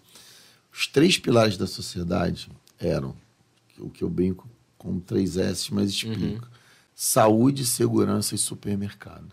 [0.72, 2.50] Os três pilares da sociedade
[2.80, 3.14] eram
[3.78, 4.48] o que eu brinco
[4.78, 6.46] com três S, mas explico.
[6.46, 6.52] Uhum.
[6.96, 9.28] Saúde, segurança e supermercado.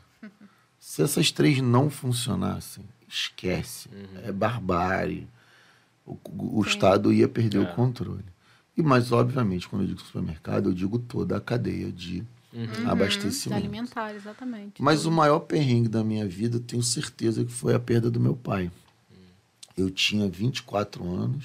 [0.77, 3.89] Se essas três não funcionassem, esquece.
[3.93, 4.21] Uhum.
[4.25, 5.29] É barbárie.
[6.05, 6.19] O,
[6.59, 7.61] o Estado ia perder é.
[7.61, 8.25] o controle.
[8.77, 12.25] E, mas, obviamente, quando eu digo supermercado, eu digo toda a cadeia de
[12.57, 12.91] uhum.
[12.91, 13.59] abastecimento.
[13.59, 14.83] Alimentar, exatamente.
[14.83, 15.13] Mas tudo.
[15.13, 18.71] o maior perrengue da minha vida, tenho certeza que foi a perda do meu pai.
[19.77, 21.45] Eu tinha 24 anos,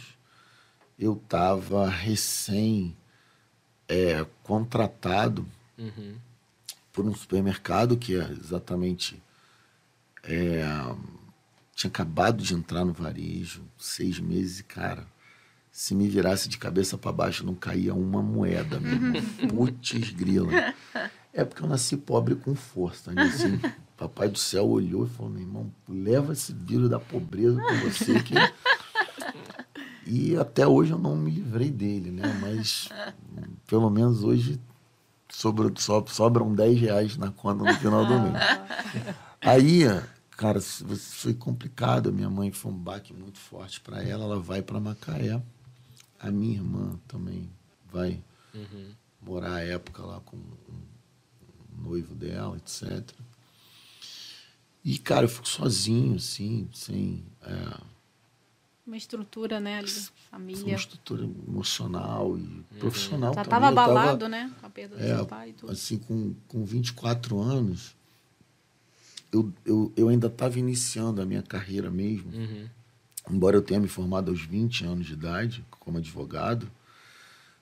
[0.97, 2.95] eu estava recém
[3.89, 5.45] é, contratado
[5.77, 6.15] uhum.
[6.93, 9.21] por um supermercado que é exatamente.
[10.23, 10.63] É,
[11.75, 15.07] tinha acabado de entrar no varejo, seis meses, e, cara,
[15.71, 19.21] se me virasse de cabeça para baixo, não caía uma moeda, meu irmão.
[19.47, 20.51] Putz, grila.
[21.33, 23.23] É porque eu nasci pobre com força, né?
[23.23, 23.59] Assim,
[23.95, 28.21] papai do céu olhou e falou, meu irmão, leva esse vírus da pobreza com você
[28.21, 28.33] que...
[30.05, 32.23] E até hoje eu não me livrei dele, né?
[32.41, 32.89] Mas
[33.65, 34.59] pelo menos hoje
[35.29, 38.33] sobra, so, sobram 10 reais na conta no final do mês.
[39.39, 39.83] Aí,
[40.31, 42.11] cara, foi complicado.
[42.11, 44.25] Minha mãe foi um baque muito forte para ela.
[44.25, 45.41] Ela vai para Macaé
[46.21, 47.49] a minha irmã também
[47.91, 48.23] vai
[48.53, 48.91] uhum.
[49.21, 53.09] morar a época lá com um noivo dela, etc.
[54.85, 57.25] E, cara, eu fico sozinho, assim, sem.
[57.41, 57.91] É,
[58.85, 59.91] uma estrutura, né, ali,
[60.29, 60.65] família.
[60.65, 62.63] Uma estrutura emocional e uhum.
[62.79, 65.71] profissional Já estava abalado, tava, né, com a perda do é, seu pai e tudo.
[65.71, 67.95] Assim, com, com 24 anos,
[69.31, 72.31] eu, eu, eu ainda estava iniciando a minha carreira mesmo.
[72.31, 72.67] Uhum
[73.29, 76.69] embora eu tenha me formado aos 20 anos de idade como advogado,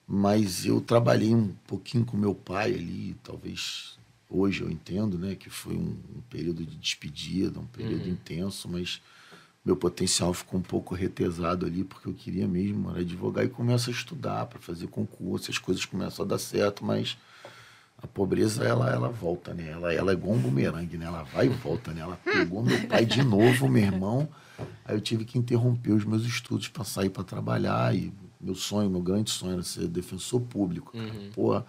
[0.08, 3.98] mas eu trabalhei um pouquinho com meu pai ali, talvez
[4.30, 8.12] hoje eu entendo, né, que foi um, um período de despedida, um período uhum.
[8.12, 9.02] intenso, mas
[9.64, 13.90] meu potencial ficou um pouco retesado ali porque eu queria mesmo era advogar e começo
[13.90, 17.18] a estudar para fazer concurso, as coisas começam a dar certo, mas
[18.02, 19.70] a pobreza ela ela volta, né?
[19.70, 21.06] Ela ela é igual um bumerangue, né?
[21.06, 22.02] Ela vai e volta, né?
[22.02, 24.28] Ela pegou meu pai de novo, meu irmão.
[24.86, 28.90] Aí eu tive que interromper os meus estudos para sair para trabalhar e meu sonho,
[28.90, 30.98] meu grande sonho era ser defensor público.
[30.98, 31.32] Uhum.
[31.34, 31.66] Porra,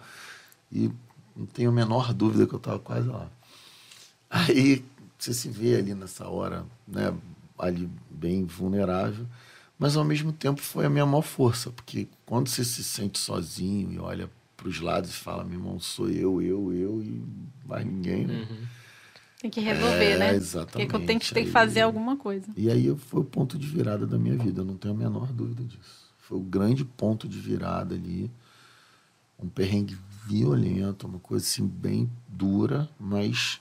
[0.71, 0.89] e
[1.35, 3.29] não tenho a menor dúvida que eu estava quase lá.
[4.29, 4.83] Aí
[5.17, 7.13] você se vê ali nessa hora, né,
[7.59, 9.25] ali bem vulnerável,
[9.77, 13.91] mas ao mesmo tempo foi a minha maior força, porque quando você se sente sozinho
[13.91, 14.29] e olha
[14.61, 17.23] para os lados e fala, meu irmão, sou eu, eu, eu e
[17.65, 18.47] mais ninguém, né?
[18.47, 18.67] Uhum.
[19.41, 20.35] Tem que resolver, é, né?
[20.35, 20.87] Exatamente.
[20.87, 22.45] Porque eu tenho que, tem que fazer aí, alguma coisa.
[22.55, 25.33] E aí foi o ponto de virada da minha vida, eu não tenho a menor
[25.33, 26.13] dúvida disso.
[26.19, 28.29] Foi o grande ponto de virada ali.
[29.41, 29.97] Um perrengue
[30.27, 33.59] violento, uma coisa assim bem dura, mas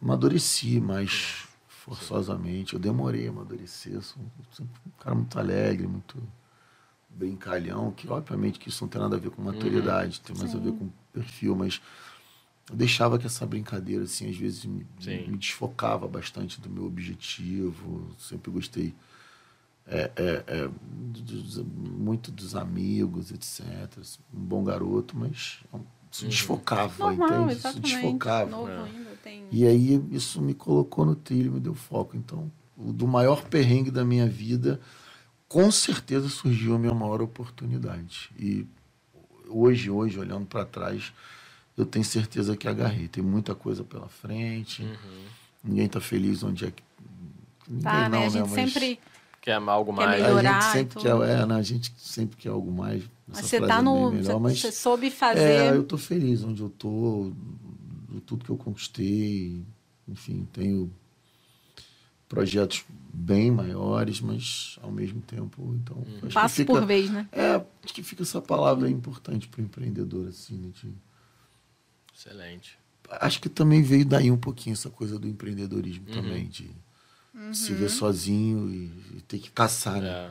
[0.00, 2.72] amadureci mais forçosamente.
[2.72, 4.00] Eu demorei a amadurecer.
[4.00, 4.22] Sou
[4.58, 6.16] um cara muito alegre, muito
[7.16, 10.24] brincalhão, que obviamente que isso não tem nada a ver com maturidade, uhum.
[10.24, 10.58] tem mais Sim.
[10.58, 11.80] a ver com perfil, mas
[12.70, 18.08] eu deixava que essa brincadeira, assim, às vezes me, me desfocava bastante do meu objetivo.
[18.18, 18.94] Sempre gostei
[19.86, 20.70] é, é, é,
[21.98, 23.64] muito dos amigos, etc.
[24.32, 25.60] Um bom garoto, mas
[26.10, 26.30] se uhum.
[26.30, 27.60] desfocava, Normal, entende?
[27.60, 28.50] Se desfocava.
[28.50, 28.84] Novo é.
[28.84, 29.44] ainda, tem...
[29.50, 32.16] E aí isso me colocou no trilho, me deu foco.
[32.16, 34.80] Então, o do maior perrengue da minha vida,
[35.52, 38.30] com certeza surgiu a minha maior oportunidade.
[38.38, 38.66] E
[39.46, 41.12] hoje, hoje, olhando para trás
[41.76, 43.06] eu tenho certeza que agarrei.
[43.06, 44.82] Tem muita coisa pela frente.
[44.82, 45.24] Uhum.
[45.62, 46.82] Ninguém está feliz onde é que.
[47.68, 48.08] Ninguém tá, né?
[48.08, 48.26] não, né?
[48.26, 48.48] A gente né?
[48.50, 48.72] Mas...
[48.72, 49.00] sempre
[49.42, 50.22] Quer algo Quer mais.
[50.22, 50.58] melhorar.
[50.58, 53.02] a gente sempre quer, é, né, a gente sempre quer algo mais.
[53.26, 54.10] Mas Essa você tá é no.
[54.10, 55.74] bem melhor, mas você soube é, fazer.
[55.74, 57.32] eu tô feliz onde eu tô,
[58.08, 59.64] do tudo que eu conquistei.
[60.06, 60.92] Enfim, tenho
[62.32, 62.82] projetos
[63.12, 67.28] bem maiores, mas ao mesmo tempo, então acho que um passo fica, por vez, né?
[67.30, 70.94] É, acho que fica essa palavra importante para o empreendedor assim, né, de-
[72.16, 72.78] Excelente.
[73.10, 76.22] acho que também veio daí um pouquinho essa coisa do empreendedorismo Uhum.
[76.22, 76.70] também, de
[77.52, 80.08] se ver sozinho e, e ter que caçar, né?
[80.08, 80.30] É.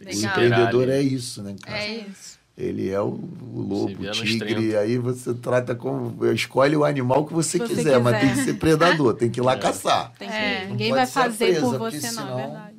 [0.00, 0.30] O Legal.
[0.30, 1.78] empreendedor é isso, né, cara?
[1.78, 2.38] É isso.
[2.56, 3.08] Ele é o,
[3.52, 4.78] o lobo, o tigre, 30.
[4.78, 6.24] aí você trata como.
[6.32, 8.26] Escolhe o animal que você, Você quiser, mas quiser.
[8.28, 10.10] tem que ser predador, tem que ir lá caçar.
[10.18, 12.76] Tem que- É, ninguém vai fazer presa, por você, não, é senão- verdade.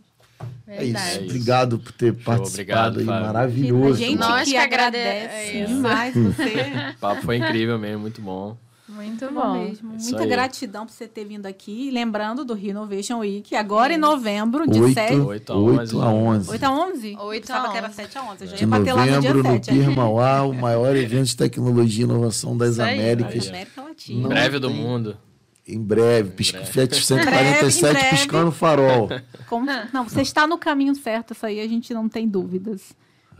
[0.70, 0.98] É isso.
[0.98, 1.24] É isso.
[1.26, 3.22] Obrigado por ter participado obrigado, aí, Fábio.
[3.24, 3.96] A maravilhoso.
[4.00, 6.54] gente Nós que que agrade- agradece é demais você.
[6.98, 8.58] O papo foi incrível mesmo, muito bom.
[8.88, 9.54] Muito Bom bom.
[9.66, 9.96] mesmo.
[9.98, 10.30] Isso Muita aí.
[10.30, 11.88] gratidão por você ter vindo aqui.
[11.88, 16.10] E lembrando do Renovation Week, agora em novembro, de 8, 7 Oito a 8 a
[16.10, 16.50] 11.
[16.52, 17.18] 8 a 11?
[17.20, 17.96] 8 Eu pensava a que era 11.
[17.96, 18.44] 7 a 11.
[18.44, 19.70] Eu já De ia bater lá no dia novembro, no 7.
[19.72, 22.96] Pier Mauá, o maior evento de tecnologia e inovação das aí.
[22.98, 23.50] Américas.
[23.50, 24.22] América Em Latina.
[24.22, 25.18] Não breve do mundo.
[25.68, 28.10] Em breve, pisca, Fiat 147 Em breve.
[28.16, 29.10] piscando farol.
[29.50, 32.94] Como- Não, você está no caminho certo, isso aí a gente não tem dúvidas.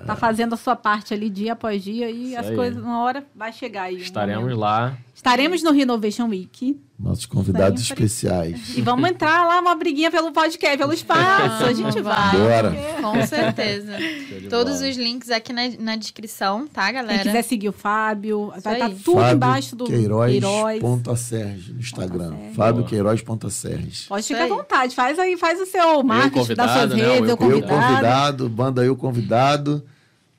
[0.06, 2.56] Tá fazendo a sua parte ali dia após dia e Isso as aí.
[2.56, 3.96] coisas, uma hora vai chegar aí.
[4.02, 4.96] Estaremos lá.
[5.18, 6.80] Estaremos no Renovation Week.
[6.98, 8.06] Nossos convidados Sempre.
[8.06, 8.78] especiais.
[8.78, 11.66] E vamos entrar lá, uma briguinha pelo podcast, pelo espaço.
[11.66, 12.38] A gente vai.
[12.38, 12.76] Bora.
[13.02, 13.94] Com certeza.
[14.48, 17.24] Todos os links aqui na, na descrição, tá, Quem galera?
[17.24, 18.92] quiser seguir o Fábio, vai aí.
[18.92, 20.32] estar tudo Fábio embaixo do Queiroz.
[20.32, 20.80] Queiroz.
[20.80, 22.36] Ponta Sérgio no Instagram.
[22.56, 22.88] Fábio Boa.
[22.90, 23.22] Queiroz.
[23.24, 24.08] Ponta Sérgio.
[24.08, 24.96] Pode Isso ficar à vontade.
[24.96, 27.04] Faz aí, faz o seu marketing das suas convidado, né?
[27.16, 27.68] redes, Eu eu Eu convidado.
[27.88, 29.84] convidado, banda eu convidado.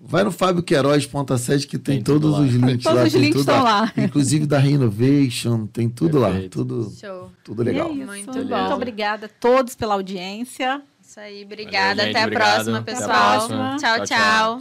[0.01, 2.41] Vai no Fábio Queiroz, ponta 7, que tem, Tem todos lá.
[2.41, 3.05] os links Todos lá.
[3.07, 3.93] os tem links estão lá.
[3.99, 6.31] Inclusive da Renovation, tem tudo lá.
[6.31, 6.59] Perfeito.
[6.65, 7.31] Tudo, Show.
[7.43, 7.89] tudo legal.
[7.91, 7.93] é.
[7.93, 8.75] Muito Muito, bom.
[8.75, 10.81] obrigada a todos pela audiência.
[11.03, 12.03] Isso aí, obrigada.
[12.03, 13.33] Valeu, gente, Até a próxima, Até a pessoal.
[13.39, 13.77] próxima.
[13.79, 13.79] tchau.
[13.79, 14.07] Tchau, tchau.
[14.07, 14.61] tchau.